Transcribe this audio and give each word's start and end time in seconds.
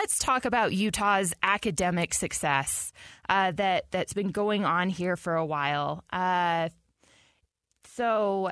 Let's 0.00 0.18
talk 0.18 0.46
about 0.46 0.72
Utah's 0.72 1.34
academic 1.42 2.14
success 2.14 2.90
uh, 3.28 3.50
that 3.52 3.84
that's 3.90 4.14
been 4.14 4.30
going 4.30 4.64
on 4.64 4.88
here 4.88 5.14
for 5.14 5.34
a 5.34 5.44
while. 5.44 6.04
Uh, 6.10 6.70
so 7.84 8.48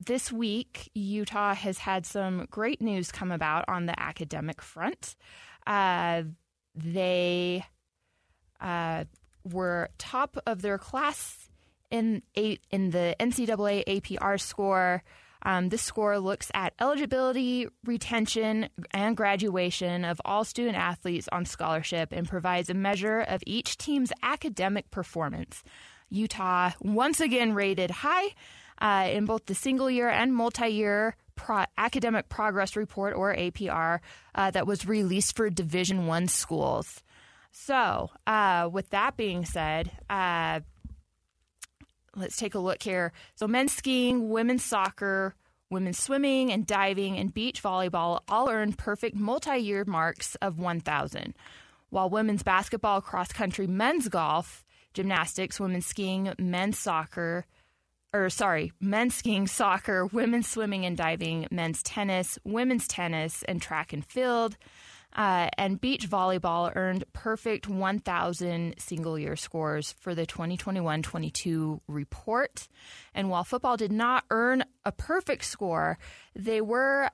this 0.00 0.32
week, 0.32 0.90
Utah 0.94 1.52
has 1.52 1.76
had 1.76 2.06
some 2.06 2.46
great 2.50 2.80
news 2.80 3.12
come 3.12 3.30
about 3.30 3.66
on 3.68 3.84
the 3.84 4.00
academic 4.00 4.62
front. 4.62 5.14
Uh, 5.66 6.22
they 6.74 7.66
uh, 8.58 9.04
were 9.44 9.90
top 9.98 10.38
of 10.46 10.62
their 10.62 10.78
class 10.78 11.50
in 11.90 12.22
in 12.34 12.90
the 12.92 13.14
NCAA 13.20 13.84
APR 13.84 14.40
score. 14.40 15.02
Um, 15.42 15.68
this 15.68 15.82
score 15.82 16.18
looks 16.18 16.50
at 16.54 16.74
eligibility, 16.80 17.68
retention, 17.84 18.68
and 18.90 19.16
graduation 19.16 20.04
of 20.04 20.20
all 20.24 20.44
student 20.44 20.76
athletes 20.76 21.28
on 21.30 21.44
scholarship 21.44 22.12
and 22.12 22.28
provides 22.28 22.70
a 22.70 22.74
measure 22.74 23.20
of 23.20 23.42
each 23.46 23.76
team's 23.76 24.12
academic 24.22 24.90
performance. 24.90 25.62
Utah 26.10 26.70
once 26.80 27.20
again 27.20 27.54
rated 27.54 27.90
high 27.90 28.34
uh, 28.80 29.08
in 29.10 29.24
both 29.26 29.46
the 29.46 29.54
single 29.54 29.90
year 29.90 30.08
and 30.08 30.34
multi 30.34 30.68
year 30.68 31.16
pro- 31.34 31.64
academic 31.76 32.28
progress 32.28 32.76
report 32.76 33.14
or 33.14 33.34
APR 33.34 34.00
uh, 34.34 34.50
that 34.50 34.66
was 34.66 34.86
released 34.86 35.36
for 35.36 35.50
Division 35.50 36.06
One 36.06 36.28
schools. 36.28 37.02
So, 37.50 38.10
uh, 38.26 38.68
with 38.70 38.90
that 38.90 39.16
being 39.16 39.44
said, 39.44 39.90
uh, 40.08 40.60
let's 42.18 42.36
take 42.36 42.54
a 42.54 42.58
look 42.58 42.82
here. 42.82 43.12
So, 43.34 43.46
men's 43.46 43.72
skiing, 43.72 44.28
women's 44.28 44.64
soccer, 44.64 45.34
women's 45.70 45.98
swimming 45.98 46.52
and 46.52 46.66
diving, 46.66 47.16
and 47.16 47.32
beach 47.32 47.62
volleyball 47.62 48.20
all 48.28 48.50
earned 48.50 48.78
perfect 48.78 49.16
multi 49.16 49.58
year 49.58 49.84
marks 49.84 50.34
of 50.36 50.58
1,000. 50.58 51.34
While 51.90 52.10
women's 52.10 52.42
basketball, 52.42 53.00
cross 53.00 53.32
country, 53.32 53.66
men's 53.66 54.08
golf, 54.08 54.64
gymnastics, 54.92 55.58
women's 55.58 55.86
skiing, 55.86 56.32
men's 56.38 56.78
soccer, 56.78 57.46
or 58.12 58.30
sorry, 58.30 58.72
men's 58.80 59.14
skiing, 59.14 59.46
soccer, 59.46 60.06
women's 60.06 60.48
swimming 60.48 60.84
and 60.84 60.96
diving, 60.96 61.46
men's 61.50 61.82
tennis, 61.82 62.38
women's 62.44 62.88
tennis, 62.88 63.42
and 63.44 63.60
track 63.60 63.92
and 63.92 64.04
field, 64.04 64.56
uh, 65.16 65.48
and 65.56 65.80
beach 65.80 66.08
volleyball 66.08 66.74
earned 66.74 67.04
perfect 67.12 67.68
1,000 67.68 68.74
single 68.78 69.18
year 69.18 69.36
scores 69.36 69.92
for 70.00 70.14
the 70.14 70.26
2021 70.26 71.02
22 71.02 71.80
report. 71.88 72.68
And 73.14 73.30
while 73.30 73.44
football 73.44 73.76
did 73.76 73.92
not 73.92 74.24
earn 74.30 74.64
a 74.84 74.92
perfect 74.92 75.44
score, 75.44 75.98
they 76.34 76.60
were 76.60 77.10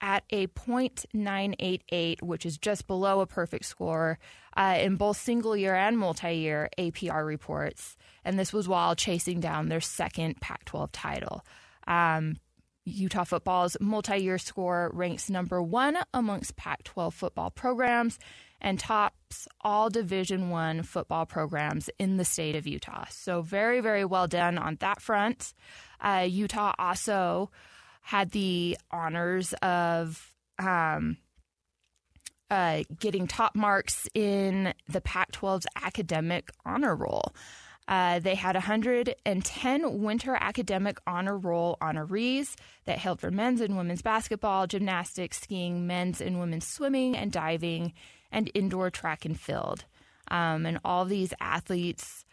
at 0.00 0.24
a 0.30 0.46
.988, 0.46 2.22
which 2.22 2.46
is 2.46 2.58
just 2.58 2.86
below 2.86 3.20
a 3.20 3.26
perfect 3.26 3.66
score 3.66 4.18
uh, 4.56 4.78
in 4.80 4.96
both 4.96 5.16
single 5.16 5.56
year 5.56 5.74
and 5.74 5.98
multi 5.98 6.32
year 6.36 6.70
APR 6.78 7.24
reports. 7.26 7.96
And 8.24 8.38
this 8.38 8.52
was 8.52 8.68
while 8.68 8.94
chasing 8.94 9.40
down 9.40 9.68
their 9.68 9.80
second 9.80 10.40
Pac 10.40 10.64
12 10.64 10.92
title. 10.92 11.44
Um, 11.86 12.36
Utah 12.90 13.24
football's 13.24 13.76
multi 13.80 14.18
year 14.18 14.38
score 14.38 14.90
ranks 14.92 15.30
number 15.30 15.62
one 15.62 15.96
amongst 16.12 16.56
Pac 16.56 16.82
12 16.84 17.14
football 17.14 17.50
programs 17.50 18.18
and 18.60 18.78
tops 18.78 19.48
all 19.62 19.88
Division 19.88 20.50
One 20.50 20.82
football 20.82 21.26
programs 21.26 21.88
in 21.98 22.16
the 22.16 22.24
state 22.24 22.56
of 22.56 22.66
Utah. 22.66 23.06
So, 23.10 23.42
very, 23.42 23.80
very 23.80 24.04
well 24.04 24.26
done 24.26 24.58
on 24.58 24.76
that 24.80 25.00
front. 25.00 25.54
Uh, 26.00 26.26
Utah 26.28 26.74
also 26.78 27.50
had 28.02 28.30
the 28.30 28.76
honors 28.90 29.52
of 29.62 30.34
um, 30.58 31.16
uh, 32.50 32.82
getting 32.98 33.26
top 33.26 33.54
marks 33.54 34.08
in 34.14 34.74
the 34.88 35.00
Pac 35.00 35.32
12's 35.32 35.66
academic 35.76 36.50
honor 36.64 36.94
roll. 36.94 37.32
Uh, 37.90 38.20
they 38.20 38.36
had 38.36 38.54
110 38.54 40.00
Winter 40.00 40.38
Academic 40.40 40.98
Honor 41.08 41.36
Roll 41.36 41.76
honorees 41.82 42.54
that 42.84 42.98
held 42.98 43.20
for 43.20 43.32
men's 43.32 43.60
and 43.60 43.76
women's 43.76 44.00
basketball, 44.00 44.68
gymnastics, 44.68 45.40
skiing, 45.40 45.88
men's 45.88 46.20
and 46.20 46.38
women's 46.38 46.68
swimming 46.68 47.16
and 47.16 47.32
diving, 47.32 47.92
and 48.30 48.48
indoor 48.54 48.90
track 48.90 49.24
and 49.24 49.38
field. 49.38 49.86
Um, 50.28 50.66
and 50.66 50.78
all 50.84 51.04
these 51.04 51.34
athletes. 51.40 52.24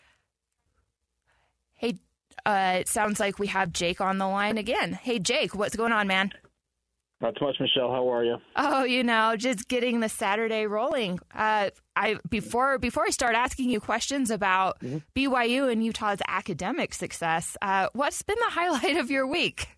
Hey, 1.73 1.97
uh, 2.46 2.78
it 2.81 2.88
sounds 2.88 3.19
like 3.19 3.40
we 3.40 3.47
have 3.47 3.73
Jake 3.73 4.00
on 4.00 4.19
the 4.19 4.28
line 4.28 4.59
again. 4.59 4.94
Hey, 4.94 5.17
Jake, 5.17 5.56
what's 5.56 5.75
going 5.75 5.91
on, 5.91 6.06
man? 6.06 6.34
Not 7.19 7.35
too 7.35 7.45
much, 7.45 7.55
Michelle. 7.59 7.91
How 7.91 8.07
are 8.13 8.23
you? 8.23 8.38
Oh, 8.55 8.83
you 8.83 9.03
know, 9.03 9.35
just 9.35 9.67
getting 9.67 10.01
the 10.01 10.09
Saturday 10.09 10.67
rolling. 10.67 11.19
Uh, 11.33 11.72
I 11.95 12.17
before 12.29 12.78
before 12.78 13.05
I 13.05 13.09
start 13.09 13.35
asking 13.35 13.72
you 13.72 13.79
questions 13.79 14.29
about 14.29 14.79
mm-hmm. 14.81 14.97
BYU 15.16 15.72
and 15.72 15.83
Utah's 15.83 16.19
academic 16.28 16.94
success, 16.94 17.57
uh, 17.61 17.88
what's 17.94 18.22
been 18.22 18.38
the 18.39 18.45
highlight 18.51 18.97
of 18.97 19.09
your 19.09 19.25
week? 19.25 19.69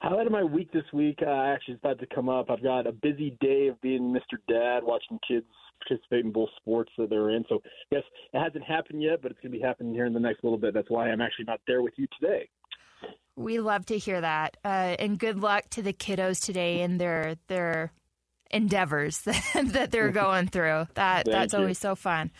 Highlight 0.00 0.26
of 0.26 0.32
my 0.32 0.42
week 0.42 0.72
this 0.72 0.90
week, 0.92 1.18
uh, 1.24 1.30
actually, 1.30 1.74
is 1.74 1.80
about 1.80 2.00
to 2.00 2.06
come 2.12 2.28
up. 2.28 2.50
I've 2.50 2.62
got 2.62 2.86
a 2.86 2.92
busy 2.92 3.36
day 3.40 3.68
of 3.68 3.80
being 3.82 4.12
Mr. 4.12 4.38
Dad, 4.48 4.82
watching 4.82 5.20
kids 5.28 5.46
participate 5.86 6.24
in 6.24 6.32
both 6.32 6.48
sports 6.56 6.90
that 6.98 7.08
they're 7.08 7.30
in. 7.30 7.44
So, 7.48 7.62
yes, 7.90 8.02
it 8.32 8.38
hasn't 8.38 8.64
happened 8.64 9.00
yet, 9.00 9.22
but 9.22 9.30
it's 9.30 9.40
going 9.40 9.52
to 9.52 9.58
be 9.58 9.64
happening 9.64 9.94
here 9.94 10.06
in 10.06 10.12
the 10.12 10.18
next 10.18 10.42
little 10.42 10.58
bit. 10.58 10.74
That's 10.74 10.90
why 10.90 11.08
I'm 11.08 11.20
actually 11.20 11.44
not 11.44 11.60
there 11.68 11.82
with 11.82 11.94
you 11.96 12.08
today. 12.18 12.48
We 13.36 13.60
love 13.60 13.86
to 13.86 13.98
hear 13.98 14.20
that, 14.20 14.56
uh, 14.64 14.96
and 14.98 15.18
good 15.18 15.40
luck 15.40 15.70
to 15.70 15.82
the 15.82 15.92
kiddos 15.92 16.44
today 16.44 16.82
in 16.82 16.98
their 16.98 17.36
their 17.48 17.92
endeavors 18.50 19.20
that 19.22 19.42
that 19.72 19.90
they're 19.90 20.10
going 20.12 20.48
through. 20.48 20.86
That 20.94 21.26
that's 21.26 21.52
you. 21.52 21.58
always 21.58 21.78
so 21.78 21.94
fun. 21.94 22.30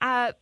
Uh, 0.00 0.32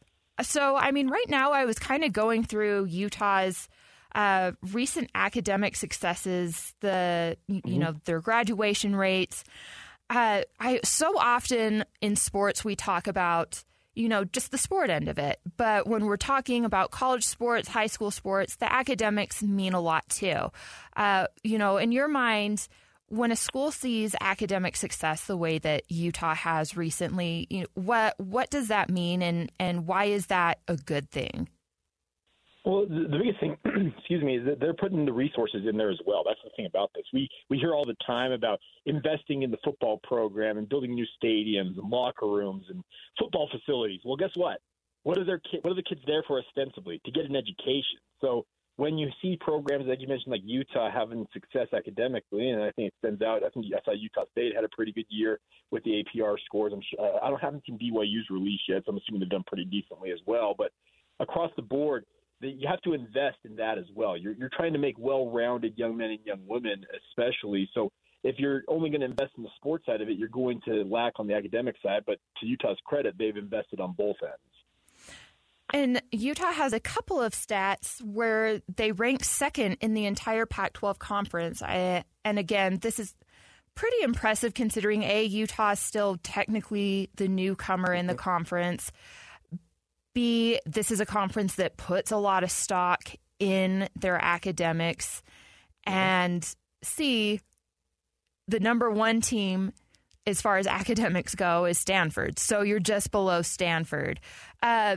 so, 0.40 0.76
I 0.76 0.92
mean, 0.92 1.08
right 1.08 1.28
now 1.28 1.52
I 1.52 1.64
was 1.64 1.78
kind 1.78 2.04
of 2.04 2.12
going 2.12 2.44
through 2.44 2.84
Utah's 2.84 3.68
uh, 4.14 4.52
recent 4.72 5.10
academic 5.14 5.76
successes, 5.76 6.74
the 6.80 7.36
mm-hmm. 7.50 7.68
you 7.68 7.78
know 7.78 7.94
their 8.04 8.20
graduation 8.20 8.96
rates. 8.96 9.44
Uh, 10.10 10.42
I 10.58 10.80
so 10.84 11.18
often 11.18 11.84
in 12.00 12.16
sports 12.16 12.64
we 12.64 12.76
talk 12.76 13.06
about 13.06 13.64
you 13.94 14.08
know, 14.08 14.24
just 14.24 14.50
the 14.50 14.58
sport 14.58 14.90
end 14.90 15.08
of 15.08 15.18
it. 15.18 15.40
But 15.56 15.86
when 15.86 16.04
we're 16.04 16.16
talking 16.16 16.64
about 16.64 16.90
college 16.90 17.24
sports, 17.24 17.68
high 17.68 17.86
school 17.86 18.10
sports, 18.10 18.56
the 18.56 18.72
academics 18.72 19.42
mean 19.42 19.72
a 19.72 19.80
lot 19.80 20.08
too. 20.08 20.50
Uh, 20.96 21.26
you 21.42 21.58
know, 21.58 21.76
in 21.78 21.92
your 21.92 22.08
mind, 22.08 22.68
when 23.08 23.32
a 23.32 23.36
school 23.36 23.70
sees 23.70 24.14
academic 24.20 24.76
success 24.76 25.26
the 25.26 25.36
way 25.36 25.58
that 25.58 25.82
Utah 25.88 26.34
has 26.34 26.76
recently, 26.76 27.46
you 27.50 27.60
know, 27.60 27.66
what 27.74 28.14
what 28.18 28.50
does 28.50 28.68
that 28.68 28.90
mean, 28.90 29.22
and 29.22 29.50
and 29.58 29.86
why 29.86 30.04
is 30.04 30.26
that 30.26 30.58
a 30.68 30.76
good 30.76 31.10
thing? 31.10 31.48
Well, 32.68 32.84
the, 32.84 33.16
biggest 33.18 33.40
thing, 33.40 33.56
excuse 33.96 34.22
me, 34.22 34.36
is 34.36 34.44
that 34.44 34.60
they're 34.60 34.74
putting 34.74 35.06
the 35.06 35.12
resources 35.12 35.62
in 35.66 35.78
there 35.78 35.88
as 35.88 35.98
well. 36.06 36.22
That's 36.26 36.38
the 36.44 36.50
thing 36.54 36.66
about 36.66 36.90
this. 36.94 37.04
We 37.14 37.26
we 37.48 37.56
hear 37.56 37.74
all 37.74 37.86
the 37.86 37.96
time 38.06 38.30
about 38.30 38.60
investing 38.84 39.40
in 39.40 39.50
the 39.50 39.56
football 39.64 40.00
program 40.02 40.58
and 40.58 40.68
building 40.68 40.94
new 40.94 41.06
stadiums 41.16 41.78
and 41.78 41.88
locker 41.88 42.26
rooms 42.26 42.66
and 42.68 42.84
football 43.18 43.48
facilities. 43.50 44.00
Well, 44.04 44.16
guess 44.16 44.32
what? 44.34 44.58
What 45.04 45.16
are 45.16 45.24
their 45.24 45.40
what 45.62 45.70
are 45.70 45.76
the 45.76 45.82
kids 45.82 46.02
there 46.06 46.22
for 46.26 46.42
ostensibly 46.42 47.00
to 47.06 47.10
get 47.10 47.24
an 47.24 47.36
education? 47.36 48.04
So 48.20 48.44
when 48.76 48.98
you 48.98 49.08
see 49.22 49.38
programs 49.40 49.86
like 49.86 50.02
you 50.02 50.06
mentioned, 50.06 50.32
like 50.32 50.42
Utah 50.44 50.90
having 50.92 51.26
success 51.32 51.68
academically, 51.74 52.50
and 52.50 52.62
I 52.62 52.70
think 52.72 52.88
it 52.88 52.94
stands 52.98 53.22
out. 53.22 53.44
I 53.44 53.48
think 53.48 53.64
I 53.74 53.80
saw 53.82 53.92
Utah 53.92 54.24
State 54.32 54.54
had 54.54 54.64
a 54.64 54.68
pretty 54.76 54.92
good 54.92 55.06
year 55.08 55.40
with 55.70 55.84
the 55.84 56.04
APR 56.04 56.36
scores. 56.44 56.74
I'm 56.74 56.82
sure, 56.82 57.18
I 57.24 57.30
don't 57.30 57.40
haven't 57.40 57.64
seen 57.64 57.78
BYU's 57.78 58.28
release 58.28 58.60
yet, 58.68 58.82
so 58.84 58.92
I'm 58.92 58.98
assuming 58.98 59.20
they've 59.20 59.30
done 59.30 59.44
pretty 59.46 59.64
decently 59.64 60.10
as 60.10 60.20
well. 60.26 60.54
But 60.56 60.72
across 61.18 61.50
the 61.56 61.62
board, 61.62 62.04
you 62.40 62.68
have 62.68 62.80
to 62.82 62.92
invest 62.94 63.38
in 63.44 63.56
that 63.56 63.78
as 63.78 63.86
well. 63.94 64.16
You're 64.16 64.34
you're 64.34 64.50
trying 64.56 64.72
to 64.72 64.78
make 64.78 64.98
well-rounded 64.98 65.74
young 65.76 65.96
men 65.96 66.10
and 66.10 66.20
young 66.24 66.40
women, 66.46 66.84
especially. 67.10 67.68
So 67.74 67.90
if 68.24 68.38
you're 68.38 68.62
only 68.68 68.90
going 68.90 69.00
to 69.00 69.06
invest 69.06 69.32
in 69.36 69.42
the 69.42 69.50
sports 69.56 69.86
side 69.86 70.00
of 70.00 70.08
it, 70.08 70.18
you're 70.18 70.28
going 70.28 70.60
to 70.66 70.84
lack 70.84 71.14
on 71.16 71.26
the 71.26 71.34
academic 71.34 71.76
side. 71.82 72.02
But 72.06 72.18
to 72.40 72.46
Utah's 72.46 72.78
credit, 72.84 73.14
they've 73.18 73.36
invested 73.36 73.80
on 73.80 73.92
both 73.92 74.16
ends. 74.22 74.36
And 75.72 76.00
Utah 76.12 76.52
has 76.52 76.72
a 76.72 76.80
couple 76.80 77.20
of 77.20 77.34
stats 77.34 78.00
where 78.00 78.62
they 78.74 78.92
rank 78.92 79.22
second 79.22 79.76
in 79.80 79.92
the 79.92 80.06
entire 80.06 80.46
Pac 80.46 80.72
12 80.72 80.98
conference. 80.98 81.62
I, 81.62 82.04
and 82.24 82.38
again, 82.38 82.78
this 82.80 82.98
is 82.98 83.14
pretty 83.74 84.02
impressive 84.02 84.54
considering 84.54 85.02
A, 85.02 85.24
Utah 85.24 85.72
is 85.72 85.80
still 85.80 86.18
technically 86.22 87.10
the 87.16 87.28
newcomer 87.28 87.92
in 87.92 88.06
the 88.06 88.14
mm-hmm. 88.14 88.20
conference. 88.20 88.90
B, 90.18 90.58
this 90.66 90.90
is 90.90 90.98
a 90.98 91.06
conference 91.06 91.54
that 91.54 91.76
puts 91.76 92.10
a 92.10 92.16
lot 92.16 92.42
of 92.42 92.50
stock 92.50 93.08
in 93.38 93.88
their 93.94 94.18
academics. 94.20 95.22
And 95.86 96.44
C, 96.82 97.40
the 98.48 98.58
number 98.58 98.90
one 98.90 99.20
team 99.20 99.72
as 100.26 100.42
far 100.42 100.58
as 100.58 100.66
academics 100.66 101.36
go 101.36 101.66
is 101.66 101.78
Stanford. 101.78 102.40
So 102.40 102.62
you're 102.62 102.80
just 102.80 103.12
below 103.12 103.42
Stanford. 103.42 104.18
Uh, 104.60 104.96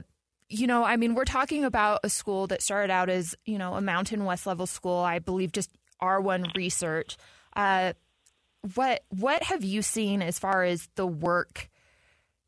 you 0.50 0.66
know, 0.66 0.84
I 0.84 0.98
mean, 0.98 1.14
we're 1.14 1.26
talking 1.26 1.66
about 1.66 2.00
a 2.04 2.10
school 2.10 2.48
that 2.48 2.64
started 2.64 2.92
out 2.92 3.08
as, 3.08 3.36
you 3.46 3.60
know, 3.60 3.76
a 3.76 3.82
Mountain 3.82 4.26
West 4.26 4.48
level 4.48 4.66
school, 4.66 5.02
I 5.02 5.20
believe 5.20 5.52
just 5.52 5.70
R1 6.02 6.56
research. 6.56 7.16
Uh, 7.56 7.94
what 8.74 9.04
what 9.10 9.44
have 9.44 9.64
you 9.64 9.84
seen 9.84 10.24
as 10.24 10.40
far 10.40 10.64
as 10.64 10.90
the 10.96 11.06
work 11.06 11.70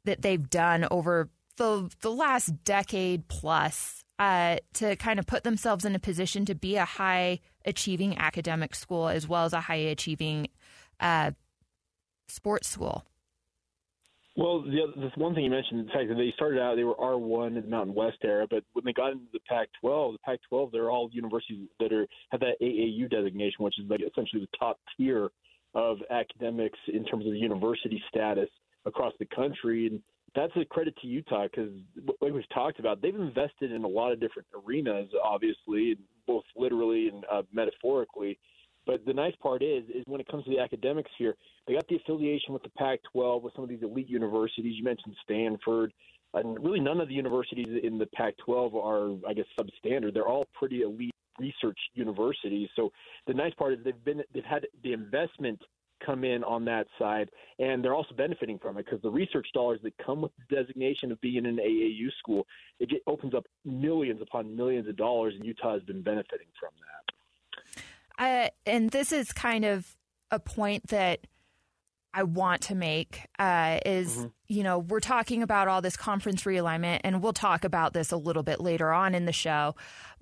that 0.06 0.24
they've 0.24 0.50
done 0.50 0.88
over 0.90 1.30
the 1.58 1.90
the 2.02 2.12
last 2.12 2.64
decade 2.64 3.28
plus 3.28 4.04
uh, 4.20 4.58
to 4.74 4.96
kind 4.96 5.20
of 5.20 5.26
put 5.26 5.44
themselves 5.44 5.86
in 5.86 5.96
a 5.96 6.00
position 6.00 6.46
to 6.46 6.56
be 6.56 6.76
a 6.76 6.86
high 6.86 7.40
achieving 7.66 8.18
academic 8.18 8.76
school 8.76 9.08
as 9.08 9.28
well 9.28 9.46
as 9.46 9.54
a 9.54 9.62
high 9.62 9.76
achieving 9.76 10.48
uh, 11.00 11.32
sports 12.28 12.68
school? 12.68 13.04
Well, 14.36 14.64
the, 14.64 14.92
this 14.96 15.12
one 15.16 15.36
thing 15.36 15.44
you 15.44 15.52
mentioned, 15.52 15.88
the 15.88 15.92
fact 15.92 16.10
that 16.10 16.16
they 16.16 16.34
started 16.36 16.60
out, 16.60 16.76
they 16.76 16.84
were 16.84 16.96
R1 16.96 17.50
in 17.50 17.62
the 17.62 17.68
Mountain 17.68 17.94
West 17.94 18.18
era, 18.24 18.48
but 18.50 18.64
when 18.74 18.84
they 18.84 18.94
got 18.94 19.12
into 19.12 19.26
the 19.32 19.40
Pac-12, 19.48 20.14
the 20.14 20.20
Pac-12, 20.26 20.72
they're 20.72 20.90
all 20.90 21.08
universities 21.12 21.68
that 21.80 21.94
are 21.94 22.08
have 22.32 22.40
that 22.40 22.56
AAU 22.60 23.10
designation, 23.12 23.58
which 23.60 23.78
is 23.80 23.86
like 23.90 24.02
essentially 24.02 24.42
the 24.42 24.58
top 24.58 24.80
tier 24.98 25.30
of 25.76 25.98
academics 26.10 26.80
in 26.92 27.06
terms 27.06 27.28
of 27.28 27.36
university 27.36 28.02
status 28.10 28.50
across 28.86 29.14
the 29.20 29.26
country, 29.26 29.88
and 29.88 30.02
that's 30.36 30.54
a 30.56 30.66
credit 30.66 30.96
to 31.02 31.08
Utah 31.08 31.44
because, 31.44 31.72
like 32.22 32.34
we've 32.34 32.50
talked 32.54 32.80
about, 32.80 33.02
they've 33.02 33.16
invested 33.16 33.72
in 33.72 33.84
a 33.84 33.88
lot 33.88 34.12
of 34.12 34.20
different 34.20 34.48
arenas, 34.66 35.10
obviously, 35.24 35.98
both 36.26 36.44
literally 36.56 37.10
and 37.10 37.26
uh, 37.32 37.44
metaphorically. 37.52 38.40
But 38.86 39.06
the 39.06 39.14
nice 39.14 39.36
part 39.42 39.64
is, 39.64 39.84
is 39.90 40.04
when 40.08 40.20
it 40.20 40.28
comes 40.28 40.44
to 40.46 40.50
the 40.50 40.60
academic 40.60 41.06
sphere, 41.16 41.36
they 41.68 41.74
got 41.74 41.88
the 41.88 41.96
affiliation 41.96 42.54
with 42.54 42.64
the 42.64 42.70
Pac-12 42.70 43.42
with 43.44 43.54
some 43.54 43.64
of 43.64 43.70
these 43.70 43.82
elite 43.82 44.10
universities. 44.10 44.76
You 44.78 44.84
mentioned 44.84 45.16
Stanford, 45.24 45.94
and 46.34 46.62
really 46.64 46.80
none 46.80 47.00
of 47.00 47.08
the 47.08 47.14
universities 47.14 47.68
in 47.82 47.98
the 47.98 48.08
Pac-12 48.08 48.74
are, 48.76 49.30
I 49.30 49.34
guess, 49.34 49.46
substandard. 49.58 50.14
They're 50.14 50.28
all 50.28 50.48
pretty 50.54 50.82
elite 50.82 51.14
research 51.40 51.78
universities. 51.94 52.70
So 52.76 52.92
the 53.28 53.34
nice 53.34 53.54
part 53.54 53.74
is 53.74 53.80
they've 53.84 54.04
been 54.04 54.22
they've 54.34 54.44
had 54.44 54.68
the 54.84 54.94
investment 54.94 55.60
come 56.06 56.24
in 56.24 56.44
on 56.44 56.66
that 56.66 56.88
side, 57.00 57.30
and 57.60 57.84
they're 57.84 57.96
also 57.96 58.16
benefiting 58.16 58.60
from 58.60 58.78
it 58.78 58.86
because 58.86 59.02
the 59.02 59.10
research 59.10 59.48
dollars 59.54 59.80
that 59.84 59.94
come 60.04 60.22
with 60.22 60.32
the 60.38 60.56
designation 60.56 61.12
of 61.12 61.20
being 61.22 61.46
an 61.46 61.58
AAU 61.58 62.08
school, 62.20 62.46
it 62.80 62.90
get, 62.90 63.02
opens 63.08 63.34
up 63.34 63.46
millions 63.66 64.22
upon 64.22 64.56
millions 64.56 64.88
of 64.88 64.96
dollars, 64.98 65.34
and 65.36 65.46
Utah 65.46 65.74
has 65.74 65.84
been 65.84 66.02
benefiting 66.02 66.48
from 66.60 66.72
that. 66.80 67.84
Uh, 68.20 68.50
and 68.66 68.92
this 68.92 69.12
is 69.12 69.32
kind 69.32 69.66
of 69.66 69.96
a 70.32 70.40
point 70.40 70.88
that 70.88 71.26
I 72.14 72.24
want 72.24 72.62
to 72.64 72.76
make 72.76 73.28
uh, 73.40 73.80
is, 73.86 74.18
mm-hmm. 74.18 74.28
you 74.48 74.64
know, 74.64 74.80
we're 74.80 75.00
talking 75.00 75.42
about 75.42 75.68
all 75.68 75.82
this 75.82 75.98
conference 75.98 76.44
realignment, 76.44 77.02
and 77.04 77.24
we'll 77.24 77.34
talk 77.34 77.64
about 77.64 77.94
this 77.94 78.12
a 78.12 78.18
little 78.18 78.44
bit 78.44 78.60
later 78.60 78.92
on 78.92 79.16
in 79.16 79.26
the 79.26 79.32
show. 79.32 79.76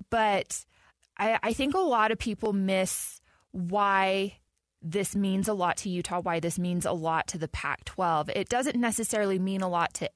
But 0.09 0.65
I, 1.17 1.39
I 1.43 1.53
think 1.53 1.75
a 1.75 1.79
lot 1.79 2.11
of 2.11 2.17
people 2.17 2.53
miss 2.53 3.19
why 3.51 4.37
this 4.81 5.15
means 5.15 5.47
a 5.47 5.53
lot 5.53 5.77
to 5.77 5.89
Utah, 5.89 6.21
why 6.21 6.39
this 6.39 6.57
means 6.57 6.85
a 6.85 6.91
lot 6.91 7.27
to 7.27 7.37
the 7.37 7.47
Pac 7.47 7.85
12. 7.85 8.29
It 8.35 8.49
doesn't 8.49 8.75
necessarily 8.75 9.39
mean 9.39 9.61
a 9.61 9.67
lot 9.67 9.93
to 9.95 10.09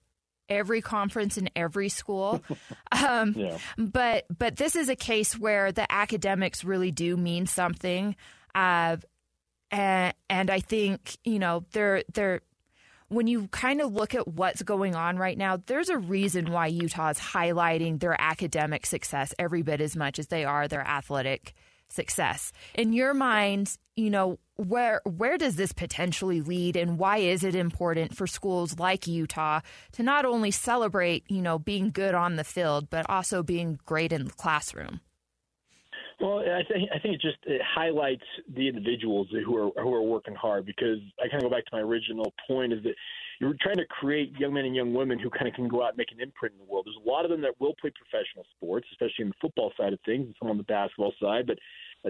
every 0.50 0.82
conference 0.82 1.38
in 1.38 1.50
every 1.56 1.90
school. 1.90 2.44
Um, 2.92 3.34
yeah. 3.36 3.58
But 3.78 4.26
but 4.36 4.56
this 4.56 4.76
is 4.76 4.88
a 4.88 4.96
case 4.96 5.38
where 5.38 5.72
the 5.74 5.92
academics 5.92 6.64
really 6.64 6.92
do 6.92 7.18
mean 7.18 7.46
something, 7.46 8.16
uh, 8.54 8.98
and 9.70 10.14
and 10.30 10.50
I 10.50 10.62
think 10.62 11.18
you 11.26 11.40
know 11.40 11.66
they're 11.74 12.04
they're 12.14 12.42
when 13.10 13.28
you 13.28 13.48
kind 13.50 13.82
of 13.82 13.94
look 13.94 14.16
at 14.16 14.28
what's 14.28 14.64
going 14.64 14.96
on 14.96 15.18
right 15.18 15.38
now, 15.38 15.58
there's 15.66 15.90
a 15.90 15.98
reason 15.98 16.52
why 16.52 16.68
Utah 16.68 17.10
is 17.10 17.20
highlighting 17.20 18.00
their 18.00 18.20
academic 18.20 18.86
success 18.86 19.34
every 19.38 19.62
bit 19.62 19.82
as 19.82 19.96
much 19.96 20.20
as 20.20 20.28
they 20.28 20.46
are 20.46 20.68
their 20.68 20.86
athletic 20.86 21.54
success. 21.96 22.52
In 22.76 22.94
your 22.94 23.14
mind, 23.14 23.78
you 23.96 24.10
know, 24.10 24.40
where 24.58 25.02
where 25.06 25.38
does 25.38 25.56
this 25.56 25.72
potentially 25.72 26.42
lead 26.42 26.76
and 26.76 26.98
why 26.98 27.18
is 27.18 27.44
it 27.44 27.56
important 27.56 28.16
for 28.16 28.28
schools 28.28 28.78
like 28.78 29.08
Utah 29.08 29.62
to 29.94 30.04
not 30.04 30.26
only 30.26 30.52
celebrate, 30.52 31.24
you 31.30 31.42
know, 31.42 31.58
being 31.58 31.90
good 31.92 32.14
on 32.14 32.36
the 32.36 32.44
field, 32.44 32.90
but 32.90 33.10
also 33.10 33.44
being 33.44 33.80
great 33.86 34.12
in 34.12 34.26
the 34.26 34.34
classroom? 34.34 35.02
Well, 36.20 36.40
I 36.40 36.64
think 36.72 36.90
I 36.94 37.00
think 37.00 37.16
it 37.16 37.22
just 37.22 37.38
it 37.46 37.62
highlights 37.62 38.24
the 38.56 38.70
individuals 38.70 39.28
who 39.32 39.58
are 39.58 39.72
who 39.82 39.94
are 39.94 40.02
working 40.02 40.36
hard 40.36 40.66
because 40.66 41.00
I 41.20 41.28
kind 41.28 41.44
of 41.44 41.50
go 41.50 41.56
back 41.56 41.66
to 41.66 41.76
my 41.76 41.82
original 41.82 42.34
point 42.48 42.72
is 42.72 42.82
that 42.84 42.96
you're 43.40 43.56
trying 43.60 43.78
to 43.78 43.86
create 43.86 44.32
young 44.40 44.54
men 44.54 44.64
and 44.64 44.74
young 44.74 44.94
women 44.94 45.20
who 45.20 45.30
kind 45.30 45.48
of 45.48 45.54
can 45.54 45.68
go 45.68 45.84
out 45.84 45.90
and 45.90 45.98
make 45.98 46.14
an 46.14 46.22
imprint 46.22 46.54
in 46.54 46.66
the 46.66 46.72
world. 46.72 46.86
There's 46.86 47.06
a 47.06 47.10
lot 47.10 47.26
of 47.26 47.32
them 47.32 47.42
that 47.42 47.60
will 47.60 47.76
play 47.82 47.92
professional 47.92 48.46
sports, 48.56 48.88
especially 48.94 49.24
in 49.24 49.30
the 49.30 49.42
football 49.42 49.74
side 49.78 49.92
of 49.92 50.00
things, 50.06 50.26
and 50.26 50.36
some 50.40 50.50
on 50.50 50.58
the 50.58 50.64
basketball 50.64 51.14
side, 51.22 51.46
but 51.48 51.60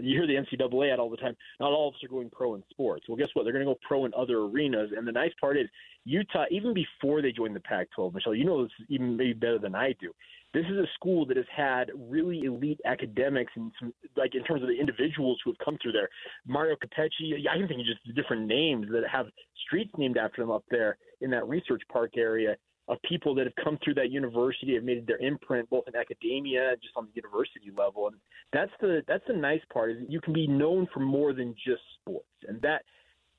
you 0.02 0.18
hear 0.18 0.28
the 0.28 0.34
NCAA 0.34 0.92
at 0.94 1.00
all 1.00 1.10
the 1.10 1.18
time. 1.18 1.36
Not 1.60 1.72
all 1.72 1.90
of 1.90 1.96
us 1.96 2.04
are 2.04 2.10
going 2.10 2.30
pro 2.30 2.56
in 2.56 2.64
sports. 2.70 3.06
Well, 3.08 3.18
guess 3.18 3.30
what? 3.34 3.44
They're 3.44 3.54
going 3.54 3.66
to 3.66 3.74
go 3.74 3.80
pro 3.88 4.06
in 4.06 4.14
other 4.14 4.40
arenas. 4.40 4.92
And 4.96 5.08
the 5.08 5.12
nice 5.12 5.32
part 5.40 5.58
is 5.58 5.68
Utah, 6.06 6.46
even 6.52 6.74
before 6.74 7.22
they 7.22 7.32
joined 7.32 7.56
the 7.56 7.62
Pac-12, 7.62 8.14
Michelle, 8.14 8.36
you 8.36 8.46
know 8.46 8.64
this 8.64 8.72
even 8.90 9.18
maybe 9.18 9.34
better 9.34 9.60
than 9.60 9.76
I 9.76 9.96
do. 10.00 10.12
This 10.54 10.66
is 10.66 10.78
a 10.78 10.86
school 10.94 11.26
that 11.26 11.36
has 11.36 11.46
had 11.54 11.92
really 11.98 12.44
elite 12.44 12.80
academics 12.86 13.52
and 13.56 13.72
some, 13.78 13.94
like 14.16 14.36
in 14.36 14.44
terms 14.44 14.62
of 14.62 14.70
the 14.70 14.80
individuals 14.80 15.38
who 15.44 15.52
have 15.52 15.58
come 15.58 15.78
through 15.82 15.92
there. 15.92 16.08
Mario 16.48 16.76
Capecchi, 16.76 17.34
I 17.50 17.58
can 17.58 17.68
think 17.68 17.82
of 17.82 17.86
just 17.86 18.16
different 18.16 18.48
names 18.48 18.88
that 18.92 19.04
have 19.12 19.26
streets 19.66 19.92
named 19.98 20.18
after 20.18 20.42
them 20.42 20.52
up 20.52 20.64
there 20.72 20.98
in 21.20 21.30
that 21.32 21.48
research 21.48 21.82
park 21.92 22.12
area 22.16 22.56
of 22.88 22.98
people 23.08 23.34
that 23.36 23.46
have 23.46 23.56
come 23.64 23.80
through 23.84 23.96
that 23.96 24.12
university 24.12 24.76
have 24.76 24.84
made 24.84 25.08
their 25.08 25.18
imprint 25.18 25.70
both 25.70 25.86
in 25.88 25.96
academia 25.96 26.72
and 26.72 26.82
just 26.82 26.96
on 26.96 27.06
the 27.06 27.12
university 27.16 27.72
level. 27.76 28.08
And 28.08 28.18
that's 28.54 28.72
the 28.80 29.02
that's 29.08 29.24
the 29.28 29.34
nice 29.34 29.62
part 29.74 29.92
is 29.92 29.98
you 30.08 30.22
can 30.22 30.34
be 30.34 30.48
known 30.48 30.88
for 30.94 31.00
more 31.00 31.34
than 31.34 31.56
just 31.56 31.82
sports. 32.00 32.28
And 32.48 32.62
that 32.62 32.84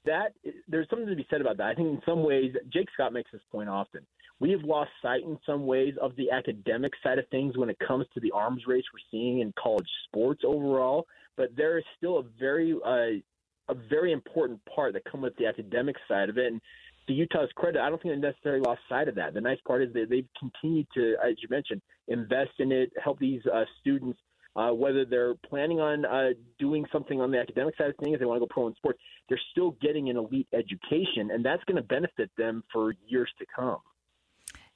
that 0.04 0.32
there's 0.68 0.88
something 0.90 1.08
to 1.08 1.16
be 1.16 1.26
said 1.30 1.40
about 1.40 1.56
that. 1.58 1.68
I 1.68 1.74
think 1.74 1.88
in 1.88 2.02
some 2.04 2.24
ways 2.24 2.52
jake 2.72 2.88
scott 2.94 3.12
makes 3.12 3.30
this 3.30 3.42
point 3.52 3.68
often. 3.68 4.06
We 4.38 4.50
have 4.50 4.62
lost 4.64 4.90
sight 5.00 5.22
in 5.22 5.38
some 5.46 5.64
ways 5.64 5.94
of 6.00 6.14
the 6.16 6.30
academic 6.30 6.92
side 7.02 7.18
of 7.18 7.26
things 7.28 7.56
when 7.56 7.70
it 7.70 7.78
comes 7.86 8.04
to 8.14 8.20
the 8.20 8.32
arms 8.32 8.64
race 8.66 8.84
we're 8.92 8.98
seeing 9.10 9.40
in 9.40 9.54
college 9.58 9.88
sports 10.08 10.42
overall 10.44 11.06
but 11.36 11.50
there 11.56 11.78
is 11.78 11.84
still 11.96 12.18
a 12.18 12.22
very 12.38 12.74
uh, 12.84 13.20
a 13.68 13.74
very 13.88 14.12
important 14.12 14.60
part 14.72 14.92
that 14.92 15.04
come 15.10 15.22
with 15.22 15.36
the 15.36 15.46
academic 15.46 15.96
side 16.06 16.28
of 16.28 16.38
it. 16.38 16.52
And 16.52 16.60
to 17.06 17.12
Utah's 17.12 17.50
credit, 17.54 17.80
I 17.80 17.88
don't 17.88 18.02
think 18.02 18.14
they 18.14 18.20
necessarily 18.20 18.60
lost 18.60 18.80
sight 18.88 19.08
of 19.08 19.14
that. 19.16 19.34
The 19.34 19.40
nice 19.40 19.58
part 19.66 19.82
is 19.82 19.92
that 19.94 20.06
they've 20.10 20.28
continued 20.38 20.86
to, 20.94 21.16
as 21.24 21.36
you 21.42 21.48
mentioned, 21.50 21.82
invest 22.08 22.52
in 22.58 22.72
it, 22.72 22.92
help 23.02 23.18
these 23.18 23.42
uh, 23.46 23.64
students 23.80 24.18
uh, 24.56 24.70
whether 24.70 25.04
they're 25.04 25.34
planning 25.48 25.80
on 25.80 26.04
uh, 26.06 26.30
doing 26.58 26.86
something 26.90 27.20
on 27.20 27.30
the 27.30 27.38
academic 27.38 27.76
side 27.76 27.90
of 27.90 27.96
things, 28.02 28.18
they 28.18 28.24
want 28.24 28.36
to 28.36 28.40
go 28.40 28.46
pro 28.48 28.66
in 28.66 28.74
sports, 28.74 28.98
they're 29.28 29.40
still 29.52 29.72
getting 29.82 30.08
an 30.08 30.16
elite 30.16 30.48
education, 30.54 31.30
and 31.30 31.44
that's 31.44 31.62
going 31.64 31.76
to 31.76 31.82
benefit 31.82 32.30
them 32.38 32.64
for 32.72 32.94
years 33.06 33.30
to 33.38 33.44
come. 33.54 33.78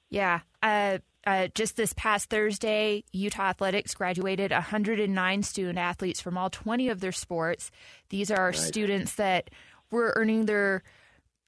Yeah. 0.09 0.41
Uh, 0.61 0.99
uh, 1.25 1.47
just 1.55 1.77
this 1.77 1.93
past 1.93 2.29
Thursday, 2.29 3.03
Utah 3.11 3.49
Athletics 3.49 3.95
graduated 3.95 4.51
109 4.51 5.43
student 5.43 5.77
athletes 5.79 6.21
from 6.21 6.37
all 6.37 6.49
20 6.49 6.89
of 6.89 6.99
their 6.99 7.11
sports. 7.11 7.71
These 8.09 8.29
are 8.29 8.51
nice. 8.51 8.67
students 8.67 9.15
that 9.15 9.49
were 9.89 10.13
earning 10.15 10.45
their 10.45 10.83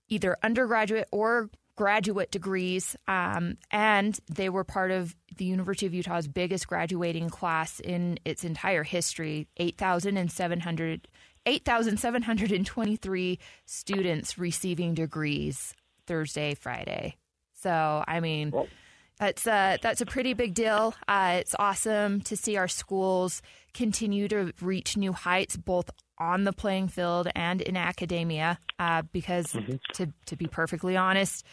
either 0.09 0.37
undergraduate 0.43 1.07
or 1.11 1.49
graduate 1.75 2.31
degrees, 2.31 2.95
um, 3.07 3.57
and 3.71 4.19
they 4.29 4.49
were 4.49 4.63
part 4.63 4.91
of 4.91 5.15
the 5.37 5.45
University 5.45 5.87
of 5.87 5.93
Utah's 5.93 6.27
biggest 6.27 6.67
graduating 6.67 7.29
class 7.29 7.79
in 7.79 8.19
its 8.25 8.43
entire 8.43 8.83
history 8.83 9.47
8,700. 9.57 11.07
8,723 11.45 13.39
students 13.65 14.37
receiving 14.37 14.93
degrees 14.93 15.73
Thursday, 16.07 16.55
Friday. 16.55 17.17
So, 17.55 18.03
I 18.07 18.21
mean, 18.21 18.51
well, 18.51 18.67
that's 19.19 19.45
a, 19.45 19.77
that's 19.81 20.01
a 20.01 20.05
pretty 20.05 20.33
big 20.33 20.53
deal. 20.53 20.95
Uh, 21.05 21.37
it's 21.39 21.55
awesome 21.59 22.21
to 22.21 22.37
see 22.37 22.55
our 22.55 22.69
schools 22.69 23.41
continue 23.73 24.27
to 24.29 24.53
reach 24.61 24.95
new 24.95 25.11
heights, 25.11 25.57
both 25.57 25.89
on 26.23 26.43
the 26.43 26.53
playing 26.53 26.87
field 26.87 27.27
and 27.35 27.61
in 27.61 27.77
academia. 27.77 28.57
Uh, 28.79 29.03
because, 29.11 29.47
mm-hmm. 29.53 29.75
to 29.93 30.13
to 30.25 30.35
be 30.35 30.47
perfectly 30.47 30.97
honest, 30.97 31.45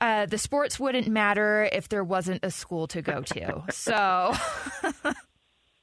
uh, 0.00 0.26
the 0.26 0.38
sports 0.38 0.78
wouldn't 0.78 1.08
matter 1.08 1.68
if 1.72 1.88
there 1.88 2.04
wasn't 2.04 2.44
a 2.44 2.50
school 2.50 2.86
to 2.88 3.02
go 3.02 3.22
to. 3.22 3.64
So. 3.70 4.32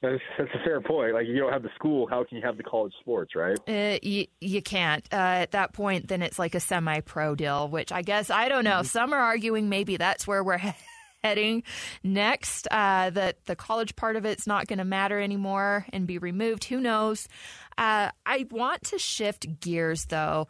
That's, 0.02 0.20
that's, 0.36 0.50
a 0.54 0.62
fair 0.62 0.82
point. 0.82 1.14
Like, 1.14 1.26
you 1.26 1.38
don't 1.38 1.50
have 1.50 1.62
the 1.62 1.70
school, 1.76 2.06
how 2.06 2.24
can 2.24 2.36
you 2.36 2.44
have 2.44 2.58
the 2.58 2.62
college 2.62 2.92
sports, 3.00 3.34
right? 3.34 3.58
Uh, 3.66 3.98
you, 4.02 4.26
you 4.38 4.60
can't. 4.60 5.02
Uh, 5.10 5.16
at 5.16 5.52
that 5.52 5.72
point, 5.72 6.08
then 6.08 6.20
it's 6.20 6.38
like 6.38 6.54
a 6.54 6.60
semi 6.60 7.00
pro 7.00 7.34
deal, 7.34 7.68
which 7.68 7.90
I 7.90 8.02
guess, 8.02 8.28
I 8.28 8.50
don't 8.50 8.64
know. 8.64 8.80
Mm-hmm. 8.80 8.86
Some 8.86 9.14
are 9.14 9.18
arguing 9.18 9.70
maybe 9.70 9.96
that's 9.96 10.26
where 10.26 10.44
we're 10.44 10.58
heading 11.24 11.62
next, 12.02 12.68
uh, 12.70 13.08
that 13.10 13.46
the 13.46 13.56
college 13.56 13.96
part 13.96 14.16
of 14.16 14.26
it's 14.26 14.46
not 14.46 14.66
going 14.66 14.78
to 14.78 14.84
matter 14.84 15.18
anymore 15.18 15.86
and 15.90 16.06
be 16.06 16.18
removed. 16.18 16.64
Who 16.64 16.80
knows? 16.80 17.26
Uh, 17.76 18.10
I 18.24 18.46
want 18.50 18.84
to 18.84 18.98
shift 18.98 19.60
gears, 19.60 20.06
though, 20.06 20.48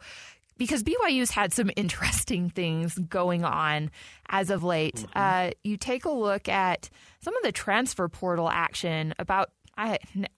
because 0.57 0.83
BYU's 0.83 1.31
had 1.31 1.53
some 1.53 1.71
interesting 1.75 2.49
things 2.49 2.97
going 2.97 3.43
on 3.43 3.91
as 4.29 4.49
of 4.49 4.63
late. 4.63 4.95
Mm-hmm. 4.95 5.11
Uh, 5.15 5.51
you 5.63 5.77
take 5.77 6.05
a 6.05 6.11
look 6.11 6.47
at 6.47 6.89
some 7.21 7.35
of 7.35 7.43
the 7.43 7.51
transfer 7.51 8.07
portal 8.07 8.49
action 8.49 9.13
about. 9.19 9.51
I, 9.77 9.97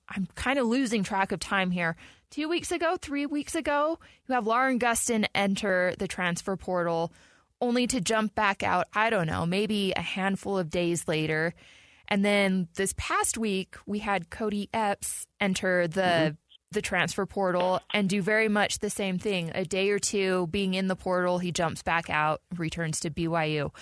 I'm 0.09 0.27
kind 0.33 0.57
of 0.57 0.65
losing 0.65 1.03
track 1.03 1.31
of 1.31 1.39
time 1.39 1.69
here. 1.69 1.95
Two 2.31 2.49
weeks 2.49 2.71
ago, 2.71 2.97
three 2.99 3.27
weeks 3.27 3.53
ago, 3.53 3.99
you 4.27 4.33
have 4.33 4.47
Lauren 4.47 4.79
Gustin 4.79 5.27
enter 5.35 5.93
the 5.99 6.07
transfer 6.07 6.57
portal, 6.57 7.13
only 7.61 7.85
to 7.85 8.01
jump 8.01 8.33
back 8.33 8.63
out. 8.63 8.87
I 8.95 9.11
don't 9.11 9.27
know, 9.27 9.45
maybe 9.45 9.93
a 9.95 10.01
handful 10.01 10.57
of 10.57 10.71
days 10.71 11.07
later. 11.07 11.53
And 12.07 12.25
then 12.25 12.67
this 12.75 12.95
past 12.97 13.37
week, 13.37 13.75
we 13.85 13.99
had 13.99 14.31
Cody 14.31 14.69
Epps 14.73 15.27
enter 15.39 15.87
the 15.87 16.01
mm-hmm 16.01 16.46
the 16.77 16.81
transfer 16.83 17.25
portal 17.25 17.79
and 17.91 18.07
do 18.07 18.21
very 18.21 18.47
much 18.47 18.77
the 18.77 18.89
same 18.91 19.17
thing. 19.17 19.51
A 19.55 19.65
day 19.65 19.89
or 19.89 19.97
two 19.97 20.45
being 20.51 20.75
in 20.75 20.87
the 20.87 20.95
portal, 20.95 21.39
he 21.39 21.51
jumps 21.51 21.81
back 21.81 22.07
out, 22.07 22.41
returns 22.55 22.99
to 22.99 23.09
BYU. 23.09 23.73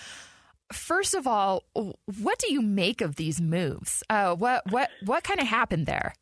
First 0.72 1.12
of 1.12 1.26
all, 1.26 1.64
what 1.74 2.38
do 2.38 2.50
you 2.50 2.62
make 2.62 3.02
of 3.02 3.16
these 3.16 3.38
moves? 3.38 4.02
Uh, 4.08 4.34
what 4.34 4.62
what 4.70 4.88
what 5.04 5.24
kind 5.24 5.40
of 5.40 5.46
happened 5.46 5.84
there? 5.84 6.14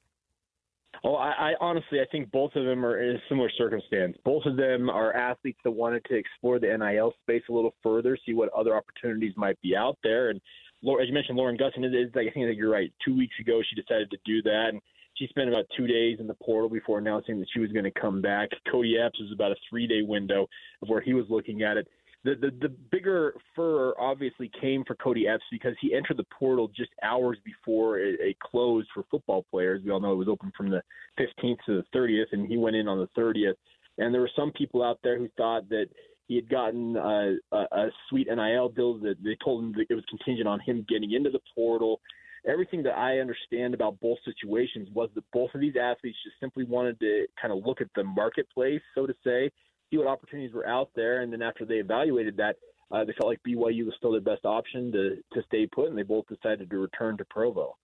Oh, 1.05 1.15
I, 1.15 1.31
I 1.31 1.53
honestly, 1.61 2.01
I 2.01 2.07
think 2.11 2.33
both 2.33 2.57
of 2.57 2.65
them 2.65 2.85
are 2.85 3.01
in 3.01 3.15
a 3.15 3.21
similar 3.29 3.51
circumstance. 3.57 4.17
Both 4.25 4.45
of 4.45 4.57
them 4.57 4.91
are 4.91 5.15
athletes 5.15 5.61
that 5.63 5.71
wanted 5.71 6.05
to 6.07 6.17
explore 6.17 6.59
the 6.59 6.77
NIL 6.77 7.13
space 7.23 7.43
a 7.49 7.53
little 7.53 7.75
further, 7.85 8.19
see 8.27 8.35
what 8.35 8.53
other 8.53 8.75
opportunities 8.77 9.35
might 9.37 9.61
be 9.61 9.77
out 9.77 9.97
there. 10.03 10.31
And 10.31 10.41
as 10.83 11.07
you 11.07 11.15
mentioned, 11.15 11.39
Lauren 11.39 11.57
Gustin 11.57 11.85
is, 11.85 12.13
like 12.17 12.27
I 12.27 12.31
think 12.33 12.47
that 12.47 12.57
you're 12.57 12.73
right. 12.73 12.93
Two 13.05 13.17
weeks 13.17 13.37
ago, 13.41 13.63
she 13.63 13.81
decided 13.81 14.11
to 14.11 14.19
do 14.25 14.43
that, 14.43 14.71
and 14.73 14.81
she 15.17 15.27
spent 15.29 15.49
about 15.49 15.67
two 15.77 15.87
days 15.87 16.19
in 16.21 16.27
the 16.27 16.35
portal 16.35 16.69
before 16.69 16.99
announcing 16.99 17.39
that 17.39 17.49
she 17.53 17.61
was 17.61 17.71
going 17.73 17.85
to 17.85 18.01
come 18.01 18.21
back. 18.21 18.51
Cody 18.71 18.97
Epps 18.99 19.21
was 19.21 19.33
about 19.33 19.53
a 19.53 19.57
three 19.69 19.87
day 19.87 20.03
window 20.03 20.47
of 20.83 20.89
where 20.89 21.01
he 21.01 21.15
was 21.15 21.27
looking 21.29 21.63
at 21.63 21.77
it. 21.77 21.89
The, 22.25 22.35
the 22.37 22.51
the 22.63 22.75
bigger 22.91 23.35
fur 23.55 23.93
obviously 23.99 24.51
came 24.61 24.83
for 24.85 24.95
Cody 24.97 25.29
Epps 25.29 25.45
because 25.53 25.75
he 25.81 25.95
entered 25.95 26.17
the 26.17 26.27
portal 26.37 26.69
just 26.69 26.91
hours 27.03 27.39
before 27.45 27.99
it, 27.99 28.19
it 28.19 28.39
closed 28.41 28.89
for 28.95 29.05
football 29.11 29.45
players. 29.51 29.83
We 29.85 29.91
all 29.91 30.01
know 30.01 30.13
it 30.13 30.17
was 30.17 30.29
open 30.29 30.51
from 30.57 30.71
the 30.71 30.83
15th 31.19 31.59
to 31.67 31.83
the 31.83 31.85
30th, 31.99 32.33
and 32.33 32.47
he 32.49 32.57
went 32.57 32.77
in 32.77 32.89
on 32.89 32.99
the 32.99 33.21
30th. 33.21 33.55
And 33.99 34.13
there 34.13 34.23
were 34.23 34.31
some 34.35 34.53
people 34.53 34.83
out 34.83 34.99
there 35.05 35.19
who 35.19 35.29
thought 35.37 35.69
that 35.69 35.87
he 36.27 36.37
had 36.37 36.49
gotten 36.49 36.97
uh, 36.97 37.33
a, 37.53 37.57
a 37.57 37.89
sweet 38.09 38.27
NIL 38.35 38.71
deal 38.71 38.95
that 38.99 39.17
they 39.23 39.37
told 39.45 39.63
him 39.63 39.73
that 39.73 39.87
it 39.91 39.95
was 39.95 40.05
contingent 40.09 40.49
on 40.49 40.61
him 40.61 40.85
getting 40.89 41.13
into 41.13 41.31
the 41.31 41.41
portal 41.55 42.01
everything 42.47 42.83
that 42.83 42.97
I 42.97 43.19
understand 43.19 43.75
about 43.75 44.01
both 44.01 44.19
situations 44.25 44.89
was 44.93 45.11
that 45.15 45.25
both 45.33 45.51
of 45.55 45.61
these 45.61 45.75
athletes 45.81 46.19
just 46.25 46.37
simply 46.41 46.65
wanted 46.65 46.99
to 47.01 47.27
kind 47.41 47.53
of 47.53 47.65
look 47.65 47.81
at 47.81 47.89
the 47.95 48.05
marketplace, 48.05 48.83
so 48.95 49.07
to 49.07 49.15
say, 49.25 49.51
see 49.91 49.99
what 49.99 50.07
opportunities 50.07 50.55
were 50.55 50.67
out 50.67 50.91
there, 50.95 51.23
and 51.23 51.33
then 51.33 51.43
after 51.43 51.65
they 51.65 51.77
evaluated 51.77 52.37
that, 52.37 52.57
uh, 52.91 53.05
they 53.05 53.13
felt 53.13 53.31
like 53.31 53.41
BYU 53.47 53.87
was 53.87 53.95
still 53.97 54.13
their 54.13 54.21
best 54.21 54.45
option 54.45 54.93
to 54.93 55.17
to 55.33 55.43
stay 55.47 55.67
put, 55.67 55.89
and 55.89 55.99
they 55.99 56.03
both 56.03 56.27
decided 56.27 56.71
to 56.71 56.79
return 56.79 57.17
to 57.17 57.25
Provo. 57.25 57.77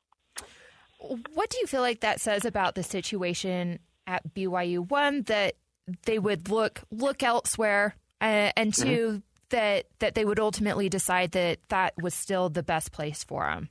What 0.99 1.49
do 1.49 1.59
you 1.59 1.67
feel 1.67 1.81
like 1.81 2.01
that 2.01 2.21
says 2.21 2.45
about 2.45 2.75
the 2.75 2.83
situation 2.83 3.79
at 4.07 4.35
BYU? 4.35 4.89
One 4.89 5.23
that 5.23 5.55
they 6.05 6.19
would 6.19 6.49
look 6.51 6.83
look 6.91 7.23
elsewhere, 7.23 7.97
uh, 8.21 8.53
and 8.57 8.73
mm-hmm. 8.73 8.89
2 8.89 9.07
mm-hmm. 9.09 9.19
that 9.51 9.87
that 10.01 10.15
they 10.15 10.25
would 10.25 10.39
ultimately 10.39 10.89
decide 10.89 11.33
that 11.33 11.59
that 11.69 11.95
was 12.01 12.15
still 12.15 12.49
the 12.51 12.63
best 12.63 12.93
place 12.93 13.25
for 13.25 13.47
them. 13.47 13.71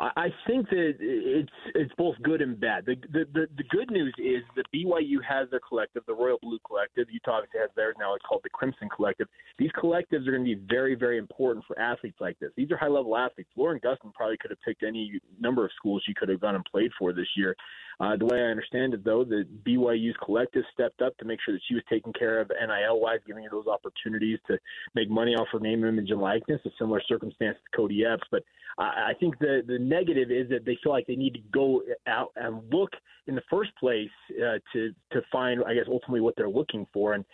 I 0.00 0.28
think 0.46 0.68
that 0.70 0.94
it's 1.00 1.50
it's 1.74 1.92
both 1.98 2.14
good 2.22 2.40
and 2.40 2.58
bad. 2.58 2.86
The, 2.86 2.94
the 3.12 3.24
the 3.32 3.46
the 3.56 3.64
good 3.64 3.90
news 3.90 4.14
is 4.18 4.42
that 4.54 4.64
BYU 4.72 5.16
has 5.28 5.50
their 5.50 5.60
collective, 5.66 6.04
the 6.06 6.14
Royal 6.14 6.38
Blue 6.40 6.58
Collective. 6.64 7.08
Utah 7.10 7.38
obviously 7.38 7.60
has 7.60 7.70
theirs 7.74 7.96
now. 7.98 8.14
It's 8.14 8.24
called 8.24 8.42
the 8.44 8.50
Crimson 8.50 8.88
Collective. 8.94 9.26
These 9.58 9.70
collectives 9.72 10.28
are 10.28 10.32
going 10.32 10.44
to 10.44 10.54
be 10.54 10.60
very 10.68 10.94
very 10.94 11.18
important 11.18 11.64
for 11.66 11.78
athletes 11.78 12.18
like 12.20 12.38
this. 12.38 12.50
These 12.56 12.70
are 12.70 12.76
high 12.76 12.88
level 12.88 13.16
athletes. 13.16 13.50
Lauren 13.56 13.80
Gustin 13.80 14.14
probably 14.14 14.36
could 14.36 14.50
have 14.50 14.60
picked 14.64 14.84
any 14.84 15.20
number 15.40 15.64
of 15.64 15.70
schools 15.76 16.02
she 16.06 16.14
could 16.14 16.28
have 16.28 16.40
gone 16.40 16.54
and 16.54 16.64
played 16.64 16.90
for 16.98 17.12
this 17.12 17.28
year. 17.36 17.56
Uh, 18.00 18.16
the 18.16 18.24
way 18.24 18.38
I 18.38 18.50
understand 18.50 18.94
it, 18.94 19.04
though, 19.04 19.24
that 19.24 19.64
BYU's 19.64 20.16
collective 20.24 20.62
stepped 20.72 21.02
up 21.02 21.16
to 21.18 21.24
make 21.24 21.40
sure 21.44 21.54
that 21.54 21.60
she 21.66 21.74
was 21.74 21.82
taken 21.90 22.12
care 22.12 22.40
of 22.40 22.48
NIL 22.48 23.00
wise, 23.00 23.18
giving 23.26 23.42
her 23.42 23.50
those 23.50 23.66
opportunities 23.66 24.38
to 24.46 24.56
make 24.94 25.10
money 25.10 25.34
off 25.34 25.48
her 25.52 25.58
name, 25.58 25.84
image, 25.84 26.10
and 26.10 26.20
likeness. 26.20 26.60
A 26.64 26.70
similar 26.78 27.02
circumstance 27.08 27.56
to 27.56 27.76
Cody 27.76 28.04
Epps, 28.04 28.22
but 28.30 28.44
I, 28.78 29.10
I 29.10 29.12
think 29.18 29.38
the 29.40 29.62
the 29.66 29.78
negative 29.80 30.30
is 30.30 30.48
that 30.50 30.64
they 30.64 30.78
feel 30.82 30.92
like 30.92 31.08
they 31.08 31.16
need 31.16 31.34
to 31.34 31.40
go 31.52 31.82
out 32.06 32.30
and 32.36 32.62
look 32.72 32.90
in 33.26 33.34
the 33.34 33.42
first 33.50 33.70
place 33.80 34.08
uh, 34.36 34.58
to 34.72 34.92
to 35.12 35.20
find, 35.32 35.64
I 35.66 35.74
guess, 35.74 35.86
ultimately 35.88 36.20
what 36.20 36.34
they're 36.36 36.48
looking 36.48 36.86
for. 36.92 37.14
And 37.14 37.24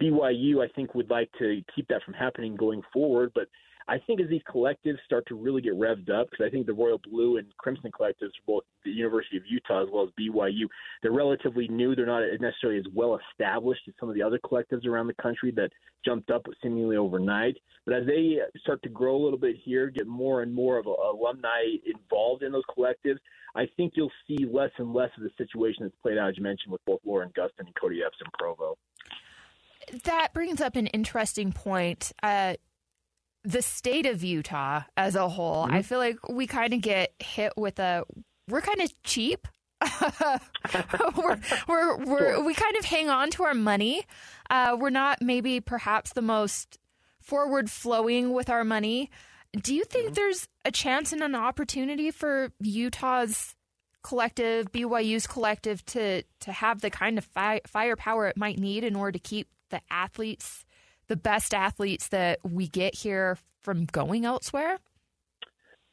BYU, 0.00 0.64
I 0.64 0.68
think, 0.74 0.96
would 0.96 1.10
like 1.10 1.30
to 1.38 1.62
keep 1.74 1.86
that 1.88 2.02
from 2.02 2.14
happening 2.14 2.56
going 2.56 2.82
forward. 2.92 3.30
But 3.36 3.46
I 3.88 3.98
think 4.06 4.20
as 4.20 4.28
these 4.28 4.42
collectives 4.46 4.98
start 5.06 5.24
to 5.28 5.34
really 5.34 5.62
get 5.62 5.72
revved 5.72 6.10
up, 6.10 6.28
because 6.30 6.44
I 6.46 6.50
think 6.50 6.66
the 6.66 6.74
Royal 6.74 7.00
Blue 7.10 7.38
and 7.38 7.46
Crimson 7.56 7.90
collectives 7.90 8.32
both 8.46 8.64
the 8.84 8.90
University 8.90 9.38
of 9.38 9.44
Utah 9.48 9.82
as 9.82 9.88
well 9.90 10.04
as 10.04 10.10
BYU, 10.20 10.66
they're 11.02 11.10
relatively 11.10 11.68
new. 11.68 11.96
They're 11.96 12.04
not 12.04 12.22
necessarily 12.38 12.78
as 12.78 12.86
well 12.94 13.18
established 13.30 13.82
as 13.88 13.94
some 13.98 14.10
of 14.10 14.14
the 14.14 14.22
other 14.22 14.38
collectives 14.44 14.86
around 14.86 15.06
the 15.06 15.14
country 15.14 15.52
that 15.52 15.70
jumped 16.04 16.30
up 16.30 16.44
seemingly 16.62 16.96
overnight. 16.96 17.56
But 17.86 17.94
as 17.94 18.06
they 18.06 18.36
start 18.60 18.82
to 18.82 18.90
grow 18.90 19.16
a 19.16 19.22
little 19.22 19.38
bit 19.38 19.56
here, 19.64 19.88
get 19.88 20.06
more 20.06 20.42
and 20.42 20.54
more 20.54 20.78
of 20.78 20.86
a, 20.86 20.90
alumni 20.90 21.62
involved 21.86 22.42
in 22.42 22.52
those 22.52 22.64
collectives, 22.76 23.18
I 23.56 23.66
think 23.78 23.94
you'll 23.96 24.12
see 24.26 24.44
less 24.44 24.70
and 24.76 24.92
less 24.92 25.10
of 25.16 25.22
the 25.22 25.30
situation 25.38 25.84
that's 25.84 25.96
played 26.02 26.18
out, 26.18 26.28
as 26.28 26.36
you 26.36 26.42
mentioned, 26.42 26.72
with 26.72 26.84
both 26.84 27.00
Lauren 27.06 27.30
Gustin 27.30 27.60
and 27.60 27.74
Cody 27.80 28.00
Epps 28.04 28.18
in 28.20 28.30
Provo. 28.38 28.76
That 30.04 30.34
brings 30.34 30.60
up 30.60 30.76
an 30.76 30.88
interesting 30.88 31.52
point. 31.52 32.12
Uh, 32.22 32.54
the 33.44 33.62
state 33.62 34.06
of 34.06 34.22
Utah 34.22 34.82
as 34.96 35.14
a 35.14 35.28
whole, 35.28 35.64
mm-hmm. 35.64 35.74
I 35.74 35.82
feel 35.82 35.98
like 35.98 36.28
we 36.28 36.46
kind 36.46 36.72
of 36.74 36.80
get 36.80 37.12
hit 37.18 37.52
with 37.56 37.78
a 37.78 38.04
we're 38.48 38.60
kind 38.60 38.80
of 38.80 39.02
cheap. 39.02 39.46
we're, 41.16 41.38
we're, 41.68 41.96
we're, 42.04 42.44
we 42.44 42.52
kind 42.52 42.76
of 42.76 42.84
hang 42.84 43.08
on 43.08 43.30
to 43.30 43.44
our 43.44 43.54
money. 43.54 44.04
Uh, 44.50 44.76
we're 44.78 44.90
not 44.90 45.22
maybe 45.22 45.60
perhaps 45.60 46.14
the 46.14 46.22
most 46.22 46.78
forward 47.20 47.70
flowing 47.70 48.32
with 48.32 48.50
our 48.50 48.64
money. 48.64 49.10
Do 49.54 49.74
you 49.74 49.84
think 49.84 50.06
mm-hmm. 50.06 50.14
there's 50.14 50.48
a 50.64 50.70
chance 50.70 51.12
and 51.12 51.22
an 51.22 51.34
opportunity 51.34 52.10
for 52.10 52.50
Utah's 52.60 53.54
collective, 54.02 54.72
BYU's 54.72 55.26
collective, 55.26 55.84
to 55.86 56.22
to 56.40 56.52
have 56.52 56.80
the 56.80 56.90
kind 56.90 57.18
of 57.18 57.24
fi- 57.24 57.60
firepower 57.66 58.26
it 58.28 58.36
might 58.36 58.58
need 58.58 58.84
in 58.84 58.96
order 58.96 59.12
to 59.12 59.18
keep 59.18 59.48
the 59.70 59.80
athletes 59.90 60.64
the 61.08 61.16
best 61.16 61.54
athletes 61.54 62.08
that 62.08 62.38
we 62.44 62.68
get 62.68 62.94
here 62.94 63.38
from 63.60 63.86
going 63.86 64.24
elsewhere? 64.24 64.78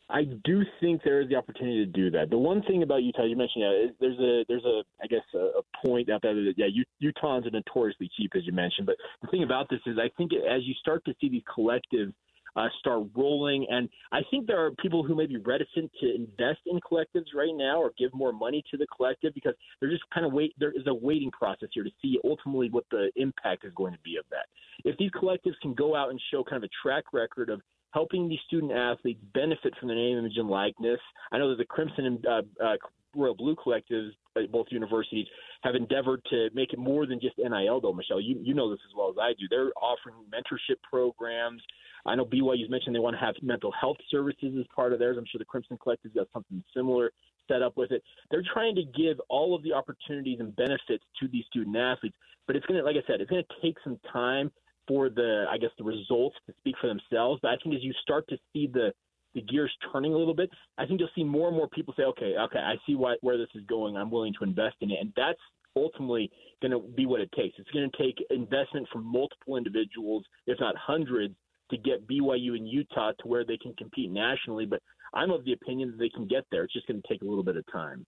I 0.07 0.25
do 0.43 0.63
think 0.79 1.01
there 1.03 1.21
is 1.21 1.29
the 1.29 1.35
opportunity 1.35 1.83
to 1.83 1.91
do 1.91 2.11
that. 2.11 2.29
The 2.29 2.37
one 2.37 2.61
thing 2.63 2.83
about 2.83 3.01
Utah, 3.01 3.23
you 3.23 3.35
mentioned, 3.35 3.63
yeah, 3.63 3.87
there's 3.99 4.19
a 4.19 4.45
there's 4.47 4.63
a 4.63 4.83
I 5.01 5.07
guess 5.07 5.23
a, 5.33 5.37
a 5.37 5.61
point 5.83 6.11
out 6.11 6.21
there 6.21 6.35
that 6.35 6.53
yeah, 6.57 6.67
Utahns 7.01 7.47
are 7.47 7.51
notoriously 7.51 8.09
cheap, 8.15 8.31
as 8.35 8.45
you 8.45 8.53
mentioned. 8.53 8.85
But 8.85 8.97
the 9.23 9.27
thing 9.29 9.41
about 9.41 9.67
this 9.69 9.79
is, 9.87 9.97
I 9.97 10.09
think 10.15 10.31
as 10.33 10.61
you 10.63 10.75
start 10.75 11.03
to 11.05 11.13
see 11.19 11.29
these 11.29 11.41
collectives 11.57 12.13
uh, 12.55 12.67
start 12.79 13.07
rolling. 13.15 13.65
And 13.69 13.89
I 14.11 14.21
think 14.31 14.47
there 14.47 14.63
are 14.63 14.71
people 14.71 15.03
who 15.03 15.15
may 15.15 15.25
be 15.25 15.37
reticent 15.37 15.91
to 16.01 16.15
invest 16.15 16.61
in 16.65 16.79
collectives 16.79 17.33
right 17.35 17.53
now 17.53 17.81
or 17.81 17.91
give 17.97 18.13
more 18.13 18.33
money 18.33 18.63
to 18.71 18.77
the 18.77 18.87
collective 18.95 19.33
because 19.33 19.53
they're 19.79 19.89
just 19.89 20.03
kind 20.13 20.25
of 20.25 20.33
wait. 20.33 20.53
There 20.57 20.71
is 20.71 20.87
a 20.87 20.93
waiting 20.93 21.31
process 21.31 21.69
here 21.73 21.83
to 21.83 21.91
see 22.01 22.19
ultimately 22.23 22.69
what 22.69 22.85
the 22.91 23.11
impact 23.15 23.65
is 23.65 23.73
going 23.75 23.93
to 23.93 23.99
be 24.03 24.17
of 24.17 24.25
that. 24.31 24.45
If 24.83 24.97
these 24.97 25.11
collectives 25.11 25.55
can 25.61 25.73
go 25.73 25.95
out 25.95 26.09
and 26.09 26.21
show 26.31 26.43
kind 26.43 26.63
of 26.63 26.69
a 26.69 26.87
track 26.87 27.05
record 27.13 27.49
of 27.49 27.61
helping 27.95 28.27
these 28.27 28.39
student 28.45 28.73
athletes 28.73 29.21
benefit 29.33 29.73
from 29.79 29.87
the 29.87 29.95
name, 29.95 30.17
image, 30.17 30.33
and 30.35 30.49
likeness. 30.49 30.99
I 31.31 31.37
know 31.37 31.49
that 31.49 31.57
the 31.57 31.65
Crimson 31.65 32.05
and 32.05 32.25
uh, 32.25 32.41
uh, 32.61 32.75
Royal 33.15 33.35
Blue 33.35 33.55
collectives 33.55 34.09
at 34.35 34.51
both 34.51 34.67
universities 34.69 35.25
have 35.63 35.75
endeavored 35.75 36.21
to 36.29 36.49
make 36.53 36.73
it 36.73 36.79
more 36.79 37.05
than 37.05 37.21
just 37.21 37.37
NIL, 37.37 37.79
though, 37.79 37.93
Michelle. 37.93 38.19
You, 38.19 38.37
you 38.41 38.53
know 38.53 38.69
this 38.69 38.81
as 38.85 38.93
well 38.95 39.09
as 39.09 39.15
I 39.19 39.31
do. 39.39 39.47
They're 39.49 39.71
offering 39.81 40.15
mentorship 40.29 40.75
programs. 40.83 41.61
I 42.05 42.15
know 42.15 42.25
BYU's 42.25 42.69
mentioned 42.69 42.95
they 42.95 42.99
want 42.99 43.15
to 43.15 43.25
have 43.25 43.35
mental 43.41 43.71
health 43.71 43.97
services 44.09 44.55
as 44.59 44.65
part 44.75 44.93
of 44.93 44.99
theirs. 44.99 45.17
I'm 45.17 45.25
sure 45.25 45.39
the 45.39 45.45
Crimson 45.45 45.77
Collective's 45.81 46.15
got 46.15 46.27
something 46.33 46.63
similar 46.75 47.11
set 47.47 47.61
up 47.61 47.77
with 47.77 47.91
it. 47.91 48.03
They're 48.31 48.43
trying 48.53 48.75
to 48.75 48.83
give 48.83 49.19
all 49.29 49.55
of 49.55 49.63
the 49.63 49.73
opportunities 49.73 50.39
and 50.39 50.55
benefits 50.55 51.03
to 51.19 51.27
these 51.27 51.45
student 51.45 51.75
athletes, 51.75 52.15
but 52.47 52.55
it's 52.55 52.65
going 52.65 52.79
to, 52.79 52.85
like 52.85 52.95
I 52.95 53.05
said, 53.07 53.21
it's 53.21 53.29
going 53.29 53.43
to 53.43 53.61
take 53.61 53.77
some 53.83 53.99
time 54.11 54.51
for 54.87 55.09
the, 55.09 55.45
I 55.49 55.57
guess, 55.57 55.71
the 55.77 55.83
results 55.83 56.35
to 56.47 56.53
speak 56.59 56.75
for 56.79 56.87
themselves. 56.87 57.39
But 57.41 57.51
I 57.51 57.57
think 57.63 57.75
as 57.75 57.83
you 57.83 57.93
start 58.01 58.27
to 58.29 58.37
see 58.53 58.67
the 58.67 58.93
the 59.33 59.41
gears 59.41 59.71
turning 59.91 60.13
a 60.13 60.17
little 60.17 60.33
bit, 60.33 60.49
I 60.77 60.85
think 60.85 61.01
you'll 61.01 61.09
see 61.13 61.25
more 61.25 61.49
and 61.49 61.57
more 61.57 61.67
people 61.67 61.93
say, 61.97 62.03
okay, 62.03 62.35
okay, 62.39 62.59
I 62.59 62.75
see 62.87 62.95
why, 62.95 63.15
where 63.19 63.37
this 63.37 63.49
is 63.53 63.63
going. 63.67 63.97
I'm 63.97 64.09
willing 64.09 64.33
to 64.39 64.45
invest 64.45 64.77
in 64.79 64.91
it, 64.91 64.97
and 65.01 65.11
that's 65.17 65.41
ultimately 65.75 66.31
going 66.61 66.71
to 66.71 66.79
be 66.79 67.05
what 67.05 67.19
it 67.19 67.29
takes. 67.33 67.55
It's 67.59 67.69
going 67.71 67.91
to 67.91 67.97
take 68.01 68.15
investment 68.29 68.87
from 68.93 69.03
multiple 69.03 69.57
individuals, 69.57 70.23
if 70.47 70.57
not 70.61 70.77
hundreds, 70.77 71.35
to 71.69 71.77
get 71.77 72.07
BYU 72.07 72.55
and 72.55 72.67
Utah 72.67 73.11
to 73.19 73.27
where 73.27 73.45
they 73.45 73.57
can 73.57 73.73
compete 73.73 74.11
nationally. 74.11 74.65
But 74.65 74.81
I'm 75.13 75.31
of 75.31 75.45
the 75.45 75.53
opinion 75.53 75.91
that 75.91 75.97
they 75.97 76.09
can 76.09 76.27
get 76.27 76.45
there. 76.51 76.63
It's 76.63 76.73
just 76.73 76.87
going 76.87 77.01
to 77.01 77.07
take 77.07 77.21
a 77.21 77.25
little 77.25 77.43
bit 77.43 77.57
of 77.57 77.65
time. 77.71 78.05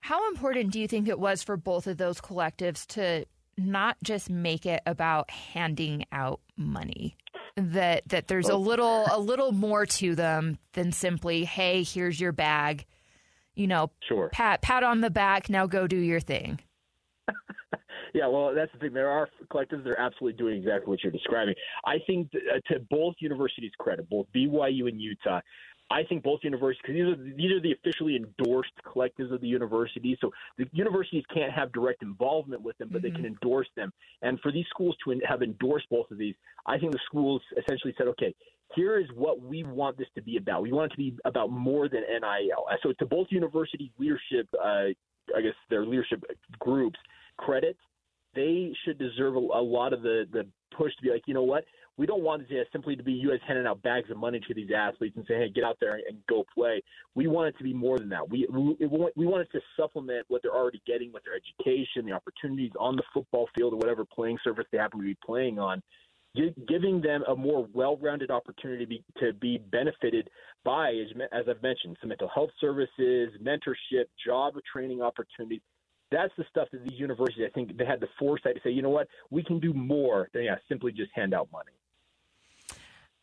How 0.00 0.28
important 0.28 0.70
do 0.70 0.80
you 0.80 0.88
think 0.88 1.08
it 1.08 1.18
was 1.18 1.42
for 1.42 1.56
both 1.56 1.86
of 1.86 1.96
those 1.96 2.20
collectives 2.20 2.86
to 2.88 3.26
not 3.56 3.96
just 4.02 4.28
make 4.28 4.66
it 4.66 4.82
about 4.86 5.30
handing 5.30 6.04
out 6.12 6.40
money? 6.56 7.16
That 7.56 8.08
that 8.08 8.26
there's 8.26 8.48
a 8.48 8.54
oh. 8.54 8.58
little 8.58 9.06
a 9.10 9.18
little 9.18 9.52
more 9.52 9.86
to 9.86 10.14
them 10.16 10.58
than 10.72 10.90
simply, 10.90 11.44
hey, 11.44 11.84
here's 11.84 12.20
your 12.20 12.32
bag. 12.32 12.84
You 13.54 13.68
know, 13.68 13.92
sure. 14.08 14.28
pat 14.30 14.60
pat 14.60 14.82
on 14.82 15.00
the 15.00 15.10
back, 15.10 15.48
now 15.48 15.66
go 15.66 15.86
do 15.86 15.96
your 15.96 16.20
thing. 16.20 16.58
Yeah, 18.14 18.28
well, 18.28 18.54
that's 18.54 18.72
the 18.72 18.78
thing. 18.78 18.92
There 18.92 19.10
are 19.10 19.28
collectives 19.52 19.82
that 19.82 19.90
are 19.90 19.98
absolutely 19.98 20.38
doing 20.38 20.56
exactly 20.56 20.88
what 20.88 21.02
you're 21.02 21.12
describing. 21.12 21.54
I 21.84 21.96
think 22.06 22.30
uh, 22.34 22.60
to 22.72 22.78
both 22.88 23.16
universities' 23.18 23.72
credit, 23.76 24.08
both 24.08 24.26
BYU 24.34 24.88
and 24.88 25.00
Utah, 25.00 25.40
I 25.90 26.04
think 26.04 26.22
both 26.22 26.40
universities, 26.44 26.80
because 26.82 26.94
these 26.94 27.04
are 27.04 27.36
these 27.36 27.52
are 27.52 27.60
the 27.60 27.72
officially 27.72 28.16
endorsed 28.16 28.72
collectives 28.86 29.32
of 29.32 29.40
the 29.40 29.48
universities. 29.48 30.16
So 30.20 30.30
the 30.56 30.66
universities 30.72 31.24
can't 31.34 31.52
have 31.52 31.72
direct 31.72 32.02
involvement 32.02 32.62
with 32.62 32.78
them, 32.78 32.88
but 32.90 33.02
mm-hmm. 33.02 33.14
they 33.14 33.16
can 33.16 33.26
endorse 33.26 33.68
them. 33.76 33.92
And 34.22 34.38
for 34.40 34.52
these 34.52 34.64
schools 34.70 34.96
to 35.04 35.20
have 35.28 35.42
endorsed 35.42 35.86
both 35.90 36.08
of 36.10 36.16
these, 36.16 36.36
I 36.66 36.78
think 36.78 36.92
the 36.92 37.00
schools 37.06 37.42
essentially 37.58 37.94
said, 37.98 38.06
okay, 38.08 38.34
here 38.76 38.98
is 38.98 39.06
what 39.14 39.42
we 39.42 39.64
want 39.64 39.98
this 39.98 40.08
to 40.14 40.22
be 40.22 40.36
about. 40.36 40.62
We 40.62 40.72
want 40.72 40.92
it 40.92 40.94
to 40.94 40.98
be 40.98 41.16
about 41.24 41.50
more 41.50 41.88
than 41.88 42.02
NIL. 42.02 42.64
So 42.82 42.92
to 42.98 43.06
both 43.06 43.26
universities' 43.30 43.90
leadership, 43.98 44.48
uh, 44.54 44.94
I 45.36 45.40
guess 45.42 45.54
their 45.68 45.84
leadership 45.84 46.22
groups, 46.60 46.98
credit 47.36 47.76
they 48.34 48.72
should 48.84 48.98
deserve 48.98 49.36
a, 49.36 49.38
a 49.38 49.62
lot 49.62 49.92
of 49.92 50.02
the 50.02 50.26
the 50.32 50.46
push 50.76 50.94
to 50.96 51.02
be 51.02 51.10
like, 51.10 51.22
you 51.26 51.34
know 51.34 51.42
what, 51.42 51.64
we 51.96 52.06
don't 52.06 52.22
want 52.22 52.42
it 52.50 52.68
simply 52.72 52.96
to 52.96 53.02
be 53.02 53.24
guys 53.26 53.38
handing 53.46 53.66
out 53.66 53.80
bags 53.82 54.10
of 54.10 54.16
money 54.16 54.40
to 54.46 54.54
these 54.54 54.70
athletes 54.76 55.16
and 55.16 55.24
saying, 55.28 55.42
hey, 55.42 55.48
get 55.48 55.62
out 55.64 55.76
there 55.80 55.94
and 55.94 56.18
go 56.28 56.44
play. 56.52 56.82
We 57.14 57.28
want 57.28 57.48
it 57.48 57.58
to 57.58 57.64
be 57.64 57.72
more 57.72 57.98
than 57.98 58.08
that. 58.08 58.28
We 58.28 58.46
we, 58.50 58.76
we 59.16 59.26
want 59.26 59.42
it 59.42 59.52
to 59.52 59.60
supplement 59.76 60.24
what 60.28 60.42
they're 60.42 60.54
already 60.54 60.82
getting 60.86 61.12
with 61.12 61.22
their 61.24 61.34
education, 61.34 62.06
the 62.06 62.12
opportunities 62.12 62.72
on 62.78 62.96
the 62.96 63.04
football 63.12 63.48
field 63.54 63.74
or 63.74 63.76
whatever 63.76 64.04
playing 64.04 64.38
surface 64.42 64.66
they 64.72 64.78
happen 64.78 65.00
to 65.00 65.06
be 65.06 65.16
playing 65.24 65.58
on. 65.58 65.82
Giving 66.66 67.00
them 67.00 67.22
a 67.28 67.36
more 67.36 67.68
well-rounded 67.72 68.32
opportunity 68.32 68.84
to 68.84 68.88
be, 68.88 69.04
to 69.20 69.32
be 69.34 69.58
benefited 69.70 70.28
by, 70.64 70.88
as, 70.88 71.06
as 71.30 71.44
I've 71.48 71.62
mentioned, 71.62 71.96
some 72.00 72.08
mental 72.08 72.28
health 72.34 72.50
services, 72.60 73.30
mentorship, 73.40 74.06
job 74.26 74.54
training 74.72 75.00
opportunities 75.00 75.60
that's 76.14 76.32
the 76.38 76.44
stuff 76.50 76.68
that 76.72 76.84
these 76.84 76.98
universities, 76.98 77.44
I 77.46 77.50
think, 77.50 77.76
they 77.76 77.84
had 77.84 78.00
the 78.00 78.08
foresight 78.18 78.54
to 78.54 78.60
say, 78.62 78.70
you 78.70 78.82
know 78.82 78.90
what, 78.90 79.08
we 79.30 79.42
can 79.42 79.58
do 79.58 79.72
more 79.72 80.28
than 80.32 80.44
yeah, 80.44 80.56
simply 80.68 80.92
just 80.92 81.10
hand 81.14 81.34
out 81.34 81.48
money. 81.52 81.72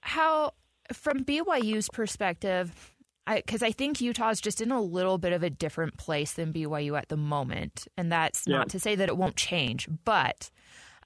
How, 0.01 0.54
from 0.91 1.23
BYU's 1.23 1.89
perspective, 1.89 2.93
because 3.34 3.63
I, 3.63 3.67
I, 3.67 3.71
think 3.71 4.01
Utah's 4.01 4.41
just 4.41 4.62
in 4.62 4.71
a 4.71 4.82
little 4.82 5.17
bit 5.17 5.32
of 5.32 5.43
a 5.43 5.49
different 5.49 5.97
place 5.97 6.34
than 6.34 6.51
BYU 6.51 6.97
at 6.97 7.08
the 7.08 7.17
moment, 7.17 7.88
and 7.97 8.12
that's 8.12 8.43
yeah. 8.45 8.58
not 8.58 8.69
to 8.69 8.80
say 8.80 8.95
that 8.95 9.08
it 9.08 9.15
won't 9.15 9.36
change. 9.36 9.88
But 10.04 10.49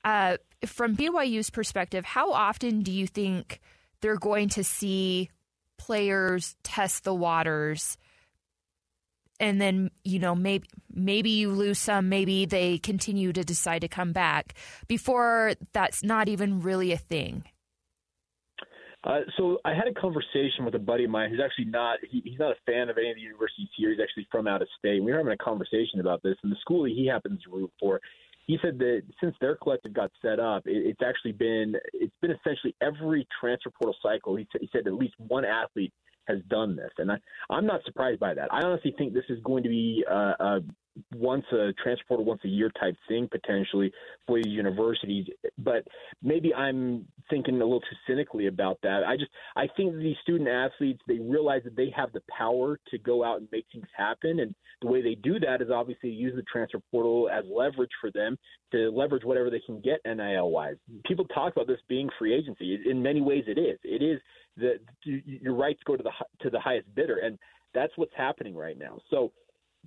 uh, 0.04 0.38
from 0.66 0.96
BYU's 0.96 1.50
perspective, 1.50 2.06
how 2.06 2.32
often 2.32 2.82
do 2.82 2.92
you 2.92 3.06
think 3.06 3.60
they're 4.02 4.18
going 4.18 4.50
to 4.50 4.64
see 4.64 5.30
players 5.78 6.56
test 6.64 7.04
the 7.04 7.14
waters 7.14 7.98
and 9.40 9.60
then 9.62 9.92
you 10.04 10.20
know 10.20 10.36
maybe 10.36 10.68
maybe 10.94 11.30
you 11.30 11.52
lose 11.52 11.80
some 11.80 12.10
maybe 12.10 12.46
they 12.46 12.78
continue 12.78 13.34
to 13.34 13.44
decide 13.44 13.80
to 13.80 13.88
come 13.88 14.12
back 14.12 14.54
before 14.88 15.54
that's 15.74 16.04
not 16.04 16.28
even 16.28 16.62
really 16.62 16.92
a 16.92 16.98
thing 16.98 17.44
uh, 19.06 19.20
so 19.38 19.60
I 19.64 19.76
had 19.76 19.88
a 19.88 19.94
conversation 19.94 20.66
with 20.66 20.74
a 20.74 20.80
buddy 20.80 21.04
of 21.04 21.12
mine 21.12 21.30
who's 21.30 21.40
actually 21.40 21.66
not 21.66 22.00
he, 22.10 22.22
he's 22.26 22.40
not 22.40 22.52
a 22.52 22.56
fan 22.66 22.90
of 22.90 22.98
any 22.98 23.12
of 23.12 23.16
the 23.16 23.22
universities 23.22 23.68
here. 23.78 23.92
He's 23.92 24.00
actually 24.02 24.28
from 24.32 24.48
out 24.48 24.64
of 24.64 24.68
state. 24.80 25.00
We 25.04 25.12
were 25.12 25.20
having 25.20 25.32
a 25.32 25.38
conversation 25.38 26.00
about 26.00 26.24
this, 26.24 26.36
and 26.42 26.52
the 26.52 26.58
school 26.60 26.84
that 26.84 26.94
he 26.96 27.06
happens 27.06 27.40
to 27.44 27.52
root 27.52 27.72
for, 27.80 28.02
he 28.48 28.58
said 28.64 28.80
that 28.80 29.04
since 29.22 29.36
their 29.40 29.58
collective 29.58 29.94
got 29.94 30.10
set 30.24 30.40
up, 30.40 30.66
it, 30.66 30.88
it's 30.88 31.02
actually 31.06 31.34
been 31.34 31.76
it's 31.94 32.16
been 32.20 32.32
essentially 32.32 32.76
every 32.82 33.28
transfer 33.40 33.70
portal 33.70 33.96
cycle. 34.02 34.36
He 34.38 34.48
said, 34.52 34.62
he 34.62 34.70
said 34.72 34.88
at 34.88 34.94
least 34.94 35.14
one 35.20 35.46
athlete 35.46 35.94
has 36.28 36.40
done 36.50 36.76
this, 36.76 36.92
and 36.98 37.12
I, 37.12 37.18
I'm 37.50 37.66
not 37.66 37.82
surprised 37.86 38.20
by 38.20 38.34
that. 38.34 38.54
I 38.54 38.62
honestly 38.62 38.94
think 38.98 39.14
this 39.14 39.26
is 39.30 39.40
going 39.44 39.64
to 39.64 39.70
be 39.70 40.04
uh, 40.10 40.34
a 40.40 40.60
once 41.16 41.46
a 41.52 41.74
transfer 41.84 42.06
portal 42.08 42.26
once 42.26 42.42
a 42.46 42.48
year 42.48 42.72
type 42.80 42.96
thing 43.08 43.28
potentially 43.30 43.92
for 44.28 44.38
these 44.38 44.54
universities. 44.54 45.28
But 45.58 45.86
maybe 46.22 46.54
I'm 46.54 47.08
thinking 47.30 47.56
a 47.56 47.64
little 47.64 47.82
too 47.82 47.96
cynically 48.08 48.48
about 48.48 48.80
that. 48.84 49.04
I 49.06 49.18
just 49.18 49.32
I 49.56 49.68
think 49.76 49.96
these 49.98 50.16
student 50.24 50.50
athletes 50.50 51.02
they 51.08 51.20
realize 51.20 51.62
that 51.66 51.76
they 51.76 51.94
have 51.96 52.12
the 52.14 52.22
power 52.36 52.80
to 52.92 52.98
go 53.00 53.24
out 53.24 53.40
and 53.40 53.48
make 53.52 53.66
things 53.72 53.88
happen, 53.96 54.40
and 54.40 54.56
the 54.82 54.88
way 54.88 55.02
they 55.02 55.16
do 55.16 55.40
that 55.40 55.62
is 55.62 55.70
obviously 55.70 56.10
use 56.10 56.34
the 56.36 56.44
transfer 56.44 56.80
portal 56.92 57.30
as 57.30 57.44
leverage 57.50 57.92
for 58.00 58.12
them 58.12 58.38
to 58.72 58.90
leverage 58.92 59.24
whatever 59.24 59.50
they 59.50 59.62
can 59.66 59.82
get 59.82 60.00
NIL 60.06 60.50
wise. 60.50 60.76
People 61.06 61.26
talk 61.26 61.54
about 61.54 61.68
this 61.68 61.80
being 61.88 62.10
free 62.18 62.34
agency. 62.34 62.80
In 62.90 63.02
many 63.02 63.22
ways, 63.22 63.44
it 63.48 63.58
is. 63.58 63.80
It 63.84 64.04
is 64.04 64.20
the 64.58 64.80
your 65.04 65.54
rights 65.54 65.82
go 65.86 65.96
to 65.96 66.04
the 66.04 66.12
to 66.42 66.50
the 66.50 66.60
highest 66.60 66.94
bidder, 66.96 67.18
and 67.24 67.38
that's 67.74 67.94
what's 67.98 68.14
happening 68.16 68.56
right 68.56 68.78
now. 68.78 68.98
So, 69.10 69.32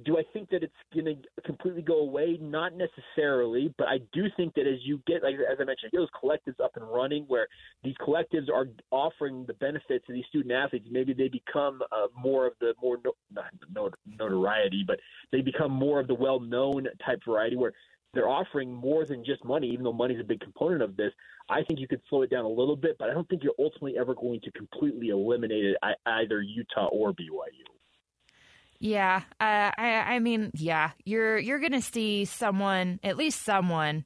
do 0.04 0.18
I 0.18 0.22
think 0.32 0.50
that 0.50 0.62
it's 0.62 0.72
going 0.94 1.06
to 1.06 1.42
completely 1.42 1.82
go 1.82 2.00
away? 2.00 2.38
Not 2.40 2.72
necessarily, 2.74 3.74
but 3.78 3.88
I 3.88 3.98
do 4.12 4.26
think 4.36 4.54
that 4.54 4.66
as 4.66 4.78
you 4.82 5.00
get, 5.06 5.22
like 5.22 5.34
as 5.34 5.58
I 5.60 5.64
mentioned, 5.64 5.92
those 5.92 6.08
collectives 6.22 6.62
up 6.62 6.72
and 6.76 6.84
running, 6.88 7.24
where 7.24 7.48
these 7.82 7.96
collectives 8.00 8.48
are 8.52 8.66
offering 8.90 9.44
the 9.46 9.54
benefits 9.54 10.06
to 10.06 10.12
these 10.12 10.26
student 10.28 10.52
athletes, 10.52 10.86
maybe 10.90 11.14
they 11.14 11.28
become 11.28 11.80
uh, 11.90 12.06
more 12.16 12.46
of 12.46 12.52
the 12.60 12.74
more 12.80 12.98
no, 13.04 13.12
not 13.32 13.92
notoriety, 14.06 14.84
but 14.86 14.98
they 15.32 15.40
become 15.40 15.72
more 15.72 15.98
of 16.00 16.06
the 16.06 16.14
well-known 16.14 16.86
type 17.04 17.20
variety 17.26 17.56
where 17.56 17.72
they're 18.14 18.28
offering 18.28 18.72
more 18.72 19.04
than 19.04 19.24
just 19.24 19.44
money, 19.44 19.68
even 19.68 19.84
though 19.84 19.92
money 19.92 20.14
is 20.14 20.20
a 20.20 20.24
big 20.24 20.40
component 20.40 20.82
of 20.82 20.96
this. 20.96 21.12
I 21.50 21.62
think 21.62 21.80
you 21.80 21.88
could 21.88 22.00
slow 22.08 22.22
it 22.22 22.30
down 22.30 22.44
a 22.44 22.48
little 22.48 22.76
bit, 22.76 22.96
but 22.98 23.10
I 23.10 23.14
don't 23.14 23.28
think 23.28 23.42
you're 23.42 23.54
ultimately 23.58 23.98
ever 23.98 24.14
going 24.14 24.40
to 24.42 24.50
completely 24.52 25.08
eliminate 25.08 25.64
it 25.64 25.76
either 26.06 26.40
Utah 26.42 26.86
or 26.86 27.12
BYU. 27.12 27.64
Yeah, 28.80 29.22
uh, 29.40 29.70
I, 29.76 30.04
I 30.06 30.18
mean, 30.20 30.52
yeah, 30.54 30.92
you're 31.04 31.36
you're 31.36 31.58
going 31.58 31.72
to 31.72 31.82
see 31.82 32.24
someone, 32.24 33.00
at 33.02 33.16
least 33.16 33.42
someone, 33.42 34.04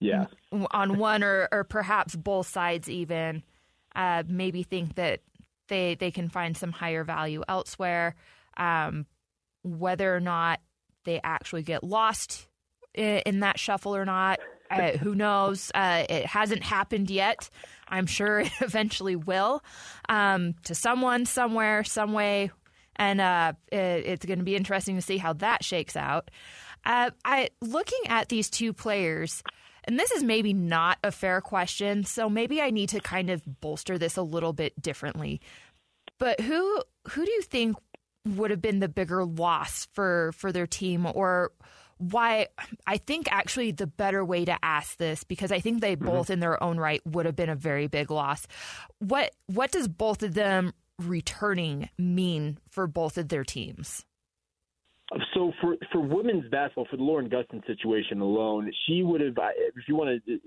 yeah, 0.00 0.26
on 0.70 0.96
one 0.96 1.22
or 1.22 1.48
or 1.52 1.64
perhaps 1.64 2.16
both 2.16 2.48
sides, 2.48 2.88
even 2.88 3.42
uh, 3.94 4.22
maybe 4.26 4.62
think 4.62 4.94
that 4.94 5.20
they 5.68 5.94
they 5.94 6.10
can 6.10 6.30
find 6.30 6.56
some 6.56 6.72
higher 6.72 7.04
value 7.04 7.42
elsewhere. 7.48 8.14
Um, 8.56 9.06
whether 9.62 10.14
or 10.14 10.20
not 10.20 10.60
they 11.04 11.20
actually 11.22 11.62
get 11.62 11.84
lost 11.84 12.48
in, 12.94 13.40
that 13.40 13.58
shuffle 13.58 13.96
or 13.96 14.04
not, 14.04 14.40
uh, 14.70 14.92
who 14.92 15.14
knows? 15.14 15.70
Uh, 15.74 16.04
it 16.08 16.26
hasn't 16.26 16.62
happened 16.62 17.10
yet. 17.10 17.50
I'm 17.88 18.06
sure 18.06 18.40
it 18.40 18.52
eventually 18.60 19.16
will 19.16 19.62
um, 20.08 20.54
to 20.64 20.74
someone, 20.74 21.26
somewhere, 21.26 21.84
some 21.84 22.12
way. 22.12 22.50
And 22.96 23.20
uh, 23.20 23.52
it, 23.70 23.76
it's 23.76 24.26
going 24.26 24.38
to 24.38 24.44
be 24.44 24.56
interesting 24.56 24.96
to 24.96 25.02
see 25.02 25.18
how 25.18 25.32
that 25.34 25.64
shakes 25.64 25.96
out. 25.96 26.30
Uh, 26.84 27.10
I 27.24 27.48
looking 27.60 28.00
at 28.08 28.28
these 28.28 28.50
two 28.50 28.72
players, 28.72 29.42
and 29.84 29.98
this 29.98 30.10
is 30.10 30.22
maybe 30.22 30.52
not 30.52 30.98
a 31.04 31.12
fair 31.12 31.40
question, 31.40 32.04
so 32.04 32.28
maybe 32.28 32.60
I 32.60 32.70
need 32.70 32.88
to 32.90 33.00
kind 33.00 33.30
of 33.30 33.42
bolster 33.60 33.98
this 33.98 34.16
a 34.16 34.22
little 34.22 34.52
bit 34.52 34.80
differently. 34.80 35.40
But 36.18 36.40
who 36.40 36.82
who 37.10 37.24
do 37.24 37.30
you 37.30 37.42
think 37.42 37.76
would 38.26 38.50
have 38.50 38.62
been 38.62 38.80
the 38.80 38.88
bigger 38.88 39.24
loss 39.24 39.86
for 39.92 40.32
for 40.32 40.50
their 40.50 40.66
team, 40.66 41.06
or 41.06 41.52
why 42.02 42.48
I 42.86 42.96
think 42.96 43.28
actually 43.30 43.70
the 43.70 43.86
better 43.86 44.24
way 44.24 44.44
to 44.44 44.56
ask 44.62 44.98
this 44.98 45.22
because 45.22 45.52
I 45.52 45.60
think 45.60 45.80
they 45.80 45.94
mm-hmm. 45.94 46.06
both 46.06 46.30
in 46.30 46.40
their 46.40 46.60
own 46.62 46.78
right 46.78 47.00
would 47.06 47.26
have 47.26 47.36
been 47.36 47.48
a 47.48 47.54
very 47.54 47.86
big 47.86 48.10
loss. 48.10 48.46
What 48.98 49.30
what 49.46 49.70
does 49.70 49.86
both 49.86 50.22
of 50.22 50.34
them 50.34 50.72
returning 50.98 51.88
mean 51.98 52.58
for 52.68 52.86
both 52.86 53.18
of 53.18 53.28
their 53.28 53.44
teams? 53.44 54.04
So 55.34 55.52
for 55.60 55.76
for 55.92 56.00
women's 56.00 56.50
basketball, 56.50 56.86
for 56.90 56.96
the 56.96 57.04
Lauren 57.04 57.28
Gustin 57.28 57.64
situation 57.66 58.20
alone, 58.20 58.72
she 58.86 59.02
would 59.02 59.20
have. 59.20 59.34
If 59.76 59.86
you 59.86 59.94
want 59.94 60.24
to, 60.26 60.40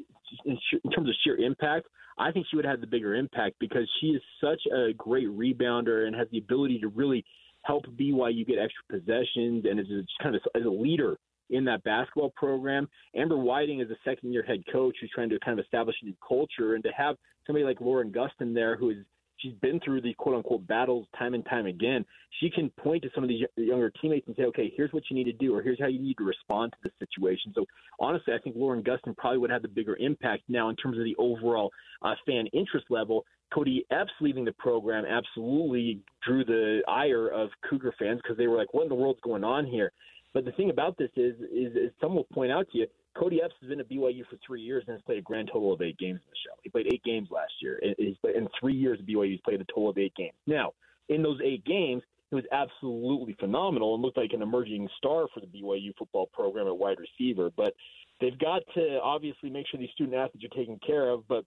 in 0.46 0.92
terms 0.92 1.08
of 1.08 1.16
sheer 1.24 1.38
impact, 1.38 1.88
I 2.18 2.32
think 2.32 2.48
she 2.50 2.58
would 2.58 2.66
have 2.66 2.74
had 2.74 2.82
the 2.82 2.88
bigger 2.88 3.16
impact 3.16 3.56
because 3.60 3.90
she 4.02 4.08
is 4.08 4.22
such 4.42 4.62
a 4.74 4.92
great 4.94 5.28
rebounder 5.28 6.08
and 6.08 6.16
has 6.16 6.28
the 6.32 6.40
ability 6.40 6.80
to 6.80 6.88
really 6.88 7.24
help 7.62 7.86
BYU 7.88 8.46
get 8.46 8.58
extra 8.58 8.84
possessions 8.90 9.66
and 9.70 9.80
is 9.80 9.88
just 9.88 10.10
kind 10.22 10.36
of 10.36 10.42
as 10.56 10.66
a 10.66 10.70
leader 10.70 11.18
in 11.50 11.66
that 11.66 11.84
basketball 11.84 12.32
program. 12.36 12.88
Amber 13.16 13.38
Whiting 13.38 13.82
is 13.82 13.90
a 13.90 13.98
second 14.04 14.34
year 14.34 14.44
head 14.44 14.64
coach 14.72 14.96
who's 15.00 15.12
trying 15.14 15.30
to 15.30 15.40
kind 15.40 15.60
of 15.60 15.64
establish 15.64 15.96
a 16.02 16.06
new 16.06 16.16
culture, 16.28 16.76
and 16.76 16.84
to 16.84 16.92
have 16.96 17.16
somebody 17.46 17.66
like 17.66 17.82
Lauren 17.82 18.12
Gustin 18.12 18.54
there 18.54 18.76
who 18.76 18.92
is 18.92 18.98
she's 19.38 19.54
been 19.62 19.80
through 19.82 20.02
the 20.02 20.14
quote 20.14 20.36
unquote 20.36 20.66
battles 20.68 21.08
time 21.18 21.34
and 21.34 21.46
time 21.46 21.66
again. 21.66 22.06
She 22.40 22.50
can 22.50 22.70
point 22.70 23.04
to 23.04 23.10
some 23.14 23.24
of 23.24 23.30
these 23.30 23.44
younger 23.56 23.92
teammates 24.02 24.28
and 24.28 24.36
say, 24.36 24.44
okay, 24.44 24.74
here's 24.76 24.92
what 24.92 25.04
you 25.10 25.16
need 25.16 25.26
to 25.26 25.34
do, 25.34 25.56
or 25.56 25.62
here's 25.62 25.80
how 25.80 25.88
you 25.88 26.00
need 26.00 26.18
to 26.18 26.24
respond 26.24 26.74
to 26.74 26.78
this 26.84 26.94
situation. 27.00 27.52
So 27.56 27.66
honestly, 28.00 28.34
I 28.34 28.40
think 28.40 28.56
Lauren 28.56 28.84
Gustin 28.84 29.16
probably 29.18 29.40
would 29.40 29.50
have 29.50 29.62
the 29.62 29.68
bigger 29.68 29.96
impact 29.98 30.44
now 30.48 30.70
in 30.70 30.76
terms 30.76 30.98
of 30.98 31.04
the 31.04 31.16
overall 31.18 31.72
uh, 32.02 32.16
fan 32.26 32.48
interest 32.54 32.88
level. 32.90 33.26
Cody 33.54 33.86
Epps 33.92 34.12
leaving 34.22 34.44
the 34.44 34.54
program 34.54 35.06
absolutely 35.06 36.02
drew 36.26 36.44
the 36.44 36.82
ire 36.88 37.28
of 37.28 37.50
Cougar 37.70 37.94
fans 38.00 38.20
because 38.22 38.38
they 38.38 38.48
were 38.48 38.58
like, 38.58 38.74
what 38.74 38.84
in 38.84 38.90
the 38.90 38.96
world's 38.96 39.20
going 39.22 39.44
on 39.44 39.66
here? 39.66 39.92
But 40.36 40.44
the 40.44 40.52
thing 40.52 40.70
about 40.70 40.98
this 40.98 41.10
is, 41.16 41.34
is, 41.44 41.74
is 41.78 41.92
some 42.02 42.14
will 42.14 42.26
point 42.26 42.52
out 42.52 42.70
to 42.72 42.80
you, 42.80 42.88
Cody 43.18 43.40
Epps 43.42 43.56
has 43.62 43.70
been 43.70 43.80
at 43.80 43.90
BYU 43.90 44.28
for 44.30 44.38
three 44.46 44.62
years 44.62 44.84
and 44.86 44.94
has 44.94 45.02
played 45.04 45.18
a 45.18 45.22
grand 45.22 45.48
total 45.48 45.72
of 45.72 45.82
eight 45.82 45.98
games. 45.98 46.20
Michelle, 46.30 46.60
he 46.62 46.70
played 46.70 46.88
eight 46.94 47.04
games 47.06 47.30
last 47.32 47.54
year. 47.62 47.78
In 47.78 48.50
three 48.60 48.74
years 48.74 49.00
at 49.00 49.06
BYU, 49.06 49.32
he's 49.32 49.40
played 49.40 49.62
a 49.62 49.64
total 49.64 49.90
of 49.90 49.98
eight 49.98 50.14
games. 50.16 50.34
Now, 50.46 50.74
in 51.08 51.24
those 51.24 51.40
eight 51.42 51.64
games, 51.64 52.04
he 52.32 52.36
was 52.36 52.44
absolutely 52.52 53.38
phenomenal 53.40 53.96
and 53.96 54.04
looked 54.04 54.18
like 54.18 54.34
an 54.34 54.42
emerging 54.42 54.90
star 54.98 55.28
for 55.34 55.40
the 55.40 55.48
BYU 55.48 55.96
football 55.98 56.28
program 56.34 56.68
at 56.68 56.78
wide 56.78 56.98
receiver. 57.00 57.50
But 57.56 57.74
they've 58.20 58.38
got 58.38 58.62
to 58.74 59.00
obviously 59.02 59.50
make 59.50 59.68
sure 59.72 59.80
these 59.80 59.90
student 59.92 60.18
athletes 60.18 60.46
are 60.46 60.58
taken 60.58 60.78
care 60.86 61.12
of. 61.12 61.26
But 61.30 61.46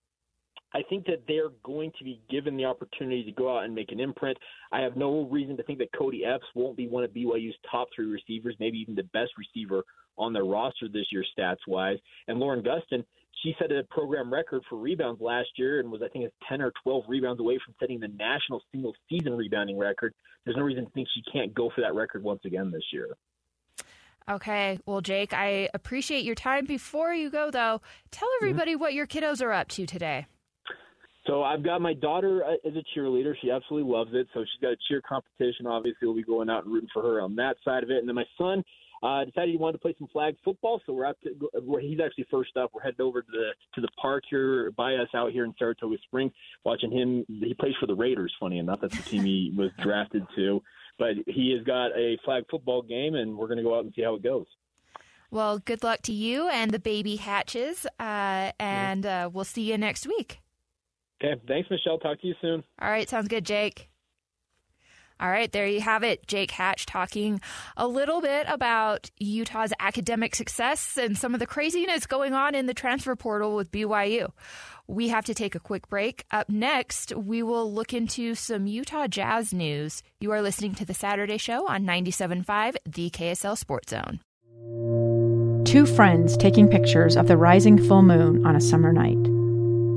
I 0.75 0.83
think 0.89 1.07
that 1.07 1.23
they're 1.27 1.51
going 1.65 1.93
to 1.99 2.05
be 2.05 2.21
given 2.31 2.57
the 2.57 2.67
opportunity 2.67 3.25
to 3.25 3.33
go 3.33 3.57
out 3.57 3.65
and 3.65 3.75
make 3.75 3.91
an 3.91 4.01
imprint. 4.01 4.37
I 4.71 4.81
have 4.81 4.97
no 4.97 5.27
reason 5.31 5.57
to 5.57 5.63
think 5.63 5.79
that 5.79 5.89
Cody 5.97 6.25
Epps 6.25 6.45
won't 6.55 6.77
be 6.77 6.89
one 6.89 7.05
of 7.05 7.11
BYU's 7.11 7.57
top 7.71 7.89
three 7.95 8.07
receivers, 8.07 8.55
maybe 8.61 8.79
even 8.79 8.95
the 8.95 9.09
best 9.15 9.31
receiver 9.39 9.83
on 10.19 10.33
their 10.33 10.45
roster 10.45 10.89
this 10.89 11.07
year, 11.11 11.25
stats 11.39 11.67
wise. 11.67 11.99
And 12.27 12.39
Lauren 12.39 12.63
Gustin, 12.63 13.05
she 13.43 13.55
set 13.59 13.71
a 13.73 13.85
program 13.85 14.33
record 14.33 14.63
for 14.69 14.77
rebounds 14.77 15.21
last 15.21 15.49
year 15.57 15.81
and 15.81 15.91
was, 15.91 16.03
I 16.03 16.09
think, 16.09 16.25
it's 16.25 16.35
10 16.49 16.61
or 16.61 16.73
12 16.83 17.05
rebounds 17.09 17.41
away 17.41 17.59
from 17.65 17.75
setting 17.81 18.01
the 18.01 18.09
national 18.09 18.61
single 18.73 18.93
season 19.09 19.37
rebounding 19.37 19.79
record. 19.79 20.13
There's 20.45 20.57
no 20.57 20.65
reason 20.65 20.85
to 20.85 20.91
think 20.91 21.09
she 21.15 21.23
can't 21.33 21.55
go 21.55 21.71
for 21.75 21.81
that 21.81 21.95
record 21.95 22.23
once 22.23 22.41
again 22.45 22.71
this 22.71 22.83
year. 22.93 23.09
Okay. 24.29 24.79
Well, 24.85 25.01
Jake, 25.01 25.33
I 25.33 25.71
appreciate 25.73 26.25
your 26.25 26.35
time. 26.35 26.67
Before 26.67 27.15
you 27.15 27.31
go, 27.31 27.51
though, 27.51 27.81
tell 28.11 28.29
everybody 28.41 28.73
mm-hmm. 28.73 28.81
what 28.81 28.93
your 28.93 29.07
kiddos 29.07 29.43
are 29.43 29.53
up 29.53 29.69
to 29.69 29.87
today. 29.87 30.27
So 31.29 31.43
I've 31.43 31.63
got 31.63 31.83
my 31.83 31.93
daughter 31.93 32.43
uh, 32.43 32.67
as 32.67 32.75
a 32.75 32.99
cheerleader. 32.99 33.35
She 33.43 33.51
absolutely 33.51 33.93
loves 33.93 34.11
it. 34.15 34.27
So 34.33 34.41
she's 34.41 34.63
got 34.63 34.73
a 34.73 34.77
cheer 34.89 35.03
competition. 35.07 35.67
Obviously, 35.67 36.09
we'll 36.09 36.17
be 36.17 36.23
going 36.23 36.49
out 36.49 36.65
and 36.65 36.73
rooting 36.73 36.89
for 36.93 37.03
her 37.03 37.21
on 37.21 37.37
that 37.37 37.57
side 37.65 37.85
of 37.85 37.91
it. 37.91 37.99
And 37.99 38.09
then 38.09 38.15
my 38.15 38.25
son 38.39 38.65
uh, 39.03 39.25
decided 39.27 39.51
he 39.51 39.59
wanted 39.59 39.75
to 39.75 39.79
play 39.79 39.95
some 39.99 40.09
flag 40.09 40.37
football. 40.43 40.81
So 40.87 40.95
we're 40.95 41.05
out 41.05 41.19
to 41.25 41.31
where 41.61 41.83
he's 41.83 42.01
actually 42.01 42.27
first 42.31 42.57
up. 42.57 42.71
We're 42.73 42.81
headed 42.81 43.01
over 43.01 43.21
to 43.21 43.31
the 43.31 43.51
to 43.75 43.81
the 43.83 43.89
park 44.01 44.25
here 44.31 44.71
by 44.71 44.95
us 44.95 45.09
out 45.15 45.31
here 45.33 45.45
in 45.45 45.55
Saratoga 45.59 45.97
Springs, 46.05 46.33
watching 46.65 46.91
him. 46.91 47.27
He 47.29 47.53
plays 47.53 47.75
for 47.79 47.87
the 47.87 47.95
Raiders. 47.95 48.35
Funny 48.41 48.59
enough, 48.59 48.81
that's 48.81 48.97
the 48.97 49.03
team 49.03 49.25
he 49.25 49.53
was 49.57 49.71
drafted 49.83 50.27
to. 50.37 50.63
But 50.99 51.11
he 51.27 51.55
has 51.57 51.65
got 51.67 51.89
a 51.89 52.17
flag 52.25 52.45
football 52.51 52.81
game, 52.81 53.15
and 53.15 53.37
we're 53.37 53.49
going 53.49 53.59
to 53.59 53.63
go 53.63 53.77
out 53.77 53.85
and 53.85 53.93
see 53.95 54.03
how 54.03 54.15
it 54.15 54.23
goes. 54.23 54.47
Well, 55.31 55.59
good 55.59 55.83
luck 55.83 56.01
to 56.05 56.13
you 56.13 56.49
and 56.49 56.71
the 56.71 56.79
baby 56.79 57.17
hatches, 57.17 57.87
uh, 58.01 58.53
and 58.59 59.05
uh, 59.05 59.29
we'll 59.31 59.45
see 59.45 59.71
you 59.71 59.77
next 59.77 60.07
week. 60.07 60.41
Okay. 61.23 61.41
Thanks, 61.49 61.69
Michelle. 61.71 61.99
Talk 61.99 62.21
to 62.21 62.27
you 62.27 62.35
soon. 62.41 62.63
All 62.81 62.91
right. 62.91 63.09
Sounds 63.09 63.29
good, 63.29 63.45
Jake. 63.45 63.89
All 65.21 65.29
right, 65.29 65.51
there 65.51 65.67
you 65.67 65.81
have 65.81 66.05
it. 66.05 66.29
Jake 66.29 66.53
Hatch 66.53 66.87
talking 66.87 67.41
a 67.77 67.89
little 67.89 68.21
bit 68.21 68.47
about 68.49 69.11
Utah's 69.19 69.73
academic 69.81 70.37
success 70.37 70.97
and 70.97 71.19
some 71.19 71.35
of 71.35 71.41
the 71.41 71.47
craziness 71.47 72.07
going 72.07 72.35
on 72.35 72.55
in 72.55 72.67
the 72.67 72.75
transfer 72.75 73.17
portal 73.17 73.57
with 73.57 73.73
BYU. 73.73 74.31
We 74.87 75.09
have 75.09 75.25
to 75.25 75.35
take 75.35 75.57
a 75.57 75.61
quick 75.61 75.89
break. 75.89 76.25
Up 76.31 76.49
next, 76.49 77.13
we 77.17 77.43
will 77.43 77.73
look 77.73 77.93
into 77.93 78.37
some 78.37 78.69
Utah 78.69 79.09
Jazz 79.09 79.53
news. 79.53 80.05
You 80.21 80.31
are 80.31 80.41
listening 80.41 80.77
to 80.77 80.85
the 80.85 80.95
Saturday 80.95 81.37
Show 81.37 81.67
on 81.67 81.85
97.5, 81.85 82.77
the 82.87 83.11
KSL 83.11 83.59
Sports 83.59 83.91
Zone. 83.91 84.21
Two 85.65 85.85
friends 85.85 86.37
taking 86.37 86.69
pictures 86.69 87.17
of 87.17 87.27
the 87.27 87.37
rising 87.37 87.77
full 87.77 88.03
moon 88.03 88.47
on 88.47 88.55
a 88.55 88.61
summer 88.61 88.93
night 88.93 89.38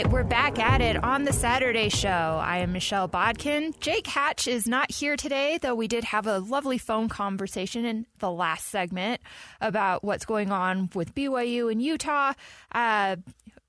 Right, 0.00 0.10
we're 0.12 0.24
back 0.24 0.58
at 0.58 0.80
it 0.80 1.02
on 1.02 1.24
the 1.24 1.32
Saturday 1.32 1.88
show. 1.88 2.08
I 2.08 2.58
am 2.58 2.72
Michelle 2.72 3.08
Bodkin. 3.08 3.74
Jake 3.80 4.06
Hatch 4.06 4.46
is 4.46 4.66
not 4.66 4.90
here 4.90 5.16
today, 5.16 5.58
though 5.60 5.74
we 5.74 5.88
did 5.88 6.04
have 6.04 6.26
a 6.26 6.38
lovely 6.38 6.78
phone 6.78 7.08
conversation 7.08 7.84
in 7.84 8.06
the 8.20 8.30
last 8.30 8.68
segment 8.68 9.20
about 9.60 10.04
what's 10.04 10.24
going 10.24 10.52
on 10.52 10.88
with 10.94 11.14
BYU 11.14 11.70
in 11.70 11.80
Utah 11.80 12.34
uh, 12.72 13.16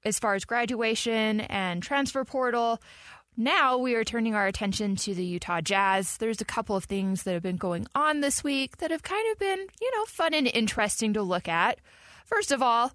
as 0.06 0.20
far 0.20 0.36
as 0.36 0.46
graduation 0.46 1.42
and 1.42 1.82
transfer 1.82 2.24
portal. 2.24 2.80
Now 3.36 3.78
we 3.78 3.96
are 3.96 4.04
turning 4.04 4.36
our 4.36 4.46
attention 4.48 4.96
to 4.98 5.16
the 5.16 5.26
Utah 5.26 5.62
Jazz. 5.62 6.18
There's 6.18 6.40
a 6.40 6.46
couple 6.46 6.76
of 6.76 6.84
things 6.84 7.24
that 7.24 7.34
have 7.34 7.44
been 7.44 7.58
going 7.58 7.88
on 7.96 8.22
this 8.22 8.44
week 8.44 8.78
that 8.78 8.92
have 8.92 9.04
kind 9.04 9.32
of 9.32 9.40
been, 9.40 9.60
you 9.82 9.92
know, 9.98 10.06
fun 10.06 10.34
and 10.34 10.48
interesting 10.48 11.14
to 11.14 11.24
look 11.24 11.48
at. 11.48 11.80
First 12.26 12.52
of 12.52 12.62
all, 12.62 12.94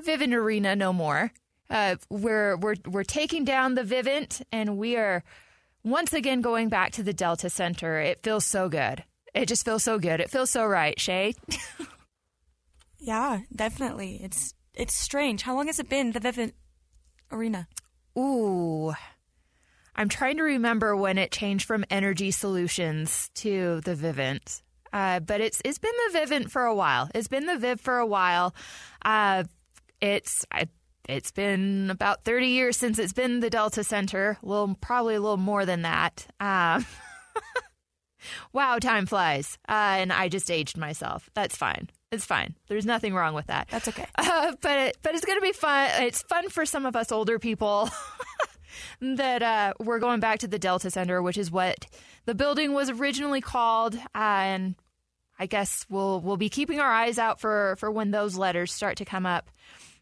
Vivint 0.00 0.34
Arena 0.34 0.74
no 0.74 0.92
more. 0.92 1.30
Uh, 1.70 1.96
we're 2.10 2.56
we're 2.56 2.76
we're 2.86 3.04
taking 3.04 3.44
down 3.44 3.74
the 3.74 3.82
Vivint, 3.82 4.42
and 4.52 4.76
we 4.76 4.96
are 4.96 5.22
once 5.82 6.12
again 6.12 6.40
going 6.40 6.68
back 6.68 6.92
to 6.92 7.02
the 7.02 7.12
Delta 7.12 7.50
Center. 7.50 7.98
It 8.00 8.22
feels 8.22 8.44
so 8.44 8.68
good. 8.68 9.04
It 9.34 9.48
just 9.48 9.64
feels 9.64 9.82
so 9.82 9.98
good. 9.98 10.20
It 10.20 10.30
feels 10.30 10.50
so 10.50 10.64
right, 10.64 10.98
Shay. 11.00 11.34
yeah, 12.98 13.40
definitely. 13.54 14.20
It's 14.22 14.54
it's 14.74 14.94
strange. 14.94 15.42
How 15.42 15.54
long 15.54 15.66
has 15.66 15.78
it 15.78 15.88
been 15.88 16.12
the 16.12 16.20
Vivint 16.20 16.52
arena? 17.32 17.68
Ooh. 18.18 18.94
I'm 19.96 20.08
trying 20.08 20.36
to 20.38 20.42
remember 20.42 20.96
when 20.96 21.18
it 21.18 21.30
changed 21.30 21.66
from 21.66 21.84
Energy 21.88 22.32
Solutions 22.32 23.30
to 23.36 23.80
the 23.82 23.94
Vivint. 23.94 24.62
Uh, 24.92 25.20
but 25.20 25.40
it's 25.40 25.60
it's 25.64 25.78
been 25.78 25.92
the 26.12 26.18
Vivint 26.18 26.50
for 26.50 26.64
a 26.64 26.74
while. 26.74 27.10
It's 27.14 27.28
been 27.28 27.46
the 27.46 27.58
Viv 27.58 27.80
for 27.80 27.98
a 27.98 28.06
while. 28.06 28.54
Uh, 29.04 29.44
it's 30.00 30.44
I, 30.52 30.68
it's 31.08 31.30
been 31.30 31.90
about 31.90 32.24
30 32.24 32.46
years 32.48 32.76
since 32.76 32.98
it's 32.98 33.12
been 33.12 33.40
the 33.40 33.50
Delta 33.50 33.84
Center. 33.84 34.38
A 34.42 34.46
little, 34.46 34.74
probably 34.80 35.14
a 35.14 35.20
little 35.20 35.36
more 35.36 35.66
than 35.66 35.82
that. 35.82 36.26
Um, 36.40 36.86
wow, 38.52 38.78
time 38.78 39.06
flies. 39.06 39.58
Uh, 39.68 39.98
and 39.98 40.12
I 40.12 40.28
just 40.28 40.50
aged 40.50 40.76
myself. 40.76 41.28
That's 41.34 41.56
fine. 41.56 41.90
It's 42.10 42.24
fine. 42.24 42.54
There's 42.68 42.86
nothing 42.86 43.14
wrong 43.14 43.34
with 43.34 43.48
that. 43.48 43.68
That's 43.70 43.88
okay. 43.88 44.06
Uh, 44.16 44.54
but 44.60 44.78
it, 44.78 44.98
but 45.02 45.14
it's 45.14 45.24
going 45.24 45.38
to 45.38 45.42
be 45.42 45.52
fun. 45.52 45.90
It's 46.02 46.22
fun 46.22 46.48
for 46.48 46.64
some 46.64 46.86
of 46.86 46.96
us 46.96 47.10
older 47.10 47.38
people 47.38 47.90
that 49.00 49.42
uh, 49.42 49.74
we're 49.80 49.98
going 49.98 50.20
back 50.20 50.38
to 50.40 50.48
the 50.48 50.58
Delta 50.58 50.90
Center, 50.90 51.20
which 51.20 51.36
is 51.36 51.50
what 51.50 51.86
the 52.24 52.34
building 52.34 52.72
was 52.72 52.88
originally 52.88 53.40
called, 53.40 53.96
uh, 53.96 53.98
and 54.14 54.76
I 55.38 55.46
guess 55.46 55.84
we'll 55.88 56.20
we'll 56.20 56.36
be 56.36 56.48
keeping 56.48 56.78
our 56.78 56.90
eyes 56.90 57.18
out 57.18 57.40
for 57.40 57.74
for 57.78 57.90
when 57.90 58.12
those 58.12 58.36
letters 58.36 58.72
start 58.72 58.98
to 58.98 59.04
come 59.04 59.26
up. 59.26 59.50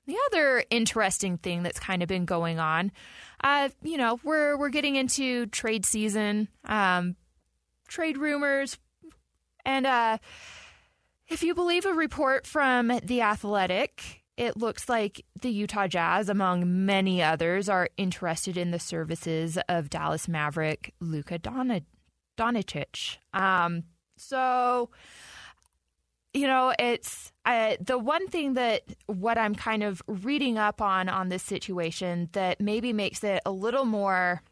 The 0.06 0.16
other 0.30 0.64
interesting 0.70 1.38
thing 1.38 1.62
that's 1.62 1.78
kind 1.78 2.02
of 2.02 2.08
been 2.08 2.24
going 2.24 2.58
on, 2.58 2.90
uh, 3.42 3.68
you 3.82 3.96
know, 3.96 4.18
we're 4.24 4.58
we're 4.58 4.68
getting 4.68 4.96
into 4.96 5.46
trade 5.46 5.86
season, 5.86 6.48
um, 6.64 7.14
trade 7.88 8.18
rumors, 8.18 8.78
and 9.64 9.86
uh, 9.86 10.18
if 11.28 11.42
you 11.42 11.54
believe 11.54 11.86
a 11.86 11.92
report 11.92 12.46
from 12.46 12.88
the 13.04 13.22
Athletic, 13.22 14.22
it 14.36 14.56
looks 14.56 14.88
like 14.88 15.24
the 15.40 15.50
Utah 15.50 15.86
Jazz, 15.86 16.28
among 16.28 16.84
many 16.84 17.22
others, 17.22 17.68
are 17.68 17.88
interested 17.96 18.56
in 18.56 18.70
the 18.70 18.78
services 18.78 19.58
of 19.68 19.88
Dallas 19.90 20.26
Maverick 20.26 20.94
Luka 21.00 21.38
Doncic. 21.38 23.18
Um, 23.32 23.84
so 24.16 24.90
you 26.34 26.46
know, 26.46 26.72
it's 26.78 27.32
uh, 27.44 27.76
the 27.80 27.98
one 27.98 28.26
thing 28.28 28.54
that 28.54 28.82
what 29.06 29.36
I'm 29.36 29.54
kind 29.54 29.82
of 29.82 30.02
reading 30.06 30.56
up 30.56 30.80
on 30.80 31.08
on 31.08 31.28
this 31.28 31.42
situation 31.42 32.28
that 32.32 32.60
maybe 32.60 32.92
makes 32.92 33.22
it 33.22 33.42
a 33.44 33.50
little 33.50 33.84
more, 33.84 34.42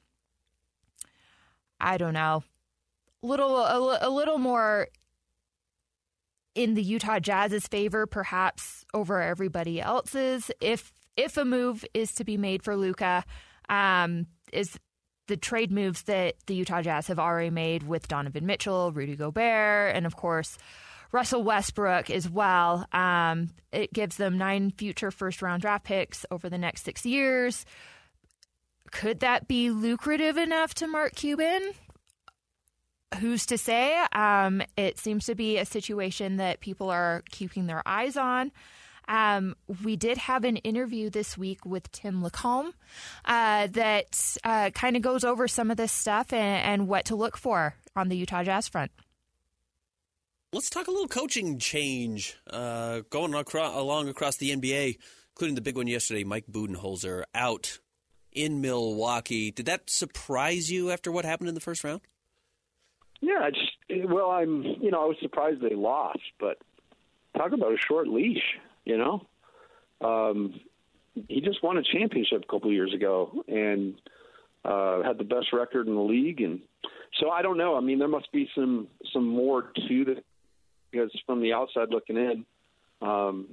I 1.80 1.96
don't 1.96 2.14
know, 2.14 2.44
little 3.22 3.56
a, 3.56 3.98
a 4.02 4.10
little 4.10 4.38
more 4.38 4.88
in 6.54 6.74
the 6.74 6.82
Utah 6.82 7.18
Jazz's 7.18 7.66
favor, 7.66 8.06
perhaps 8.06 8.84
over 8.92 9.22
everybody 9.22 9.80
else's. 9.80 10.50
If 10.60 10.92
if 11.16 11.38
a 11.38 11.44
move 11.44 11.84
is 11.94 12.12
to 12.14 12.24
be 12.24 12.36
made 12.36 12.62
for 12.62 12.76
Luka, 12.76 13.24
um, 13.70 14.26
is 14.52 14.78
the 15.28 15.36
trade 15.36 15.72
moves 15.72 16.02
that 16.02 16.34
the 16.46 16.54
Utah 16.54 16.82
Jazz 16.82 17.06
have 17.06 17.20
already 17.20 17.50
made 17.50 17.84
with 17.84 18.08
Donovan 18.08 18.44
Mitchell, 18.44 18.92
Rudy 18.92 19.16
Gobert, 19.16 19.94
and 19.94 20.04
of 20.04 20.16
course 20.16 20.58
Russell 21.12 21.42
Westbrook 21.42 22.10
as 22.10 22.28
well. 22.28 22.86
Um, 22.92 23.50
it 23.72 23.92
gives 23.92 24.16
them 24.16 24.38
nine 24.38 24.70
future 24.70 25.10
first 25.10 25.42
round 25.42 25.62
draft 25.62 25.84
picks 25.84 26.24
over 26.30 26.48
the 26.48 26.58
next 26.58 26.84
six 26.84 27.04
years. 27.04 27.64
Could 28.90 29.20
that 29.20 29.48
be 29.48 29.70
lucrative 29.70 30.36
enough 30.36 30.74
to 30.74 30.86
Mark 30.86 31.14
Cuban? 31.14 31.72
Who's 33.18 33.46
to 33.46 33.58
say? 33.58 33.98
Um, 34.12 34.62
it 34.76 34.98
seems 34.98 35.26
to 35.26 35.34
be 35.34 35.58
a 35.58 35.64
situation 35.64 36.36
that 36.36 36.60
people 36.60 36.90
are 36.90 37.22
keeping 37.30 37.66
their 37.66 37.82
eyes 37.86 38.16
on. 38.16 38.52
Um, 39.08 39.56
we 39.82 39.96
did 39.96 40.18
have 40.18 40.44
an 40.44 40.56
interview 40.58 41.10
this 41.10 41.36
week 41.36 41.66
with 41.66 41.90
Tim 41.90 42.22
LaComb 42.22 42.72
uh, 43.24 43.66
that 43.68 44.36
uh, 44.44 44.70
kind 44.70 44.94
of 44.94 45.02
goes 45.02 45.24
over 45.24 45.48
some 45.48 45.72
of 45.72 45.76
this 45.76 45.90
stuff 45.90 46.32
and, 46.32 46.64
and 46.64 46.88
what 46.88 47.06
to 47.06 47.16
look 47.16 47.36
for 47.36 47.74
on 47.96 48.08
the 48.08 48.16
Utah 48.16 48.44
Jazz 48.44 48.68
front. 48.68 48.92
Let's 50.52 50.68
talk 50.68 50.88
a 50.88 50.90
little 50.90 51.06
coaching 51.06 51.60
change 51.60 52.36
uh, 52.50 53.02
going 53.08 53.34
across, 53.34 53.72
along 53.76 54.08
across 54.08 54.36
the 54.36 54.50
NBA, 54.50 54.98
including 55.32 55.54
the 55.54 55.60
big 55.60 55.76
one 55.76 55.86
yesterday. 55.86 56.24
Mike 56.24 56.46
Budenholzer 56.50 57.22
out 57.36 57.78
in 58.32 58.60
Milwaukee. 58.60 59.52
Did 59.52 59.66
that 59.66 59.88
surprise 59.88 60.68
you 60.68 60.90
after 60.90 61.12
what 61.12 61.24
happened 61.24 61.50
in 61.50 61.54
the 61.54 61.60
first 61.60 61.84
round? 61.84 62.00
Yeah, 63.20 63.48
just 63.50 64.08
well, 64.10 64.30
I'm 64.30 64.64
you 64.80 64.90
know 64.90 65.02
I 65.02 65.06
was 65.06 65.18
surprised 65.22 65.60
they 65.60 65.76
lost, 65.76 66.18
but 66.40 66.58
talk 67.36 67.52
about 67.52 67.72
a 67.72 67.78
short 67.78 68.08
leash. 68.08 68.42
You 68.84 68.98
know, 68.98 69.26
um, 70.00 70.58
he 71.28 71.42
just 71.42 71.62
won 71.62 71.78
a 71.78 71.82
championship 71.84 72.42
a 72.42 72.50
couple 72.50 72.72
years 72.72 72.92
ago 72.92 73.44
and 73.46 73.94
uh, 74.64 75.02
had 75.04 75.16
the 75.16 75.24
best 75.24 75.52
record 75.52 75.86
in 75.86 75.94
the 75.94 76.00
league, 76.00 76.40
and 76.40 76.60
so 77.20 77.30
I 77.30 77.42
don't 77.42 77.56
know. 77.56 77.76
I 77.76 77.80
mean, 77.80 78.00
there 78.00 78.08
must 78.08 78.32
be 78.32 78.48
some 78.52 78.88
some 79.12 79.28
more 79.28 79.70
to 79.88 80.04
the 80.04 80.22
because 80.90 81.10
from 81.26 81.40
the 81.40 81.52
outside 81.52 81.88
looking 81.90 82.16
in, 82.16 82.44
um, 83.02 83.46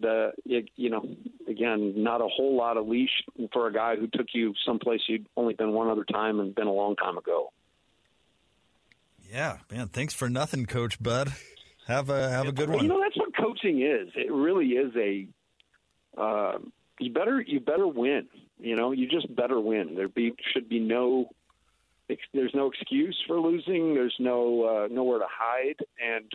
the 0.00 0.32
it, 0.44 0.68
you 0.76 0.90
know 0.90 1.08
again 1.48 2.02
not 2.02 2.20
a 2.20 2.28
whole 2.28 2.56
lot 2.56 2.76
of 2.76 2.86
leash 2.86 3.22
for 3.52 3.66
a 3.66 3.72
guy 3.72 3.96
who 3.96 4.06
took 4.06 4.26
you 4.34 4.54
someplace 4.64 5.00
you'd 5.08 5.26
only 5.36 5.54
been 5.54 5.72
one 5.72 5.88
other 5.88 6.04
time 6.04 6.40
and 6.40 6.54
been 6.54 6.66
a 6.66 6.72
long 6.72 6.96
time 6.96 7.16
ago. 7.16 7.50
Yeah, 9.30 9.58
man. 9.70 9.88
Thanks 9.88 10.14
for 10.14 10.28
nothing, 10.28 10.66
Coach 10.66 11.02
Bud. 11.02 11.32
Have 11.86 12.10
a 12.10 12.28
have 12.28 12.48
a 12.48 12.52
good 12.52 12.68
one. 12.68 12.82
You 12.82 12.88
know 12.88 13.00
that's 13.00 13.16
what 13.16 13.36
coaching 13.36 13.80
is. 13.82 14.08
It 14.14 14.32
really 14.32 14.70
is 14.70 14.92
a. 14.96 15.26
Uh, 16.20 16.58
you 16.98 17.12
better 17.12 17.40
you 17.40 17.60
better 17.60 17.86
win. 17.86 18.26
You 18.58 18.76
know 18.76 18.92
you 18.92 19.06
just 19.08 19.34
better 19.34 19.60
win. 19.60 19.94
There 19.94 20.08
be 20.08 20.34
should 20.52 20.68
be 20.68 20.80
no. 20.80 21.30
There's 22.32 22.54
no 22.54 22.70
excuse 22.70 23.20
for 23.26 23.40
losing. 23.40 23.94
There's 23.94 24.14
no 24.18 24.64
uh, 24.64 24.88
nowhere 24.90 25.18
to 25.18 25.26
hide, 25.28 25.80
and 26.00 26.32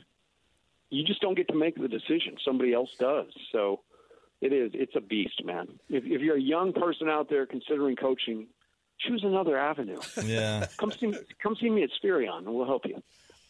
you 0.91 1.03
just 1.05 1.21
don't 1.21 1.35
get 1.35 1.47
to 1.47 1.55
make 1.55 1.75
the 1.75 1.87
decision. 1.87 2.35
Somebody 2.45 2.73
else 2.73 2.89
does. 2.99 3.27
So 3.51 3.79
it 4.41 4.53
is. 4.53 4.71
It's 4.73 4.95
a 4.95 5.01
beast, 5.01 5.43
man. 5.43 5.67
If, 5.89 6.03
if 6.05 6.21
you're 6.21 6.37
a 6.37 6.41
young 6.41 6.73
person 6.73 7.07
out 7.07 7.29
there 7.29 7.45
considering 7.45 7.95
coaching, 7.95 8.47
choose 8.99 9.23
another 9.23 9.57
avenue. 9.57 9.99
Yeah. 10.23 10.67
come 10.77 10.91
see 10.91 11.13
come 11.41 11.55
see 11.59 11.69
me 11.69 11.83
at 11.83 11.89
Spirion, 11.95 12.45
and 12.45 12.53
we'll 12.53 12.67
help 12.67 12.85
you. 12.85 13.01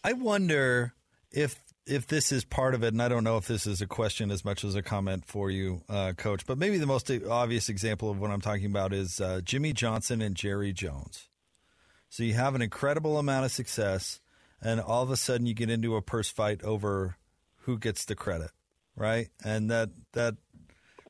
I 0.03 0.13
wonder 0.13 0.93
if 1.31 1.59
if 1.87 2.07
this 2.07 2.31
is 2.31 2.45
part 2.45 2.75
of 2.75 2.83
it, 2.83 2.93
and 2.93 3.01
I 3.01 3.09
don't 3.09 3.23
know 3.23 3.37
if 3.37 3.47
this 3.47 3.65
is 3.65 3.81
a 3.81 3.87
question 3.87 4.29
as 4.29 4.45
much 4.45 4.63
as 4.63 4.75
a 4.75 4.83
comment 4.83 5.25
for 5.25 5.49
you, 5.49 5.81
uh, 5.89 6.13
Coach, 6.15 6.45
but 6.45 6.57
maybe 6.57 6.77
the 6.77 6.85
most 6.85 7.09
obvious 7.29 7.69
example 7.69 8.11
of 8.11 8.19
what 8.19 8.29
I'm 8.29 8.39
talking 8.41 8.67
about 8.67 8.93
is 8.93 9.19
uh, 9.19 9.41
Jimmy 9.43 9.73
Johnson 9.73 10.21
and 10.21 10.35
Jerry 10.35 10.73
Jones. 10.73 11.27
So 12.09 12.23
you 12.23 12.33
have 12.33 12.53
an 12.53 12.61
incredible 12.61 13.17
amount 13.17 13.45
of 13.45 13.51
success, 13.51 14.19
and 14.61 14.79
all 14.79 15.01
of 15.01 15.09
a 15.09 15.17
sudden 15.17 15.47
you 15.47 15.53
get 15.53 15.71
into 15.71 15.95
a 15.95 16.01
purse 16.01 16.29
fight 16.29 16.63
over 16.63 17.15
who 17.61 17.77
gets 17.77 18.05
the 18.05 18.15
credit, 18.15 18.51
right? 18.95 19.29
And 19.43 19.69
that 19.71 19.89
that 20.13 20.35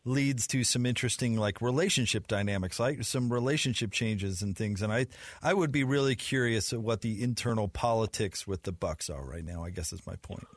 leads 0.03 0.47
to 0.47 0.63
some 0.63 0.85
interesting 0.85 1.37
like 1.37 1.61
relationship 1.61 2.27
dynamics, 2.27 2.79
like 2.79 3.03
some 3.03 3.31
relationship 3.31 3.91
changes 3.91 4.41
and 4.41 4.57
things. 4.57 4.81
And 4.81 4.91
I 4.91 5.07
I 5.41 5.53
would 5.53 5.71
be 5.71 5.83
really 5.83 6.15
curious 6.15 6.73
at 6.73 6.81
what 6.81 7.01
the 7.01 7.21
internal 7.21 7.67
politics 7.67 8.47
with 8.47 8.63
the 8.63 8.71
Bucks 8.71 9.09
are 9.09 9.23
right 9.23 9.45
now. 9.45 9.63
I 9.63 9.69
guess 9.69 9.93
is 9.93 10.05
my 10.05 10.15
point. 10.17 10.47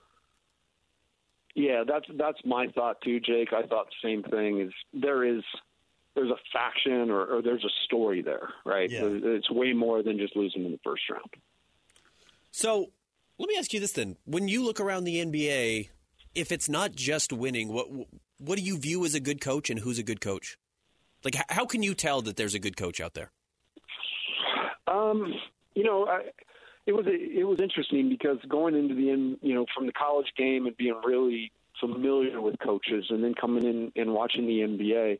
Yeah, 1.54 1.84
that's 1.86 2.06
that's 2.18 2.38
my 2.44 2.68
thought 2.68 3.00
too, 3.02 3.20
Jake. 3.20 3.52
I 3.52 3.62
thought 3.66 3.86
the 3.86 4.08
same 4.08 4.22
thing. 4.22 4.60
Is 4.60 4.72
there 4.92 5.24
is 5.24 5.42
there's 6.14 6.30
a 6.30 6.38
faction 6.52 7.10
or, 7.10 7.24
or 7.26 7.42
there's 7.42 7.64
a 7.64 7.84
story 7.84 8.22
there, 8.22 8.48
right? 8.64 8.90
Yeah. 8.90 9.02
It's 9.04 9.50
way 9.50 9.72
more 9.72 10.02
than 10.02 10.18
just 10.18 10.36
losing 10.36 10.64
in 10.64 10.72
the 10.72 10.80
first 10.84 11.02
round. 11.10 11.30
So 12.50 12.90
let 13.44 13.50
me 13.50 13.58
ask 13.58 13.74
you 13.74 13.80
this 13.80 13.92
then: 13.92 14.16
When 14.24 14.48
you 14.48 14.64
look 14.64 14.80
around 14.80 15.04
the 15.04 15.22
NBA, 15.22 15.90
if 16.34 16.50
it's 16.50 16.66
not 16.66 16.92
just 16.94 17.30
winning, 17.30 17.68
what 17.68 17.88
what 18.38 18.56
do 18.56 18.64
you 18.64 18.78
view 18.78 19.04
as 19.04 19.14
a 19.14 19.20
good 19.20 19.42
coach, 19.42 19.68
and 19.68 19.80
who's 19.80 19.98
a 19.98 20.02
good 20.02 20.22
coach? 20.22 20.56
Like, 21.24 21.36
how 21.50 21.66
can 21.66 21.82
you 21.82 21.94
tell 21.94 22.22
that 22.22 22.36
there's 22.36 22.54
a 22.54 22.58
good 22.58 22.76
coach 22.76 23.02
out 23.02 23.12
there? 23.12 23.30
Um, 24.86 25.34
you 25.74 25.84
know, 25.84 26.06
I, 26.06 26.22
it 26.86 26.92
was 26.92 27.04
it 27.06 27.46
was 27.46 27.60
interesting 27.60 28.08
because 28.08 28.38
going 28.48 28.74
into 28.74 28.94
the 28.94 29.10
end, 29.10 29.36
you 29.42 29.54
know, 29.54 29.66
from 29.74 29.84
the 29.84 29.92
college 29.92 30.32
game 30.38 30.64
and 30.64 30.74
being 30.78 30.98
really 31.04 31.52
familiar 31.80 32.40
with 32.40 32.58
coaches, 32.60 33.04
and 33.10 33.22
then 33.22 33.34
coming 33.34 33.64
in 33.64 33.92
and 33.94 34.14
watching 34.14 34.46
the 34.46 34.60
NBA, 34.60 35.18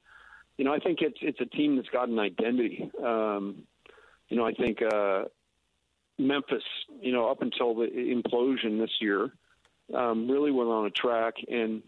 you 0.57 0.65
know, 0.65 0.73
I 0.73 0.79
think 0.79 1.01
it's 1.03 1.19
it's 1.21 1.41
a 1.43 1.57
team 1.57 1.77
that's 1.77 1.91
got 1.91 2.09
an 2.09 2.19
identity. 2.19 2.91
Um, 3.05 3.65
you 4.31 4.39
know, 4.39 4.47
I 4.47 4.55
think 4.55 4.79
uh, 4.81 5.25
Memphis, 6.18 6.62
you 7.00 7.12
know, 7.12 7.31
up 7.31 7.42
until 7.42 7.74
the 7.74 7.87
implosion 7.87 8.79
this 8.79 8.90
year, 9.00 9.33
um, 9.92 10.31
really 10.31 10.50
went 10.50 10.70
on 10.70 10.87
a 10.87 10.90
track. 10.90 11.35
And 11.48 11.83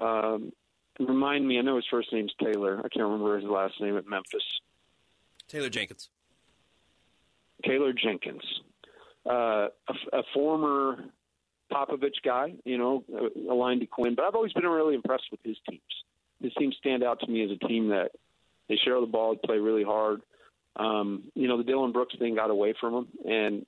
um, 0.00 0.52
remind 0.98 1.46
me, 1.46 1.58
I 1.58 1.62
know 1.62 1.76
his 1.76 1.86
first 1.90 2.12
name's 2.12 2.34
Taylor. 2.42 2.78
I 2.78 2.88
can't 2.88 3.04
remember 3.04 3.38
his 3.38 3.48
last 3.48 3.80
name 3.80 3.96
at 3.96 4.06
Memphis. 4.08 4.42
Taylor 5.48 5.68
Jenkins. 5.68 6.08
Taylor 7.64 7.92
Jenkins, 7.92 8.42
uh, 9.28 9.68
a, 9.88 9.94
a 10.14 10.22
former 10.32 11.04
Popovich 11.70 12.22
guy, 12.24 12.54
you 12.64 12.78
know, 12.78 13.04
aligned 13.50 13.82
to 13.82 13.86
Quin. 13.86 14.14
But 14.14 14.24
I've 14.24 14.34
always 14.34 14.54
been 14.54 14.64
really 14.64 14.94
impressed 14.94 15.26
with 15.30 15.40
his 15.44 15.58
teams. 15.68 15.82
His 16.42 16.54
teams 16.54 16.74
stand 16.78 17.04
out 17.04 17.20
to 17.20 17.26
me 17.26 17.44
as 17.44 17.50
a 17.50 17.66
team 17.66 17.88
that 17.88 18.12
They 18.70 18.76
share 18.76 19.00
the 19.00 19.06
ball, 19.06 19.36
play 19.36 19.58
really 19.58 19.82
hard. 19.82 20.22
Um, 20.76 21.24
you 21.34 21.48
know, 21.48 21.58
the 21.58 21.64
Dillon 21.64 21.92
Brooks 21.92 22.14
thing 22.18 22.36
got 22.36 22.50
away 22.50 22.74
from 22.80 22.92
them, 22.94 23.08
and 23.26 23.66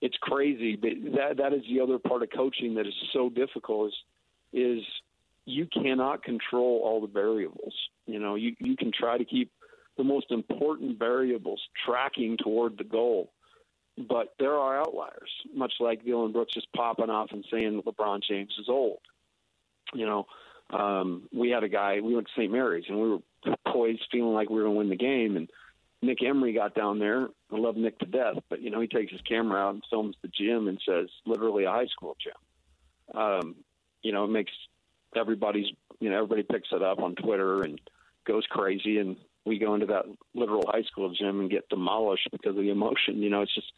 it's 0.00 0.16
crazy. 0.20 0.76
But 0.76 0.90
that 1.16 1.36
that 1.38 1.52
is 1.52 1.62
the 1.68 1.80
other 1.80 1.98
part 1.98 2.22
of 2.22 2.28
coaching 2.34 2.74
that 2.74 2.86
is 2.86 2.94
so 3.12 3.30
difficult 3.30 3.88
is 3.88 3.94
is 4.52 4.84
you 5.44 5.66
cannot 5.66 6.22
control 6.22 6.82
all 6.84 7.00
the 7.00 7.06
variables. 7.06 7.74
You 8.06 8.18
know, 8.18 8.34
you 8.34 8.54
you 8.58 8.76
can 8.76 8.92
try 8.92 9.18
to 9.18 9.24
keep 9.24 9.50
the 9.96 10.04
most 10.04 10.30
important 10.30 10.98
variables 10.98 11.60
tracking 11.86 12.36
toward 12.36 12.78
the 12.78 12.84
goal, 12.84 13.32
but 13.96 14.34
there 14.38 14.54
are 14.54 14.78
outliers. 14.78 15.30
Much 15.54 15.74
like 15.80 16.04
Dillon 16.04 16.32
Brooks 16.32 16.54
just 16.54 16.72
popping 16.74 17.10
off 17.10 17.30
and 17.32 17.44
saying 17.50 17.82
LeBron 17.82 18.22
James 18.22 18.54
is 18.58 18.68
old. 18.68 19.00
You 19.94 20.06
know, 20.06 20.26
um, 20.70 21.28
we 21.32 21.50
had 21.50 21.64
a 21.64 21.68
guy. 21.68 22.00
We 22.00 22.14
went 22.14 22.26
to 22.26 22.32
St. 22.40 22.50
Mary's 22.50 22.84
and 22.88 22.98
we 23.00 23.10
were 23.10 23.18
poised, 23.66 24.06
feeling 24.10 24.34
like 24.34 24.48
we 24.48 24.56
were 24.56 24.62
going 24.62 24.74
to 24.74 24.78
win 24.78 24.88
the 24.88 24.96
game, 24.96 25.36
and 25.36 25.50
Nick 26.02 26.22
Emery 26.22 26.52
got 26.52 26.74
down 26.74 26.98
there. 26.98 27.28
I 27.52 27.56
love 27.56 27.76
Nick 27.76 27.98
to 28.00 28.06
death, 28.06 28.42
but 28.50 28.60
you 28.60 28.70
know 28.70 28.80
he 28.80 28.88
takes 28.88 29.12
his 29.12 29.20
camera 29.22 29.60
out 29.60 29.74
and 29.74 29.84
films 29.88 30.16
the 30.20 30.28
gym 30.28 30.68
and 30.68 30.80
says, 30.86 31.08
literally 31.24 31.64
a 31.64 31.70
high 31.70 31.86
school 31.86 32.16
gym. 32.22 33.20
Um, 33.20 33.56
you 34.02 34.12
know, 34.12 34.24
it 34.24 34.30
makes 34.30 34.52
everybody's 35.16 35.66
you 36.00 36.10
know 36.10 36.16
everybody 36.16 36.42
picks 36.42 36.68
it 36.72 36.82
up 36.82 36.98
on 36.98 37.14
Twitter 37.14 37.62
and 37.62 37.80
goes 38.26 38.44
crazy, 38.50 38.98
and 38.98 39.16
we 39.46 39.58
go 39.58 39.74
into 39.74 39.86
that 39.86 40.04
literal 40.34 40.64
high 40.66 40.82
school 40.82 41.12
gym 41.14 41.40
and 41.40 41.50
get 41.50 41.68
demolished 41.68 42.28
because 42.32 42.56
of 42.56 42.62
the 42.62 42.70
emotion. 42.70 43.22
You 43.22 43.30
know, 43.30 43.42
it's 43.42 43.54
just 43.54 43.72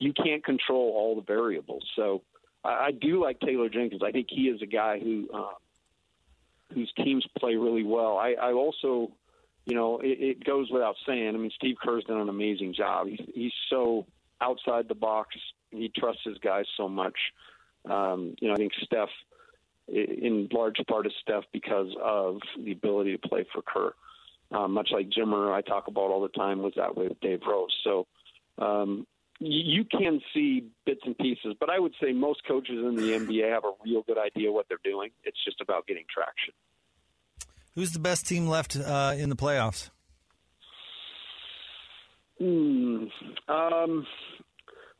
you 0.00 0.12
can't 0.12 0.44
control 0.44 0.92
all 0.96 1.14
the 1.14 1.22
variables. 1.22 1.84
So 1.94 2.22
I, 2.64 2.68
I 2.68 2.90
do 2.90 3.22
like 3.22 3.38
Taylor 3.38 3.68
Jenkins. 3.68 4.02
I 4.04 4.10
think 4.10 4.26
he 4.28 4.42
is 4.42 4.60
a 4.60 4.66
guy 4.66 4.98
who 4.98 5.28
uh, 5.32 5.54
whose 6.74 6.92
teams 6.96 7.24
play 7.38 7.54
really 7.54 7.84
well. 7.84 8.18
I, 8.18 8.34
I 8.40 8.52
also 8.52 9.12
you 9.66 9.74
know, 9.74 9.98
it, 9.98 10.18
it 10.20 10.44
goes 10.44 10.70
without 10.70 10.96
saying. 11.06 11.28
I 11.28 11.32
mean, 11.32 11.50
Steve 11.54 11.76
Kerr's 11.82 12.04
done 12.04 12.20
an 12.20 12.28
amazing 12.28 12.74
job. 12.74 13.08
He's 13.08 13.20
he's 13.34 13.52
so 13.68 14.06
outside 14.40 14.88
the 14.88 14.94
box. 14.94 15.36
He 15.70 15.90
trusts 15.94 16.22
his 16.24 16.38
guys 16.38 16.64
so 16.76 16.88
much. 16.88 17.16
Um, 17.88 18.34
you 18.40 18.48
know, 18.48 18.54
I 18.54 18.56
think 18.56 18.72
Steph, 18.84 19.08
in 19.88 20.48
large 20.52 20.76
part, 20.88 21.06
is 21.06 21.12
Steph 21.20 21.44
because 21.52 21.94
of 22.02 22.38
the 22.62 22.72
ability 22.72 23.16
to 23.16 23.28
play 23.28 23.44
for 23.52 23.62
Kerr. 23.62 23.92
Um, 24.52 24.72
much 24.72 24.90
like 24.92 25.08
Jimmer, 25.10 25.52
I 25.52 25.60
talk 25.60 25.86
about 25.86 26.10
all 26.10 26.22
the 26.22 26.28
time, 26.28 26.60
was 26.62 26.72
that 26.76 26.96
way 26.96 27.06
with 27.06 27.20
Dave 27.20 27.40
Rose. 27.46 27.74
So 27.84 28.06
um, 28.58 29.06
you, 29.38 29.82
you 29.82 29.84
can 29.84 30.20
see 30.34 30.64
bits 30.84 31.02
and 31.04 31.16
pieces, 31.16 31.54
but 31.60 31.70
I 31.70 31.78
would 31.78 31.94
say 32.02 32.12
most 32.12 32.44
coaches 32.46 32.84
in 32.84 32.96
the 32.96 33.12
NBA 33.12 33.48
have 33.52 33.64
a 33.64 33.72
real 33.84 34.02
good 34.02 34.18
idea 34.18 34.50
what 34.50 34.66
they're 34.68 34.78
doing. 34.82 35.10
It's 35.22 35.42
just 35.44 35.60
about 35.60 35.86
getting 35.86 36.04
traction. 36.12 36.52
Who's 37.74 37.92
the 37.92 37.98
best 37.98 38.26
team 38.26 38.46
left 38.48 38.76
uh, 38.76 39.14
in 39.16 39.28
the 39.28 39.36
playoffs? 39.36 39.90
Hmm. 42.38 43.04
Um, 43.48 44.06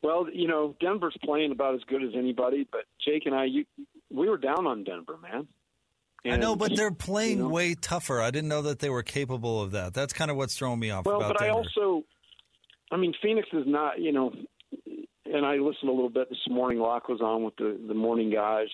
well, 0.01 0.27
you 0.31 0.47
know, 0.47 0.75
Denver's 0.79 1.17
playing 1.23 1.51
about 1.51 1.75
as 1.75 1.81
good 1.87 2.03
as 2.03 2.11
anybody, 2.15 2.67
but 2.71 2.81
Jake 3.05 3.23
and 3.25 3.35
I, 3.35 3.45
you, 3.45 3.65
we 4.09 4.29
were 4.29 4.37
down 4.37 4.67
on 4.67 4.83
Denver, 4.83 5.17
man. 5.21 5.47
And, 6.23 6.35
I 6.35 6.37
know, 6.37 6.55
but 6.55 6.75
they're 6.75 6.91
playing 6.91 7.37
you 7.37 7.43
know, 7.43 7.49
way 7.49 7.73
tougher. 7.73 8.21
I 8.21 8.29
didn't 8.29 8.47
know 8.47 8.61
that 8.61 8.79
they 8.79 8.91
were 8.91 9.01
capable 9.01 9.61
of 9.61 9.71
that. 9.71 9.93
That's 9.93 10.13
kind 10.13 10.29
of 10.29 10.37
what's 10.37 10.55
throwing 10.55 10.79
me 10.79 10.91
off. 10.91 11.05
Well, 11.05 11.19
but 11.19 11.39
Denver. 11.39 11.45
I 11.45 11.49
also, 11.49 12.03
I 12.91 12.97
mean, 12.97 13.13
Phoenix 13.23 13.47
is 13.53 13.63
not, 13.65 13.99
you 13.99 14.11
know, 14.11 14.31
and 15.25 15.45
I 15.45 15.55
listened 15.55 15.89
a 15.89 15.93
little 15.93 16.09
bit 16.09 16.29
this 16.29 16.39
morning. 16.47 16.79
Locke 16.79 17.09
was 17.09 17.21
on 17.21 17.43
with 17.43 17.55
the 17.55 17.79
the 17.87 17.93
morning 17.95 18.31
guys. 18.31 18.67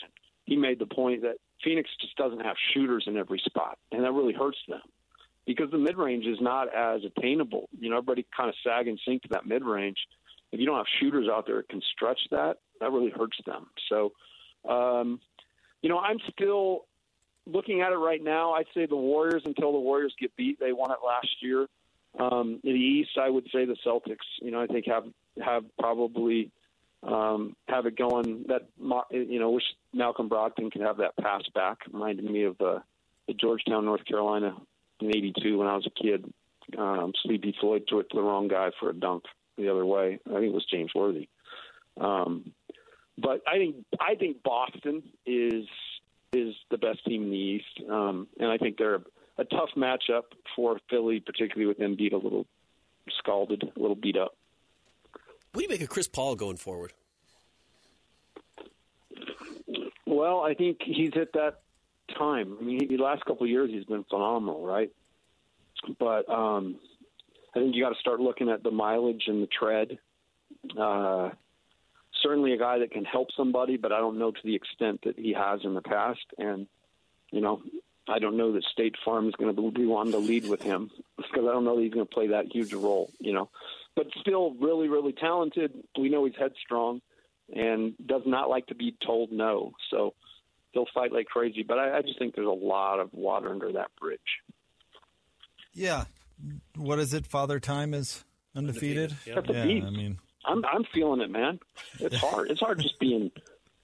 He 0.46 0.58
made 0.58 0.80
the 0.80 0.86
point 0.88 1.22
that 1.22 1.38
Phoenix 1.64 1.90
just 2.00 2.16
doesn't 2.16 2.44
have 2.44 2.56
shooters 2.74 3.06
in 3.08 3.18
every 3.18 3.42
spot, 3.46 3.78
and 3.92 4.04
that 4.04 4.12
really 4.12 4.34
hurts 4.34 4.58
them 4.68 4.82
because 5.46 5.72
the 5.72 5.78
mid 5.78 5.98
range 5.98 6.26
is 6.26 6.38
not 6.42 6.68
as 6.74 7.02
attainable. 7.04 7.70
You 7.80 7.90
know, 7.90 7.98
everybody 7.98 8.26
kind 8.36 8.50
of 8.50 8.56
sag 8.64 8.88
and 8.88 9.00
sink 9.06 9.24
to 9.24 9.30
that 9.30 9.46
mid 9.46 9.64
range. 9.64 9.98
If 10.52 10.60
you 10.60 10.66
don't 10.66 10.78
have 10.78 10.86
shooters 11.00 11.28
out 11.32 11.46
there 11.46 11.58
that 11.58 11.70
can 11.70 11.82
stretch 11.94 12.20
that, 12.32 12.58
that 12.80 12.92
really 12.92 13.10
hurts 13.10 13.38
them. 13.46 13.68
So, 13.90 14.14
um, 14.70 15.20
you 15.82 15.90
know, 15.90 16.00
I'm 16.00 16.20
still 16.32 16.86
looking 17.46 17.82
at 17.82 17.92
it 17.92 17.98
right 17.98 18.24
now. 18.24 18.54
I'd 18.54 18.68
say 18.74 18.86
the 18.86 18.96
Warriors 18.96 19.44
until 19.46 19.72
the 19.72 19.80
Warriors 19.80 20.14
get 20.20 20.36
beat. 20.36 20.60
They 20.60 20.74
won 20.74 20.92
it 20.92 20.98
last 21.06 21.42
year. 21.42 21.68
Um, 22.20 22.60
in 22.64 22.74
the 22.74 22.80
East, 22.80 23.12
I 23.20 23.30
would 23.30 23.46
say 23.54 23.66
the 23.66 23.78
Celtics. 23.86 24.26
You 24.42 24.52
know, 24.52 24.62
I 24.62 24.68
think 24.68 24.86
have 24.88 25.06
have 25.44 25.64
probably 25.78 26.52
um, 27.08 27.56
have 27.68 27.86
it 27.86 27.98
going. 27.98 28.46
That 28.48 28.68
you 29.12 29.40
know, 29.40 29.52
wish 29.52 29.64
Malcolm 29.94 30.30
Brogdon 30.30 30.72
could 30.72 30.82
have 30.82 30.98
that 30.98 31.16
pass 31.18 31.44
back. 31.56 31.80
Reminded 31.92 32.26
me 32.26 32.44
of 32.44 32.58
the, 32.58 32.84
the 33.28 33.34
Georgetown, 33.34 33.86
North 33.86 34.06
Carolina, 34.06 34.56
in 35.00 35.10
'82 35.10 35.58
when 35.58 35.68
I 35.68 35.76
was 35.76 35.88
a 35.88 36.04
kid. 36.04 36.32
Um, 36.78 37.14
Sleepy 37.24 37.56
Floyd 37.60 37.84
threw 37.88 38.00
it 38.00 38.10
to 38.10 38.18
the 38.18 38.22
wrong 38.22 38.50
guy 38.50 38.72
for 38.80 38.90
a 38.90 38.94
dunk 38.94 39.24
the 39.58 39.70
other 39.70 39.86
way. 39.86 40.20
I 40.26 40.34
think 40.34 40.46
it 40.46 40.54
was 40.54 40.66
James 40.70 40.92
Worthy. 40.94 41.30
Um, 42.00 42.52
but 43.18 43.42
I 43.48 43.58
think 43.58 43.78
I 44.00 44.16
think 44.16 44.44
Boston 44.44 45.04
is 45.26 45.66
is 46.34 46.54
the 46.70 46.78
best 46.78 47.04
team 47.06 47.24
in 47.24 47.30
the 47.32 47.38
East, 47.38 47.90
um, 47.90 48.28
and 48.40 48.52
I 48.52 48.58
think 48.58 48.78
they're 48.78 48.96
a, 48.96 49.02
a 49.40 49.46
tough 49.46 49.70
matchup 49.76 50.24
for 50.56 50.78
Philly, 50.90 51.20
particularly 51.20 51.68
with 51.68 51.80
Embiid 51.80 52.14
a 52.14 52.18
little 52.18 52.46
scalded, 53.18 53.64
a 53.64 53.80
little 53.80 53.96
beat 53.96 54.18
up. 54.18 54.37
What 55.58 55.62
do 55.62 55.64
you 55.64 55.70
make 55.70 55.82
of 55.82 55.90
Chris 55.90 56.08
Paul 56.08 56.36
going 56.36 56.58
forward? 56.58 56.94
Well, 60.06 60.42
I 60.42 60.54
think 60.54 60.78
he's 60.86 61.14
at 61.20 61.34
that 61.34 61.62
time. 62.16 62.56
I 62.62 62.64
mean, 62.64 62.88
the 62.88 62.98
last 62.98 63.26
couple 63.26 63.46
of 63.46 63.50
years 63.50 63.72
he's 63.72 63.86
been 63.86 64.04
phenomenal, 64.04 64.64
right? 64.64 64.92
But 65.98 66.30
um, 66.30 66.76
I 67.56 67.60
think 67.60 67.74
you 67.74 67.84
got 67.84 67.90
to 67.90 68.00
start 68.00 68.20
looking 68.20 68.50
at 68.50 68.62
the 68.62 68.70
mileage 68.70 69.24
and 69.26 69.42
the 69.42 69.48
tread. 69.48 69.98
Uh, 70.80 71.32
certainly 72.22 72.54
a 72.54 72.60
guy 72.60 72.78
that 72.78 72.92
can 72.92 73.04
help 73.04 73.30
somebody, 73.36 73.78
but 73.78 73.92
I 73.92 73.98
don't 73.98 74.20
know 74.20 74.30
to 74.30 74.40
the 74.44 74.54
extent 74.54 75.06
that 75.06 75.18
he 75.18 75.34
has 75.34 75.62
in 75.64 75.74
the 75.74 75.82
past. 75.82 76.26
And 76.38 76.68
you 77.32 77.42
know, 77.42 77.64
I 78.08 78.20
don't 78.20 78.38
know 78.38 78.52
that 78.52 78.64
State 78.66 78.94
Farm 79.04 79.28
is 79.28 79.34
going 79.34 79.56
to 79.56 79.72
be 79.72 79.88
wanting 79.88 80.14
to 80.14 80.20
lead 80.20 80.48
with 80.48 80.62
him 80.62 80.92
because 81.18 81.48
I 81.50 81.52
don't 81.52 81.66
know 81.66 81.78
that 81.78 81.82
he's 81.82 81.94
going 81.96 82.06
to 82.06 82.14
play 82.14 82.28
that 82.28 82.46
huge 82.46 82.74
role. 82.74 83.10
You 83.18 83.34
know, 83.34 83.50
but 83.98 84.06
still 84.22 84.54
really, 84.54 84.88
really 84.88 85.12
talented. 85.12 85.74
We 86.00 86.08
know 86.08 86.24
he's 86.26 86.36
headstrong 86.40 87.02
and 87.54 87.96
does 88.06 88.22
not 88.28 88.48
like 88.48 88.68
to 88.68 88.76
be 88.76 88.96
told 89.06 89.32
no. 89.32 89.74
So 89.90 90.14
he'll 90.72 90.86
fight 90.94 91.12
like 91.12 91.26
crazy. 91.26 91.64
But 91.68 91.80
I, 91.80 91.98
I 91.98 92.02
just 92.04 92.20
think 92.20 92.36
there's 92.36 92.48
a 92.48 92.52
lot 92.52 93.00
of 93.00 93.12
water 93.12 93.50
under 93.50 93.74
that 93.74 93.90
bridge. 94.00 94.20
Yeah. 95.74 96.06
What 96.76 97.00
is 97.00 97.16
it? 97.16 97.26
Father 97.26 97.60
Time 97.60 97.96
is 97.96 98.24
undefeated. 98.56 99.12
undefeated. 99.12 99.36
That's 99.36 99.50
yeah, 99.50 99.64
a 99.64 99.66
beat. 99.66 99.84
I 99.84 99.90
mean, 99.90 100.20
I'm 100.46 100.64
I'm 100.66 100.84
feeling 100.94 101.22
it, 101.22 101.32
man. 101.32 101.60
It's 102.00 102.16
hard. 102.18 102.52
It's 102.52 102.60
hard 102.60 102.80
just 102.80 103.00
being 103.00 103.32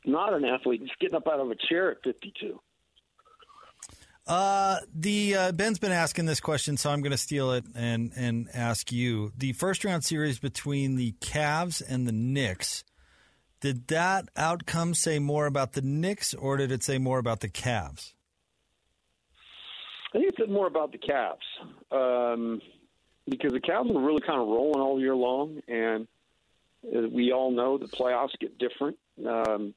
not 0.05 0.33
an 0.33 0.45
athlete, 0.45 0.83
just 0.83 0.99
getting 0.99 1.15
up 1.15 1.27
out 1.27 1.39
of 1.39 1.49
a 1.49 1.55
chair 1.55 1.89
at 1.89 2.03
52. 2.03 2.59
Uh, 4.25 4.77
the 4.95 5.35
uh, 5.35 5.51
Ben's 5.51 5.79
been 5.79 5.91
asking 5.91 6.25
this 6.25 6.39
question, 6.39 6.77
so 6.77 6.89
I'm 6.89 7.01
going 7.01 7.11
to 7.11 7.17
steal 7.17 7.51
it 7.51 7.65
and 7.75 8.11
and 8.15 8.47
ask 8.53 8.91
you. 8.91 9.33
The 9.37 9.51
first 9.53 9.83
round 9.83 10.03
series 10.05 10.39
between 10.39 10.95
the 10.95 11.13
Cavs 11.19 11.81
and 11.85 12.07
the 12.07 12.13
Knicks. 12.13 12.83
Did 13.59 13.87
that 13.87 14.27
outcome 14.35 14.93
say 14.93 15.19
more 15.19 15.45
about 15.45 15.73
the 15.73 15.81
Knicks, 15.81 16.33
or 16.33 16.57
did 16.57 16.71
it 16.71 16.83
say 16.83 16.97
more 16.97 17.17
about 17.17 17.39
the 17.39 17.49
Cavs? 17.49 18.13
I 20.13 20.19
think 20.19 20.29
it 20.29 20.35
said 20.37 20.49
more 20.49 20.67
about 20.67 20.91
the 20.91 20.99
Cavs 20.99 21.37
um, 21.91 22.61
because 23.27 23.51
the 23.51 23.59
Cavs 23.59 23.91
were 23.93 24.01
really 24.01 24.21
kind 24.21 24.39
of 24.39 24.47
rolling 24.47 24.81
all 24.81 24.99
year 24.99 25.15
long, 25.15 25.61
and 25.67 26.07
uh, 26.85 27.07
we 27.09 27.31
all 27.31 27.51
know 27.51 27.77
the 27.77 27.87
playoffs 27.87 28.37
get 28.39 28.57
different. 28.57 28.97
Um, 29.25 29.73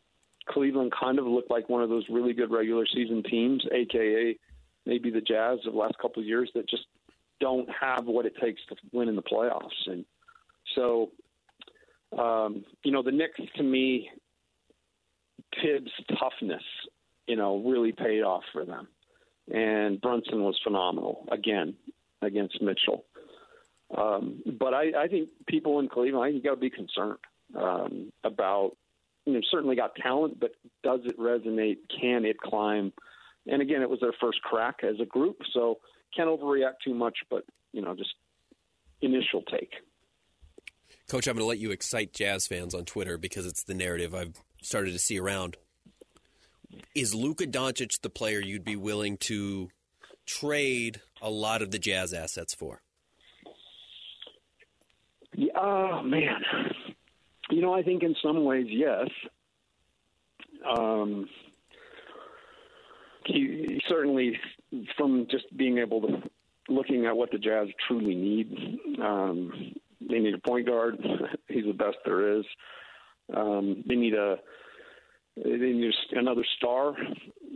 Cleveland 0.49 0.93
kind 0.99 1.19
of 1.19 1.27
looked 1.27 1.51
like 1.51 1.69
one 1.69 1.83
of 1.83 1.89
those 1.89 2.05
really 2.09 2.33
good 2.33 2.51
regular 2.51 2.87
season 2.87 3.23
teams, 3.23 3.65
aka 3.73 4.39
maybe 4.85 5.11
the 5.11 5.21
Jazz 5.21 5.59
of 5.67 5.73
the 5.73 5.79
last 5.79 5.99
couple 6.01 6.23
of 6.23 6.29
years 6.29 6.51
that 6.55 6.69
just 6.69 6.85
don't 7.41 7.69
have 7.69 8.07
what 8.07 8.27
it 8.27 8.35
takes 8.41 8.61
to 8.69 8.77
win 8.93 9.09
in 9.09 9.17
the 9.17 9.23
playoffs. 9.23 9.87
And 9.87 10.05
so, 10.75 11.11
um, 12.17 12.65
you 12.83 12.93
know, 12.93 13.03
the 13.03 13.11
Knicks 13.11 13.41
to 13.57 13.63
me, 13.63 14.11
Thibs' 15.61 15.91
toughness, 16.19 16.63
you 17.27 17.37
know, 17.37 17.63
really 17.67 17.93
paid 17.93 18.23
off 18.23 18.45
for 18.53 18.65
them. 18.65 18.89
And 19.53 20.01
Brunson 20.01 20.43
was 20.43 20.59
phenomenal 20.63 21.27
again 21.31 21.75
against 22.23 22.63
Mitchell. 22.63 23.05
Um, 23.97 24.43
but 24.59 24.75
I, 24.75 25.05
I 25.05 25.09
think 25.09 25.29
people 25.47 25.79
in 25.79 25.89
Cleveland, 25.89 26.25
I 26.25 26.29
think 26.29 26.43
you 26.43 26.51
got 26.51 26.57
to 26.57 26.61
be 26.61 26.71
concerned 26.71 27.19
um, 27.55 28.13
about 28.25 28.77
you 29.27 29.33
know, 29.33 29.41
certainly 29.51 29.77
got 29.77 29.95
talent, 29.97 30.39
but 30.41 30.53
does 30.83 31.01
it 31.05 31.19
resonate? 31.19 31.79
Can 32.01 32.25
it 32.25 32.39
climb? 32.39 32.93
And 33.47 33.61
again, 33.61 33.83
it 33.83 33.91
was 33.91 34.01
their 34.01 34.15
first 34.21 34.41
crack 34.43 34.77
as 34.83 34.97
a 35.01 35.05
group, 35.05 35.37
so 35.53 35.79
can't 36.17 36.29
overreact 36.29 36.77
too 36.85 36.95
much, 36.95 37.19
but 37.29 37.45
you 37.73 37.83
know, 37.83 37.95
just 37.95 38.15
initial 39.03 39.43
take. 39.43 39.73
Coach, 41.09 41.27
I'm 41.27 41.35
going 41.35 41.45
to 41.45 41.49
let 41.49 41.59
you 41.59 41.71
excite 41.71 42.13
Jazz 42.13 42.47
fans 42.47 42.75
on 42.75 42.85
Twitter 42.85 43.19
because 43.19 43.47
it's 43.47 43.63
the 43.63 43.75
narrative 43.75 44.15
I've 44.15 44.41
started 44.63 44.93
to 44.93 44.99
see 44.99 45.21
around. 45.21 45.57
Is 46.95 47.15
Luka 47.15 47.47
Doncic 47.47 48.01
the 48.01 48.11
player 48.11 48.41
you'd 48.41 48.65
be 48.65 48.77
willing 48.77 49.17
to 49.19 49.69
trade 50.25 51.01
a 51.23 51.31
lot 51.31 51.63
of 51.63 51.71
the 51.71 51.79
Jazz 51.79 52.13
assets 52.13 52.55
for? 52.55 52.83
Yeah, 55.35 55.53
oh, 55.61 56.03
man. 56.03 56.43
You 57.51 57.63
know, 57.63 57.75
I 57.75 57.83
think 57.83 58.03
in 58.03 58.15
some 58.23 58.45
ways, 58.45 58.67
yes. 58.69 59.09
Um, 60.69 61.29
he, 63.25 63.81
certainly, 63.89 64.39
from 64.97 65.27
just 65.31 65.45
being 65.57 65.79
able 65.79 66.01
to 66.03 66.23
looking 66.69 67.07
at 67.07 67.17
what 67.17 67.31
the 67.31 67.39
Jazz 67.39 67.69
truly 67.87 68.15
need, 68.15 68.79
um, 69.01 69.75
they 70.01 70.19
need 70.19 70.35
a 70.35 70.39
point 70.39 70.67
guard. 70.67 70.99
He's 71.49 71.65
the 71.65 71.73
best 71.73 71.99
there 72.05 72.39
is. 72.39 72.45
Um, 73.35 73.85
they 73.89 73.95
need 73.95 74.15
a 74.15 74.37
they 75.37 75.51
need 75.51 75.93
another 76.13 76.45
star. 76.57 76.95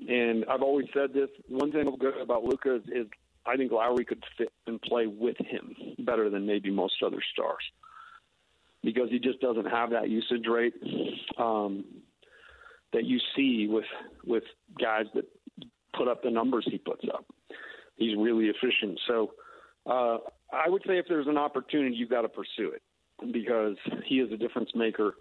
And 0.08 0.44
I've 0.46 0.62
always 0.62 0.86
said 0.92 1.12
this. 1.14 1.30
One 1.48 1.72
thing 1.72 1.86
about 2.20 2.44
Luka 2.44 2.76
is, 2.76 2.82
is 2.92 3.06
I 3.46 3.56
think 3.56 3.72
Lauri 3.72 4.04
could 4.04 4.22
fit 4.36 4.52
and 4.66 4.80
play 4.82 5.06
with 5.06 5.36
him 5.38 5.74
better 6.00 6.28
than 6.28 6.46
maybe 6.46 6.70
most 6.70 7.02
other 7.04 7.20
stars 7.32 7.62
because 8.82 9.10
he 9.10 9.18
just 9.18 9.40
doesn't 9.40 9.66
have 9.66 9.90
that 9.90 10.08
usage 10.08 10.46
rate 10.48 10.74
um, 11.38 11.84
that 12.92 13.04
you 13.04 13.18
see 13.36 13.66
with 13.68 13.84
with 14.26 14.44
guys 14.80 15.04
that 15.14 15.24
put 15.96 16.08
up 16.08 16.22
the 16.22 16.30
numbers 16.30 16.66
he 16.70 16.78
puts 16.78 17.04
up. 17.12 17.24
He's 17.96 18.16
really 18.16 18.46
efficient. 18.46 18.98
So 19.06 19.32
uh, 19.86 20.18
I 20.52 20.68
would 20.68 20.82
say 20.86 20.98
if 20.98 21.06
there's 21.08 21.26
an 21.26 21.36
opportunity, 21.36 21.94
you've 21.96 22.10
got 22.10 22.22
to 22.22 22.28
pursue 22.28 22.72
it 22.74 22.82
because 23.32 23.76
he 24.06 24.16
is 24.16 24.32
a 24.32 24.36
difference 24.36 24.70
maker. 24.74 25.14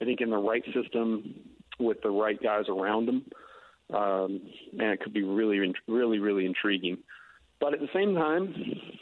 I 0.00 0.04
think 0.04 0.20
in 0.20 0.30
the 0.30 0.36
right 0.36 0.64
system 0.74 1.34
with 1.78 1.98
the 2.02 2.10
right 2.10 2.40
guys 2.42 2.64
around 2.68 3.08
him, 3.08 3.24
um, 3.94 4.40
and 4.72 4.92
it 4.92 5.00
could 5.00 5.12
be 5.12 5.22
really, 5.22 5.72
really, 5.86 6.18
really 6.18 6.46
intriguing. 6.46 6.98
But 7.60 7.74
at 7.74 7.80
the 7.80 7.88
same 7.94 8.14
time, 8.14 8.54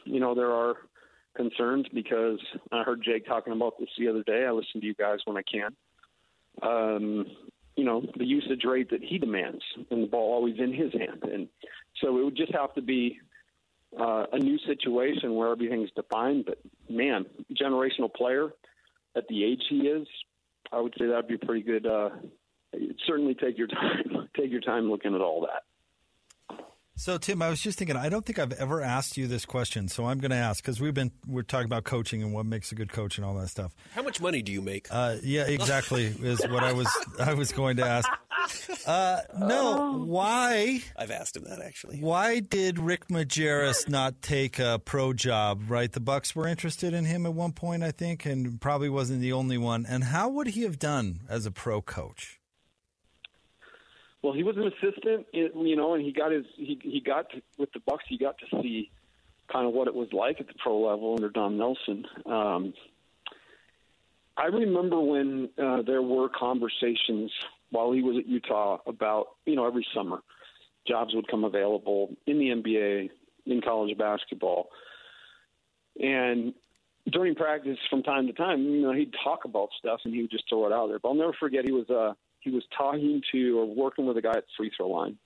you 0.05 0.21
know, 0.21 0.35
there 0.35 0.53
are 0.53 0.77
concerns 1.35 1.87
because 1.93 2.39
I 2.71 2.83
heard 2.83 3.03
Jake 3.03 3.27
talking 3.27 3.53
about 3.53 3.79
this 3.79 3.89
the 3.99 4.09
other 4.09 4.23
day. 4.23 4.45
I 4.47 4.51
listen 4.51 4.81
to 4.81 4.87
you 4.87 4.95
guys 4.95 5.19
when 5.25 5.37
I 5.37 5.43
can. 5.43 5.75
Um, 6.63 7.27
you 7.77 7.85
know, 7.85 8.03
the 8.17 8.25
usage 8.25 8.63
rate 8.65 8.91
that 8.91 9.03
he 9.03 9.19
demands 9.19 9.63
and 9.91 10.03
the 10.03 10.07
ball 10.07 10.35
always 10.35 10.57
in 10.59 10.73
his 10.73 10.93
hand. 10.93 11.23
And 11.23 11.49
so 12.01 12.19
it 12.19 12.25
would 12.25 12.37
just 12.37 12.53
have 12.53 12.75
to 12.75 12.83
be 12.83 13.19
uh, 13.99 14.25
a 14.33 14.39
new 14.39 14.59
situation 14.67 15.35
where 15.35 15.51
everything's 15.51 15.91
defined. 15.97 16.45
But 16.47 16.59
man, 16.91 17.25
generational 17.61 18.13
player 18.13 18.51
at 19.17 19.27
the 19.29 19.45
age 19.45 19.63
he 19.69 19.89
is, 19.89 20.07
I 20.71 20.81
would 20.81 20.95
say 20.99 21.07
that'd 21.07 21.29
be 21.29 21.39
pretty 21.39 21.63
good. 21.63 21.87
Uh, 21.87 22.11
certainly 23.07 23.35
take 23.35 23.57
your 23.57 23.67
time, 23.69 24.29
take 24.37 24.51
your 24.51 24.61
time 24.61 24.91
looking 24.91 25.15
at 25.15 25.21
all 25.21 25.43
that. 25.43 25.63
So 26.95 27.17
Tim, 27.19 27.41
I 27.41 27.49
was 27.49 27.61
just 27.61 27.79
thinking. 27.79 27.97
I 27.97 28.09
don't 28.09 28.25
think 28.25 28.39
I've 28.39 28.53
ever 28.53 28.83
asked 28.83 29.17
you 29.17 29.27
this 29.27 29.45
question, 29.47 29.89
so 29.89 30.05
I'm 30.07 30.19
going 30.19 30.31
to 30.31 30.37
ask 30.37 30.63
because 30.63 30.81
we've 30.81 30.93
been 30.95 31.11
we're 31.27 31.43
talking 31.43 31.65
about 31.65 31.85
coaching 31.85 32.23
and 32.23 32.33
what 32.33 32.45
makes 32.45 32.71
a 32.71 32.75
good 32.75 32.93
coach 32.93 33.17
and 33.17 33.25
all 33.25 33.35
that 33.37 33.49
stuff. 33.49 33.75
How 33.95 34.03
much 34.03 34.21
money 34.21 34.43
do 34.43 34.53
you 34.53 34.61
make? 34.61 34.89
Uh, 34.91 35.17
yeah, 35.23 35.45
exactly 35.45 36.05
is 36.05 36.41
what 36.49 36.63
I 36.63 36.73
was 36.73 36.89
I 37.19 37.35
was 37.35 37.51
going 37.51 37.79
to 37.79 37.85
ask. 37.85 38.09
Uh, 38.87 39.21
no, 39.39 40.05
why? 40.05 40.83
I've 40.97 41.11
asked 41.11 41.37
him 41.37 41.45
that 41.45 41.61
actually. 41.61 41.99
Why 42.01 42.41
did 42.41 42.79
Rick 42.79 43.09
Majerus 43.09 43.89
not 43.89 44.21
take 44.21 44.59
a 44.59 44.81
pro 44.85 45.13
job? 45.13 45.63
Right, 45.69 45.91
the 45.91 46.01
Bucks 46.01 46.37
were 46.37 46.47
interested 46.47 46.93
in 46.93 47.05
him 47.07 47.25
at 47.25 47.33
one 47.33 47.53
point, 47.53 47.83
I 47.83 47.91
think, 47.91 48.27
and 48.27 48.61
probably 48.61 48.91
wasn't 48.91 49.21
the 49.23 49.33
only 49.33 49.59
one. 49.59 49.87
And 49.89 50.05
how 50.05 50.29
would 50.29 50.49
he 50.49 50.63
have 50.63 50.79
done 50.79 51.21
as 51.29 51.47
a 51.47 51.51
pro 51.51 51.81
coach? 51.81 52.39
Well, 54.23 54.33
he 54.33 54.45
was 54.45 54.57
an 54.57 54.69
assistant, 54.69 55.27
you 55.33 55.77
know, 55.77 55.95
and 55.95 56.05
he 56.05 56.13
got 56.13 56.31
his 56.31 56.47
he 56.57 56.79
he 56.83 57.01
got 57.01 57.31
to, 57.31 57.43
with 57.59 57.73
the 57.73 57.81
Bucks. 57.81 58.05
He 58.09 58.17
got 58.17 58.37
to 58.39 58.63
see 58.63 58.91
kind 59.53 59.67
of 59.67 59.73
what 59.73 59.89
it 59.89 59.95
was 59.95 60.13
like 60.13 60.41
at 60.41 60.47
the 60.47 60.55
pro 60.63 60.81
level 60.81 61.15
under 61.15 61.29
Don 61.29 61.59
Nelson. 61.59 62.07
Um, 62.25 62.73
I 64.37 64.47
remember 64.47 65.01
when 65.01 65.51
uh, 65.59 65.83
there 65.83 66.03
were 66.03 66.29
conversations 66.29 67.33
while 67.71 67.93
he 67.93 68.03
was 68.03 68.17
at 68.19 68.29
Utah 68.29 68.79
about 68.87 69.31
you 69.45 69.57
know 69.57 69.67
every 69.67 69.87
summer 69.93 70.21
jobs 70.87 71.15
would 71.15 71.29
come 71.29 71.45
available 71.45 72.15
in 72.27 72.39
the 72.39 72.47
NBA, 72.47 73.11
in 73.47 73.61
college 73.61 73.97
basketball, 73.99 74.71
and 76.01 76.55
during 77.11 77.35
practice 77.35 77.79
from 77.91 78.03
time 78.03 78.29
to 78.29 78.33
time, 78.33 78.63
you 78.63 78.83
know, 78.83 78.93
he'd 78.93 79.13
talk 79.25 79.45
about 79.45 79.71
stuff 79.79 80.01
and 80.05 80.15
he 80.15 80.23
would 80.23 80.31
just 80.31 80.49
throw 80.49 80.67
it 80.67 80.73
out 80.73 80.87
there. 80.89 81.01
But 81.01 81.09
I'll 81.09 81.15
never 81.15 81.33
forget 81.39 81.65
he 81.65 81.73
was 81.73 81.91
uh 81.91 82.15
he 82.43 82.51
was 82.51 82.65
talking 82.77 83.23
to 83.31 83.59
or 83.59 83.65
working 83.65 84.05
with 84.05 84.17
a 84.17 84.23
guy 84.23 84.33
at 84.33 84.45
the 84.45 84.53
free 84.57 84.71
throw 84.77 84.89
line. 84.89 85.17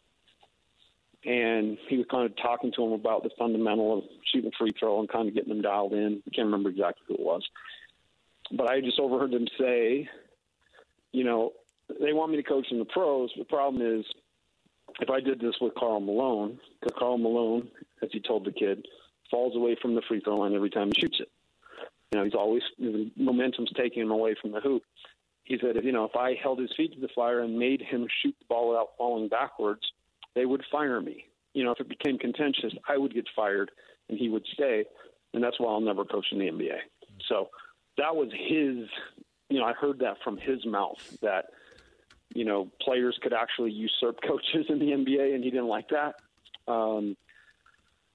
And 1.25 1.79
he 1.89 1.97
was 1.97 2.07
kind 2.11 2.27
of 2.27 2.37
talking 2.37 2.73
to 2.77 2.85
him 2.85 2.93
about 2.93 3.23
the 3.23 3.31
fundamental 3.39 3.99
of 3.99 4.05
shooting 4.33 4.53
free 4.57 4.73
throw 4.79 5.01
and 5.01 5.09
kind 5.09 5.29
of 5.29 5.35
getting 5.35 5.49
them 5.49 5.63
dialed 5.63 5.95
in. 5.95 6.23
I 6.27 6.31
can't 6.35 6.47
remember 6.47 6.69
exactly 6.69 7.05
who 7.09 7.15
it 7.15 7.21
was. 7.21 7.43
But 8.53 8.71
I 8.71 8.81
just 8.81 9.01
overheard 9.01 9.33
them 9.33 9.47
say, 9.59 10.09
you 11.13 11.25
know, 11.25 11.53
they 12.01 12.13
want 12.13 12.31
me 12.31 12.37
to 12.37 12.43
coach 12.43 12.67
in 12.71 12.79
the 12.79 12.85
pros. 12.85 13.31
The 13.37 13.45
problem 13.45 13.99
is, 13.99 14.05
if 15.01 15.11
I 15.11 15.21
did 15.21 15.41
this 15.41 15.55
with 15.61 15.75
Karl 15.75 16.01
Malone, 16.01 16.61
because 16.81 16.97
Karl 16.99 17.19
Malone, 17.19 17.69
as 18.03 18.11
he 18.13 18.21
told 18.21 18.45
the 18.45 18.53
kid, 18.53 18.87
falls 19.31 19.57
away 19.57 19.77
from 19.81 19.95
the 19.95 20.03
free 20.07 20.21
throw 20.21 20.37
line 20.37 20.55
every 20.55 20.71
time 20.71 20.89
he 20.95 21.01
shoots 21.01 21.19
it. 21.19 21.31
You 22.13 22.19
know, 22.19 22.25
he's 22.25 22.35
always 22.35 22.63
the 22.79 23.11
momentum's 23.17 23.73
taking 23.77 24.03
him 24.03 24.11
away 24.11 24.37
from 24.41 24.53
the 24.53 24.61
hoop 24.61 24.83
he 25.47 25.57
said, 25.61 25.83
you 25.85 25.93
know, 25.93 26.05
if 26.05 26.17
I 26.17 26.35
held 26.35 26.59
his 26.59 26.73
feet 26.77 26.93
to 26.95 27.01
the 27.01 27.09
fire 27.15 27.41
and 27.41 27.57
made 27.57 27.81
him 27.81 28.07
shoot 28.21 28.35
the 28.39 28.47
ball 28.49 28.69
without 28.69 28.89
falling 28.99 29.29
backwards, 29.29 29.83
they 30.35 30.45
would 30.45 30.63
fire 30.71 31.01
me. 31.01 31.27
You 31.55 31.65
know, 31.65 31.71
if 31.71 31.81
it 31.81 31.89
became 31.89 32.19
contentious, 32.19 32.75
I 32.89 32.99
would 32.99 33.15
get 33.15 33.27
fired 33.35 33.71
and 34.09 34.19
he 34.19 34.29
would 34.29 34.45
stay, 34.53 34.85
and 35.33 35.43
that's 35.43 35.59
why 35.59 35.71
I'll 35.73 35.81
never 35.81 36.05
coach 36.05 36.27
in 36.33 36.41
the 36.41 36.47
NBA. 36.47 36.79
So 37.29 37.49
that 37.97 38.15
was 38.15 38.29
his. 38.33 38.89
You 39.49 39.61
know, 39.61 39.65
I 39.65 39.73
heard 39.73 40.01
that 40.01 40.17
from 40.25 40.37
his 40.37 40.67
mouth 40.67 40.99
that 41.23 41.47
you 42.35 42.45
know 42.45 42.71
players 42.83 43.19
could 43.23 43.33
actually 43.33 43.71
usurp 43.71 44.19
coaches 44.27 44.67
in 44.69 44.81
the 44.81 44.87
NBA, 44.87 45.35
and 45.35 45.45
he 45.45 45.51
didn't 45.51 45.69
like 45.69 45.89
that. 45.91 46.17
Um, 46.71 47.17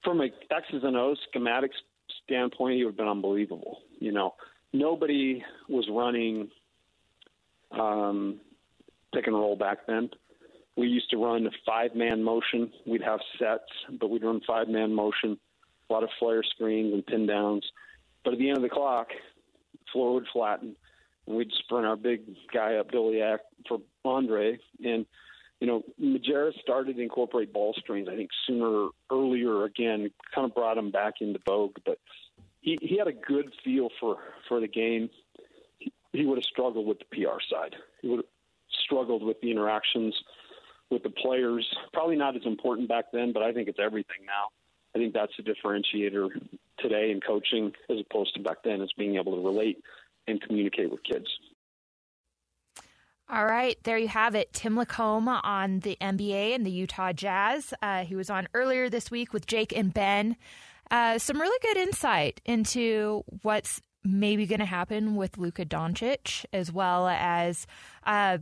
from 0.04 0.20
a 0.20 0.28
X's 0.50 0.82
and 0.84 0.96
O's 0.96 1.18
schematics 1.34 1.78
standpoint, 2.24 2.76
he 2.76 2.84
would 2.84 2.92
have 2.92 2.96
been 2.98 3.08
unbelievable. 3.08 3.78
You 3.98 4.12
know, 4.12 4.34
nobody 4.72 5.42
was 5.68 5.88
running 5.90 6.50
um, 7.78 8.40
pick 9.14 9.26
and 9.26 9.36
roll 9.36 9.56
back 9.56 9.86
then. 9.86 10.10
We 10.76 10.88
used 10.88 11.10
to 11.10 11.22
run 11.22 11.48
five 11.66 11.94
man 11.94 12.22
motion. 12.22 12.72
We'd 12.86 13.02
have 13.02 13.20
sets, 13.38 13.70
but 14.00 14.08
we'd 14.08 14.24
run 14.24 14.40
five 14.46 14.68
man 14.68 14.94
motion, 14.94 15.38
a 15.88 15.92
lot 15.92 16.02
of 16.02 16.08
flare 16.18 16.42
screens 16.42 16.94
and 16.94 17.04
pin 17.04 17.26
downs. 17.26 17.64
But 18.24 18.34
at 18.34 18.38
the 18.38 18.48
end 18.48 18.56
of 18.56 18.62
the 18.62 18.70
clock, 18.70 19.08
floor 19.92 20.14
would 20.14 20.26
flatten, 20.32 20.74
and 21.26 21.36
we'd 21.36 21.52
sprint 21.58 21.86
our 21.86 21.96
big 21.96 22.22
guy 22.52 22.76
up 22.76 22.90
Doleac 22.90 23.38
for 23.68 23.80
Andre. 24.04 24.58
And, 24.82 25.04
you 25.60 25.66
know, 25.66 25.82
Majerus 26.00 26.58
started 26.60 26.96
to 26.96 27.02
incorporate 27.02 27.52
ball 27.52 27.74
screens, 27.76 28.08
I 28.10 28.16
think, 28.16 28.30
sooner, 28.46 28.88
earlier 29.10 29.64
again, 29.64 30.10
kind 30.34 30.46
of 30.46 30.54
brought 30.54 30.78
him 30.78 30.90
back 30.90 31.14
into 31.20 31.40
vogue. 31.46 31.76
But 31.84 31.98
he, 32.60 32.78
he 32.80 32.96
had 32.96 33.08
a 33.08 33.12
good 33.12 33.52
feel 33.64 33.90
for, 34.00 34.18
for 34.48 34.60
the 34.60 34.68
game 34.68 35.10
he 36.12 36.26
would 36.26 36.38
have 36.38 36.44
struggled 36.44 36.86
with 36.86 36.98
the 36.98 37.04
PR 37.06 37.40
side. 37.50 37.74
He 38.00 38.08
would 38.08 38.18
have 38.18 38.26
struggled 38.84 39.22
with 39.22 39.40
the 39.40 39.50
interactions 39.50 40.14
with 40.90 41.02
the 41.02 41.10
players. 41.10 41.66
Probably 41.92 42.16
not 42.16 42.36
as 42.36 42.42
important 42.44 42.88
back 42.88 43.06
then, 43.12 43.32
but 43.32 43.42
I 43.42 43.52
think 43.52 43.68
it's 43.68 43.78
everything 43.82 44.26
now. 44.26 44.48
I 44.94 44.98
think 44.98 45.14
that's 45.14 45.32
a 45.38 45.42
differentiator 45.42 46.28
today 46.78 47.10
in 47.10 47.20
coaching 47.20 47.72
as 47.88 47.96
opposed 47.98 48.34
to 48.34 48.42
back 48.42 48.58
then, 48.62 48.82
is 48.82 48.92
being 48.96 49.16
able 49.16 49.34
to 49.36 49.42
relate 49.42 49.82
and 50.26 50.40
communicate 50.40 50.90
with 50.90 51.02
kids. 51.02 51.26
All 53.30 53.46
right, 53.46 53.78
there 53.84 53.96
you 53.96 54.08
have 54.08 54.34
it. 54.34 54.52
Tim 54.52 54.76
LaComb 54.76 55.40
on 55.42 55.80
the 55.80 55.96
NBA 56.02 56.54
and 56.54 56.66
the 56.66 56.70
Utah 56.70 57.12
Jazz. 57.12 57.72
Uh, 57.80 58.04
he 58.04 58.14
was 58.14 58.28
on 58.28 58.46
earlier 58.52 58.90
this 58.90 59.10
week 59.10 59.32
with 59.32 59.46
Jake 59.46 59.74
and 59.74 59.94
Ben. 59.94 60.36
Uh, 60.90 61.18
some 61.18 61.40
really 61.40 61.58
good 61.62 61.78
insight 61.78 62.42
into 62.44 63.24
what's 63.40 63.80
maybe 64.04 64.46
going 64.46 64.60
to 64.60 64.64
happen 64.64 65.16
with 65.16 65.38
Luka 65.38 65.64
Doncic, 65.64 66.44
as 66.52 66.72
well 66.72 67.08
as 67.08 67.66
uh, 68.04 68.38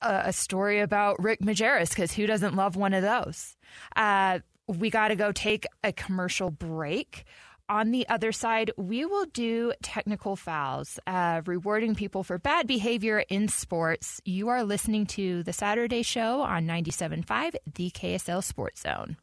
a 0.00 0.32
story 0.32 0.80
about 0.80 1.22
Rick 1.22 1.40
Majerus, 1.40 1.90
because 1.90 2.12
who 2.12 2.26
doesn't 2.26 2.54
love 2.54 2.76
one 2.76 2.94
of 2.94 3.02
those? 3.02 3.56
Uh, 3.94 4.40
we 4.66 4.90
got 4.90 5.08
to 5.08 5.16
go 5.16 5.32
take 5.32 5.66
a 5.84 5.92
commercial 5.92 6.50
break. 6.50 7.24
On 7.68 7.90
the 7.90 8.08
other 8.08 8.30
side, 8.30 8.70
we 8.76 9.04
will 9.04 9.26
do 9.26 9.72
technical 9.82 10.36
fouls, 10.36 11.00
uh, 11.06 11.42
rewarding 11.46 11.96
people 11.96 12.22
for 12.22 12.38
bad 12.38 12.68
behavior 12.68 13.24
in 13.28 13.48
sports. 13.48 14.20
You 14.24 14.48
are 14.48 14.62
listening 14.62 15.06
to 15.06 15.42
the 15.42 15.52
Saturday 15.52 16.02
show 16.02 16.42
on 16.42 16.66
97.5, 16.66 17.56
the 17.74 17.90
KSL 17.90 18.44
Sports 18.44 18.82
Zone. 18.82 19.16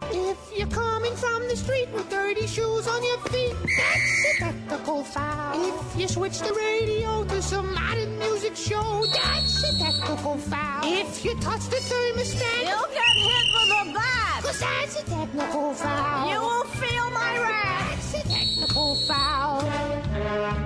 If 0.00 0.58
you're 0.58 0.68
coming 0.68 1.14
from 1.16 1.48
the 1.48 1.56
street 1.56 1.88
with 1.92 2.08
dirty 2.08 2.46
shoes 2.46 2.88
on 2.88 3.04
your 3.04 3.18
feet, 3.30 3.54
that's 3.76 4.26
a 4.26 4.44
technical 4.44 5.04
foul. 5.04 5.54
If 5.54 6.00
you 6.00 6.08
switch 6.08 6.38
the 6.40 6.52
radio 6.52 7.24
to 7.24 7.42
some 7.42 7.74
modern 7.74 8.18
music 8.18 8.56
show, 8.56 9.04
that's 9.12 9.62
a 9.62 9.78
technical 9.78 10.36
foul. 10.38 10.80
If 10.84 11.24
you 11.24 11.34
touch 11.40 11.66
the 11.68 11.76
thermostat, 11.76 12.62
you'll 12.68 12.92
get 12.92 13.16
hit 13.28 13.46
with 13.54 13.90
a 13.90 13.94
bat. 13.94 14.42
Cause 14.42 14.60
that's 14.60 15.00
a 15.00 15.04
technical 15.04 15.74
foul. 15.74 16.30
You 16.30 16.40
will 16.40 16.64
feel 16.64 17.10
my 17.10 17.38
wrath. 17.38 18.14
It's 18.14 18.24
a 18.24 18.28
technical 18.28 18.96
foul. 19.06 19.62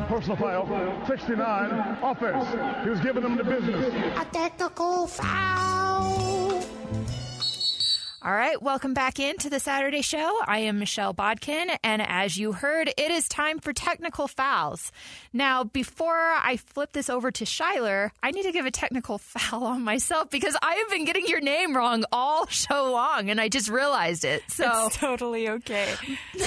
Personal 0.09 0.37
foul, 0.37 1.07
69, 1.07 1.99
offense. 2.03 2.85
He 2.85 2.91
was 2.91 3.01
giving 3.01 3.23
them 3.23 3.37
the 3.37 3.45
business. 3.45 3.95
A 4.21 4.25
technical 4.33 5.07
foul. 5.07 6.63
All 8.27 8.35
right, 8.35 8.61
welcome 8.61 8.93
back 8.93 9.21
into 9.21 9.49
the 9.49 9.61
Saturday 9.61 10.03
show. 10.03 10.41
I 10.49 10.59
am 10.59 10.81
Michelle 10.81 11.13
Bodkin, 11.13 11.71
and 11.85 12.03
as 12.03 12.37
you 12.37 12.51
heard, 12.51 12.89
it 12.89 13.13
is 13.13 13.29
time 13.29 13.61
for 13.61 13.73
technical 13.73 14.27
fouls. 14.27 14.91
Now, 15.33 15.63
before 15.63 16.17
I 16.17 16.57
flip 16.57 16.93
this 16.93 17.09
over 17.09 17.31
to 17.31 17.45
Shyler, 17.45 18.11
I 18.25 18.33
need 18.33 18.43
to 18.43 18.51
give 18.51 18.67
a 18.67 18.73
technical 18.73 19.19
foul 19.19 19.63
on 19.63 19.83
myself 19.83 20.29
because 20.29 20.57
I 20.61 20.75
have 20.75 20.91
been 20.91 21.05
getting 21.05 21.29
your 21.29 21.41
name 21.41 21.77
wrong 21.77 22.05
all 22.11 22.47
show 22.47 22.91
long, 22.91 23.31
and 23.31 23.41
I 23.41 23.49
just 23.49 23.69
realized 23.69 24.25
it. 24.25 24.43
So 24.49 24.87
it's 24.87 24.97
totally 24.97 25.49
okay. 25.49 25.95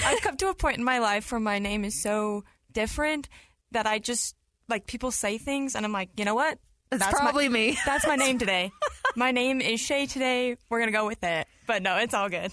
I've 0.04 0.20
come 0.20 0.36
to 0.36 0.50
a 0.50 0.56
point 0.56 0.80
in 0.80 0.84
my 0.84 1.00
life 1.00 1.32
where 1.32 1.40
my 1.40 1.60
name 1.60 1.86
is 1.86 2.02
so 2.04 2.44
different 2.74 3.30
that 3.72 3.88
I 3.88 4.00
just 4.00 4.36
like 4.68 4.86
people 4.86 5.12
say 5.12 5.38
things, 5.38 5.76
and 5.76 5.86
I'm 5.86 5.94
like, 5.94 6.10
you 6.18 6.26
know 6.26 6.36
what? 6.36 6.60
That's 6.92 7.20
probably 7.20 7.50
my, 7.50 7.54
me. 7.54 7.78
That's 7.86 8.08
my 8.08 8.16
name 8.16 8.40
today. 8.40 8.72
my 9.16 9.32
name 9.32 9.62
is 9.62 9.80
Shay 9.80 10.06
today. 10.06 10.58
We're 10.70 10.80
going 10.80 10.88
to 10.88 10.98
go 10.98 11.06
with 11.06 11.24
it. 11.24 11.48
But 11.68 11.84
no, 11.84 11.98
it's 11.98 12.14
all 12.14 12.30
good. 12.30 12.52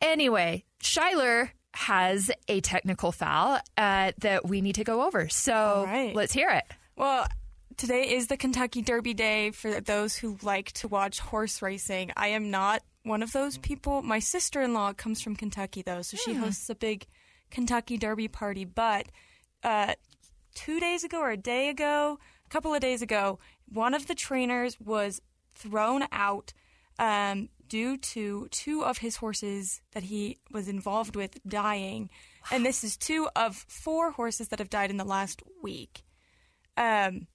Anyway, 0.00 0.64
Shyler 0.82 1.50
has 1.74 2.30
a 2.48 2.60
technical 2.60 3.12
foul 3.12 3.58
uh, 3.76 4.12
that 4.18 4.48
we 4.48 4.60
need 4.60 4.76
to 4.76 4.84
go 4.84 5.06
over. 5.06 5.28
So 5.28 5.84
right. 5.86 6.14
let's 6.14 6.32
hear 6.32 6.50
it. 6.50 6.64
Well, 6.96 7.26
today 7.76 8.14
is 8.14 8.28
the 8.28 8.36
Kentucky 8.36 8.80
Derby 8.80 9.12
Day 9.12 9.50
for 9.50 9.80
those 9.80 10.16
who 10.16 10.38
like 10.42 10.72
to 10.72 10.88
watch 10.88 11.20
horse 11.20 11.60
racing. 11.60 12.12
I 12.16 12.28
am 12.28 12.50
not 12.50 12.82
one 13.02 13.22
of 13.22 13.32
those 13.32 13.58
people. 13.58 14.02
My 14.02 14.18
sister 14.18 14.62
in 14.62 14.72
law 14.72 14.92
comes 14.92 15.20
from 15.20 15.36
Kentucky, 15.36 15.82
though, 15.82 16.02
so 16.02 16.16
she 16.16 16.32
hosts 16.32 16.70
a 16.70 16.74
big 16.74 17.06
Kentucky 17.50 17.98
Derby 17.98 18.28
party. 18.28 18.64
But 18.64 19.06
uh, 19.62 19.94
two 20.54 20.80
days 20.80 21.04
ago 21.04 21.20
or 21.20 21.30
a 21.30 21.36
day 21.36 21.68
ago, 21.68 22.18
couple 22.54 22.72
of 22.72 22.80
days 22.80 23.02
ago, 23.02 23.40
one 23.68 23.94
of 23.94 24.06
the 24.06 24.14
trainers 24.14 24.78
was 24.78 25.20
thrown 25.56 26.04
out 26.12 26.52
um, 27.00 27.48
due 27.68 27.96
to 27.96 28.46
two 28.52 28.84
of 28.84 28.98
his 28.98 29.16
horses 29.16 29.80
that 29.90 30.04
he 30.04 30.38
was 30.52 30.68
involved 30.68 31.16
with 31.16 31.36
dying. 31.44 32.10
And 32.52 32.64
this 32.64 32.84
is 32.84 32.96
two 32.96 33.28
of 33.34 33.56
four 33.56 34.12
horses 34.12 34.48
that 34.48 34.60
have 34.60 34.70
died 34.70 34.90
in 34.90 34.98
the 34.98 35.04
last 35.04 35.42
week. 35.64 36.04
Um, 36.76 37.26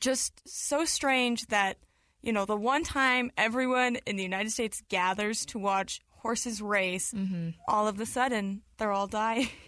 just 0.00 0.42
so 0.48 0.84
strange 0.84 1.46
that, 1.46 1.76
you 2.20 2.32
know, 2.32 2.44
the 2.44 2.56
one 2.56 2.82
time 2.82 3.30
everyone 3.36 3.98
in 4.04 4.16
the 4.16 4.24
United 4.24 4.50
States 4.50 4.82
gathers 4.88 5.46
to 5.46 5.60
watch 5.60 6.00
horses 6.08 6.60
race, 6.60 7.12
mm-hmm. 7.12 7.50
all 7.68 7.86
of 7.86 8.00
a 8.00 8.06
sudden 8.06 8.62
they're 8.78 8.92
all 8.92 9.06
dying. 9.06 9.48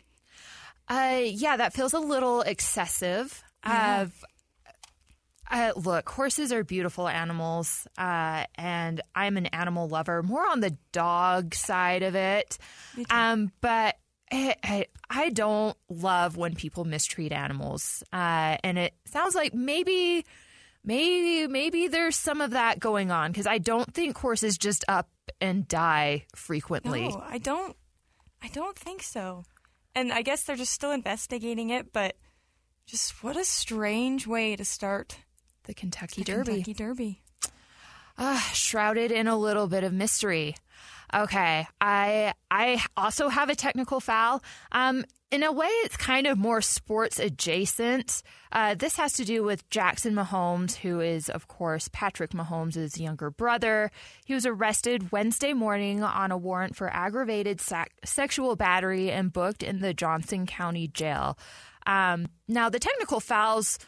Uh, 0.89 1.21
yeah, 1.23 1.57
that 1.57 1.73
feels 1.73 1.93
a 1.93 2.01
little 2.01 2.41
excessive. 2.41 3.45
Yeah. 3.65 4.09
Uh, 4.09 4.27
uh, 5.51 5.73
look, 5.77 6.09
horses 6.09 6.53
are 6.53 6.63
beautiful 6.63 7.09
animals, 7.09 7.87
uh, 7.99 8.45
and 8.55 9.01
I'm 9.15 9.37
an 9.37 9.47
animal 9.47 9.89
lover, 9.89 10.23
more 10.23 10.49
on 10.49 10.61
the 10.61 10.77
dog 10.93 11.55
side 11.55 12.03
of 12.03 12.15
it. 12.15 12.57
Um, 13.11 13.51
but 13.61 13.97
I, 14.31 14.55
I, 14.63 14.87
I 15.09 15.31
don't 15.31 15.77
love 15.89 16.37
when 16.37 16.55
people 16.55 16.85
mistreat 16.85 17.33
animals, 17.33 18.05
uh, 18.13 18.59
and 18.63 18.79
it 18.79 18.95
sounds 19.07 19.35
like 19.35 19.53
maybe, 19.53 20.25
maybe, 20.85 21.49
maybe 21.49 21.89
there's 21.89 22.17
some 22.17 22.41
of 22.41 22.53
that 22.53 22.79
going 22.79 23.11
on 23.11 23.33
because 23.33 23.49
I 23.49 23.59
don't 23.59 23.93
think 23.93 24.17
horses 24.17 24.57
just 24.57 24.85
up 24.87 25.09
and 25.41 25.67
die 25.67 26.27
frequently. 26.35 27.09
No, 27.09 27.25
I 27.27 27.39
don't. 27.39 27.77
I 28.43 28.49
don't 28.49 28.79
think 28.79 29.03
so. 29.03 29.45
And 29.95 30.13
I 30.13 30.23
guess 30.23 30.45
they're 30.45 30.57
just 30.57 30.73
still 30.73 30.93
investigating 30.93 31.71
it, 31.71 31.93
but 31.93 32.17
just 32.87 33.23
what 33.23 33.37
a 33.37 33.45
strange 33.45 34.27
way 34.27 34.57
to 34.57 34.65
start 34.65 35.19
the 35.71 35.75
Kentucky 35.75 36.23
the 36.23 36.33
Derby. 36.33 36.53
Kentucky 36.53 36.75
Derby. 36.75 37.23
Uh, 38.19 38.41
shrouded 38.53 39.13
in 39.13 39.29
a 39.29 39.39
little 39.39 39.69
bit 39.69 39.85
of 39.85 39.93
mystery. 39.93 40.57
Okay, 41.15 41.67
I 41.81 42.35
I 42.51 42.83
also 42.97 43.29
have 43.29 43.51
a 43.51 43.55
technical 43.55 44.01
foul. 44.01 44.43
Um, 44.73 45.05
in 45.31 45.45
a 45.45 45.53
way, 45.53 45.69
it's 45.85 45.97
kind 45.97 46.27
of 46.27 46.39
more 46.39 46.61
sports 46.61 47.21
adjacent. 47.21 48.25
Uh, 48.51 48.75
this 48.75 48.97
has 48.97 49.13
to 49.15 49.25
do 49.25 49.45
with 49.45 49.69
Jackson 49.71 50.13
Mahomes, 50.13 50.75
who 50.75 50.99
is, 50.99 51.29
of 51.29 51.47
course, 51.47 51.89
Patrick 51.93 52.33
Mahomes' 52.33 52.99
younger 52.99 53.31
brother. 53.31 53.93
He 54.25 54.35
was 54.35 54.45
arrested 54.45 55.13
Wednesday 55.13 55.53
morning 55.53 56.03
on 56.03 56.33
a 56.33 56.37
warrant 56.37 56.75
for 56.75 56.93
aggravated 56.93 57.61
sac- 57.61 57.93
sexual 58.05 58.57
battery 58.57 59.13
and 59.13 59.33
booked 59.33 59.63
in 59.63 59.79
the 59.79 59.95
Johnson 59.95 60.47
County 60.47 60.89
Jail. 60.89 61.39
Um, 61.87 62.27
now, 62.49 62.69
the 62.69 62.81
technical 62.81 63.21
foul's 63.21 63.79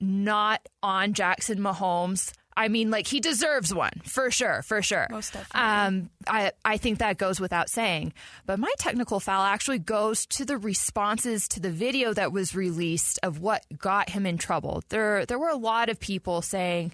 not 0.00 0.66
on 0.82 1.12
Jackson 1.12 1.58
Mahomes. 1.58 2.32
I 2.56 2.68
mean, 2.68 2.90
like 2.90 3.06
he 3.06 3.20
deserves 3.20 3.72
one 3.72 4.02
for 4.04 4.30
sure, 4.30 4.62
for 4.62 4.82
sure. 4.82 5.06
Most 5.10 5.32
definitely. 5.32 5.60
Um, 5.60 6.10
I 6.26 6.52
I 6.64 6.76
think 6.76 6.98
that 6.98 7.16
goes 7.16 7.40
without 7.40 7.70
saying. 7.70 8.12
But 8.44 8.58
my 8.58 8.72
technical 8.78 9.20
foul 9.20 9.44
actually 9.44 9.78
goes 9.78 10.26
to 10.26 10.44
the 10.44 10.58
responses 10.58 11.48
to 11.48 11.60
the 11.60 11.70
video 11.70 12.12
that 12.12 12.32
was 12.32 12.54
released 12.54 13.18
of 13.22 13.40
what 13.40 13.64
got 13.78 14.10
him 14.10 14.26
in 14.26 14.36
trouble. 14.36 14.82
There 14.88 15.24
there 15.26 15.38
were 15.38 15.48
a 15.48 15.56
lot 15.56 15.88
of 15.88 16.00
people 16.00 16.42
saying, 16.42 16.92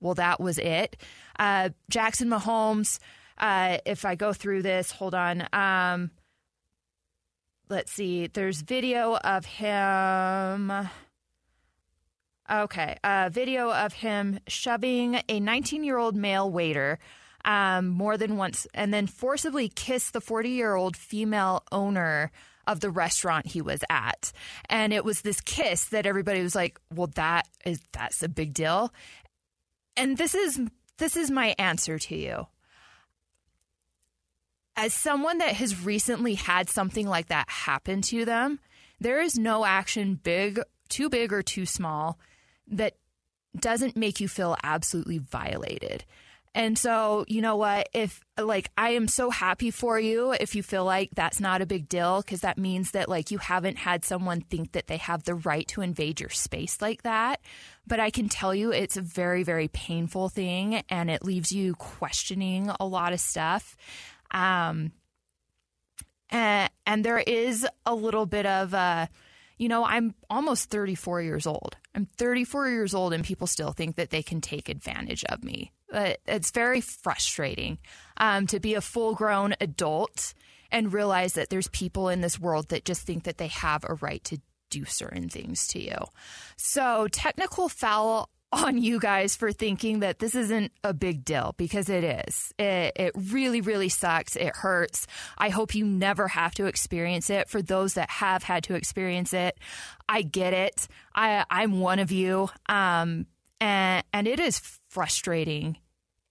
"Well, 0.00 0.14
that 0.14 0.40
was 0.40 0.58
it." 0.58 0.96
Uh, 1.38 1.70
Jackson 1.88 2.28
Mahomes. 2.28 2.98
Uh, 3.38 3.78
if 3.84 4.04
I 4.04 4.14
go 4.14 4.32
through 4.32 4.62
this, 4.62 4.90
hold 4.90 5.14
on. 5.14 5.48
Um, 5.52 6.10
let's 7.68 7.92
see. 7.92 8.28
There's 8.28 8.60
video 8.62 9.16
of 9.16 9.44
him. 9.44 10.88
Okay, 12.50 12.96
a 13.02 13.28
video 13.28 13.72
of 13.72 13.92
him 13.92 14.38
shoving 14.46 15.20
a 15.28 15.40
19 15.40 15.82
year 15.82 15.98
old 15.98 16.14
male 16.14 16.50
waiter 16.50 16.98
um, 17.44 17.88
more 17.88 18.16
than 18.16 18.36
once 18.36 18.66
and 18.72 18.94
then 18.94 19.06
forcibly 19.06 19.68
kissed 19.68 20.12
the 20.12 20.20
40 20.20 20.50
year 20.50 20.74
old 20.74 20.96
female 20.96 21.64
owner 21.72 22.30
of 22.66 22.80
the 22.80 22.90
restaurant 22.90 23.46
he 23.46 23.62
was 23.62 23.80
at. 23.90 24.32
And 24.68 24.92
it 24.92 25.04
was 25.04 25.22
this 25.22 25.40
kiss 25.40 25.86
that 25.86 26.06
everybody 26.06 26.42
was 26.42 26.54
like, 26.54 26.78
well, 26.94 27.08
that 27.14 27.46
is, 27.64 27.80
that's 27.92 28.22
a 28.22 28.28
big 28.28 28.54
deal. 28.54 28.92
And 29.96 30.16
this 30.16 30.34
is, 30.34 30.60
this 30.98 31.16
is 31.16 31.30
my 31.30 31.54
answer 31.58 31.98
to 31.98 32.16
you. 32.16 32.46
As 34.76 34.92
someone 34.92 35.38
that 35.38 35.54
has 35.54 35.84
recently 35.84 36.34
had 36.34 36.68
something 36.68 37.08
like 37.08 37.28
that 37.28 37.48
happen 37.48 38.02
to 38.02 38.24
them, 38.24 38.58
there 39.00 39.20
is 39.20 39.38
no 39.38 39.64
action 39.64 40.20
big, 40.22 40.60
too 40.88 41.08
big 41.08 41.32
or 41.32 41.42
too 41.42 41.66
small 41.66 42.18
that 42.68 42.94
doesn't 43.58 43.96
make 43.96 44.20
you 44.20 44.28
feel 44.28 44.56
absolutely 44.62 45.18
violated. 45.18 46.04
And 46.56 46.78
so, 46.78 47.26
you 47.28 47.42
know 47.42 47.56
what? 47.56 47.90
If 47.92 48.18
like 48.40 48.70
I 48.78 48.92
am 48.92 49.08
so 49.08 49.28
happy 49.28 49.70
for 49.70 50.00
you 50.00 50.32
if 50.32 50.54
you 50.54 50.62
feel 50.62 50.86
like 50.86 51.10
that's 51.14 51.38
not 51.38 51.60
a 51.60 51.66
big 51.66 51.86
deal 51.86 52.22
because 52.22 52.40
that 52.40 52.56
means 52.56 52.92
that 52.92 53.10
like 53.10 53.30
you 53.30 53.36
haven't 53.36 53.76
had 53.76 54.06
someone 54.06 54.40
think 54.40 54.72
that 54.72 54.86
they 54.86 54.96
have 54.96 55.24
the 55.24 55.34
right 55.34 55.68
to 55.68 55.82
invade 55.82 56.18
your 56.18 56.30
space 56.30 56.80
like 56.80 57.02
that. 57.02 57.42
But 57.86 58.00
I 58.00 58.08
can 58.08 58.30
tell 58.30 58.54
you 58.54 58.72
it's 58.72 58.96
a 58.96 59.02
very 59.02 59.42
very 59.42 59.68
painful 59.68 60.30
thing 60.30 60.82
and 60.88 61.10
it 61.10 61.22
leaves 61.22 61.52
you 61.52 61.74
questioning 61.74 62.70
a 62.80 62.86
lot 62.86 63.12
of 63.12 63.20
stuff. 63.20 63.76
Um 64.30 64.92
and, 66.30 66.70
and 66.86 67.04
there 67.04 67.18
is 67.18 67.66
a 67.84 67.94
little 67.94 68.24
bit 68.24 68.46
of 68.46 68.72
uh 68.72 69.08
you 69.58 69.68
know, 69.68 69.84
I'm 69.84 70.14
almost 70.28 70.70
34 70.70 71.22
years 71.22 71.46
old. 71.46 71.76
I'm 71.96 72.06
34 72.18 72.68
years 72.68 72.94
old, 72.94 73.14
and 73.14 73.24
people 73.24 73.46
still 73.46 73.72
think 73.72 73.96
that 73.96 74.10
they 74.10 74.22
can 74.22 74.42
take 74.42 74.68
advantage 74.68 75.24
of 75.24 75.42
me. 75.42 75.72
But 75.90 76.18
it's 76.26 76.50
very 76.50 76.82
frustrating 76.82 77.78
um, 78.18 78.46
to 78.48 78.60
be 78.60 78.74
a 78.74 78.82
full 78.82 79.14
grown 79.14 79.54
adult 79.60 80.34
and 80.70 80.92
realize 80.92 81.32
that 81.34 81.48
there's 81.48 81.68
people 81.68 82.10
in 82.10 82.20
this 82.20 82.38
world 82.38 82.68
that 82.68 82.84
just 82.84 83.02
think 83.02 83.24
that 83.24 83.38
they 83.38 83.46
have 83.46 83.84
a 83.84 83.94
right 83.94 84.22
to 84.24 84.38
do 84.68 84.84
certain 84.84 85.28
things 85.30 85.66
to 85.68 85.80
you. 85.80 85.96
So, 86.56 87.08
technical 87.10 87.68
foul 87.70 88.28
on 88.64 88.78
you 88.78 88.98
guys 88.98 89.36
for 89.36 89.52
thinking 89.52 90.00
that 90.00 90.18
this 90.18 90.34
isn't 90.34 90.72
a 90.82 90.94
big 90.94 91.24
deal 91.24 91.54
because 91.56 91.88
it 91.88 92.04
is. 92.04 92.52
It, 92.58 92.92
it 92.96 93.12
really, 93.14 93.60
really 93.60 93.88
sucks. 93.88 94.36
It 94.36 94.54
hurts. 94.56 95.06
I 95.38 95.48
hope 95.48 95.74
you 95.74 95.84
never 95.84 96.28
have 96.28 96.54
to 96.54 96.66
experience 96.66 97.30
it. 97.30 97.48
For 97.48 97.62
those 97.62 97.94
that 97.94 98.10
have 98.10 98.42
had 98.42 98.64
to 98.64 98.74
experience 98.74 99.32
it, 99.32 99.58
I 100.08 100.22
get 100.22 100.52
it. 100.52 100.88
I, 101.14 101.44
I'm 101.50 101.80
one 101.80 101.98
of 101.98 102.10
you. 102.10 102.48
Um, 102.68 103.26
and, 103.60 104.04
and 104.12 104.26
it 104.28 104.40
is 104.40 104.60
frustrating 104.88 105.78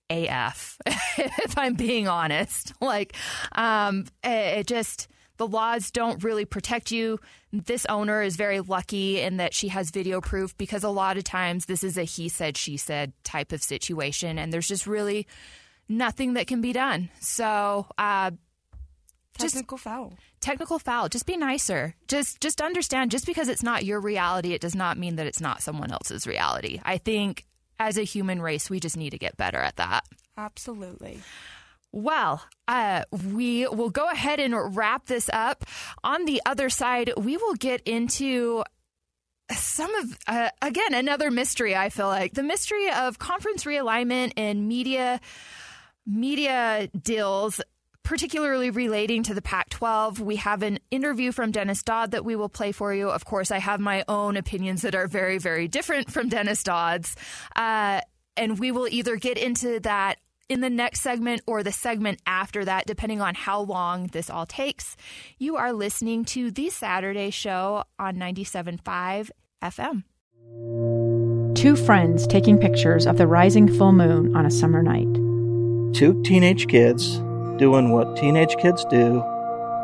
AF, 0.09 0.78
if 0.86 1.57
I'm 1.57 1.76
being 1.76 2.07
honest. 2.07 2.73
Like, 2.82 3.15
um, 3.53 4.05
it, 4.23 4.59
it 4.59 4.67
just 4.67 5.07
the 5.38 5.47
laws 5.47 5.91
don't 5.91 6.23
really 6.23 6.45
protect 6.45 6.91
you. 6.91 7.19
This 7.64 7.86
owner 7.88 8.22
is 8.22 8.36
very 8.36 8.60
lucky 8.60 9.22
in 9.22 9.38
that 9.38 9.53
she 9.53 9.70
has 9.70 9.89
video 9.89 10.20
proof 10.20 10.58
because 10.58 10.84
a 10.84 10.89
lot 10.89 11.18
of 11.18 11.24
times 11.24 11.66
this 11.66 11.84
is 11.84 11.97
a 11.97 12.03
he 12.03 12.28
said, 12.28 12.58
she 12.58 12.76
said 12.76 13.14
type 13.24 13.51
of 13.51 13.64
situation, 13.64 14.38
and 14.38 14.51
there's 14.51 14.68
just 14.68 14.86
really 14.86 15.26
nothing 15.88 16.34
that 16.34 16.47
can 16.47 16.60
be 16.60 16.74
done. 16.74 17.10
So, 17.22 17.86
uh, 17.97 18.32
Technical 19.38 19.78
just, 19.78 19.84
foul. 19.84 20.14
Technical 20.39 20.80
foul. 20.80 21.10
Just 21.10 21.26
be 21.26 21.36
nicer. 21.36 21.93
Just 22.08 22.39
just 22.39 22.62
understand 22.62 23.12
just 23.12 23.26
because 23.26 23.49
it's 23.49 23.64
not 23.64 23.84
your 23.84 23.99
reality, 23.99 24.53
it 24.53 24.62
does 24.62 24.76
not 24.76 24.97
mean 24.97 25.18
that 25.18 25.28
it's 25.28 25.41
not 25.41 25.62
someone 25.62 25.91
else's 25.91 26.26
reality. 26.26 26.80
I 26.84 26.97
think 26.97 27.45
as 27.80 27.97
a 27.97 28.03
human 28.03 28.41
race, 28.41 28.70
we 28.70 28.80
just 28.80 28.95
need 28.95 29.10
to 29.10 29.18
get 29.18 29.36
better 29.36 29.58
at 29.58 29.76
that. 29.76 30.06
Absolutely. 30.38 31.20
Well, 31.96 32.43
uh, 32.68 33.04
we 33.34 33.68
will 33.68 33.89
go 33.89 34.10
ahead 34.10 34.41
and 34.41 34.76
wrap 34.76 35.06
this 35.06 35.30
up. 35.32 35.64
On 36.04 36.26
the 36.26 36.41
other 36.46 36.70
side, 36.70 37.14
we 37.16 37.38
will 37.38 37.54
get 37.54 37.82
into 37.84 38.66
some 39.56 39.96
of 39.96 40.18
uh, 40.28 40.50
again 40.60 40.96
another 40.96 41.30
mystery 41.30 41.76
i 41.76 41.89
feel 41.89 42.08
like 42.08 42.34
the 42.34 42.41
mystery 42.41 42.89
of 42.89 43.20
conference 43.20 43.64
realignment 43.64 44.32
and 44.38 44.68
media 44.68 45.22
media 46.08 46.89
deals 47.00 47.62
particularly 48.02 48.70
relating 48.70 49.24
to 49.24 49.34
the 49.34 49.41
Pac 49.41 49.68
12. 49.70 50.20
We 50.20 50.36
have 50.36 50.62
an 50.62 50.78
interview 50.91 51.32
from 51.32 51.50
Dennis 51.50 51.82
Dodd 51.82 52.12
that 52.12 52.24
we 52.24 52.36
will 52.36 52.50
play 52.50 52.72
for 52.72 52.93
you. 52.93 53.10
Of 53.10 53.26
course, 53.26 53.50
I 53.50 53.58
have 53.58 53.80
my 53.80 54.06
own 54.08 54.38
opinions 54.38 54.84
that 54.84 54.93
are 54.93 55.08
very, 55.08 55.39
very 55.39 55.68
different 55.68 56.12
from 56.12 56.30
Dennis 56.30 56.62
Dodd's. 56.62 57.16
Uh, 57.56 58.02
and 58.38 58.60
we 58.60 58.72
will 58.72 58.88
either 58.88 59.16
get 59.16 59.39
into 59.39 59.80
that 59.80 60.20
in 60.48 60.62
the 60.62 60.70
next 60.70 61.02
segment 61.02 61.41
or 61.48 61.64
the 61.64 61.72
segment 61.72 62.22
after 62.26 62.66
that, 62.66 62.86
depending 62.86 63.22
on 63.22 63.36
how 63.36 63.62
long 63.62 64.08
this 64.08 64.30
all 64.30 64.46
takes. 64.46 64.96
You 65.38 65.56
are 65.58 65.74
listening 65.74 66.26
to 66.26 66.52
The 66.52 66.70
Saturday 66.70 67.30
Show 67.30 67.84
on 67.98 68.16
97.5 68.18 69.32
FM. 69.64 70.04
Two 71.56 71.76
friends 71.76 72.28
taking 72.28 72.58
pictures 72.60 73.08
of 73.08 73.18
the 73.18 73.28
rising 73.28 73.68
full 73.68 73.91
moon 73.91 74.36
on 74.36 74.46
a 74.46 74.52
summer 74.52 74.84
night. 74.84 75.12
Two 75.96 76.22
teenage 76.24 76.68
kids 76.68 77.18
doing 77.58 77.91
what 77.91 78.18
teenage 78.18 78.56
kids 78.58 78.86
do. 78.86 79.20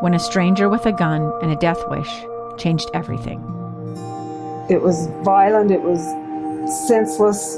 When 0.01 0.13
a 0.13 0.19
stranger 0.19 0.67
with 0.67 0.85
a 0.85 0.91
gun 0.91 1.31
and 1.41 1.51
a 1.51 1.55
death 1.55 1.81
wish 1.89 2.09
changed 2.57 2.89
everything. 2.93 3.39
It 4.69 4.81
was 4.81 5.07
violent, 5.23 5.71
it 5.71 5.81
was 5.81 6.01
senseless, 6.87 7.57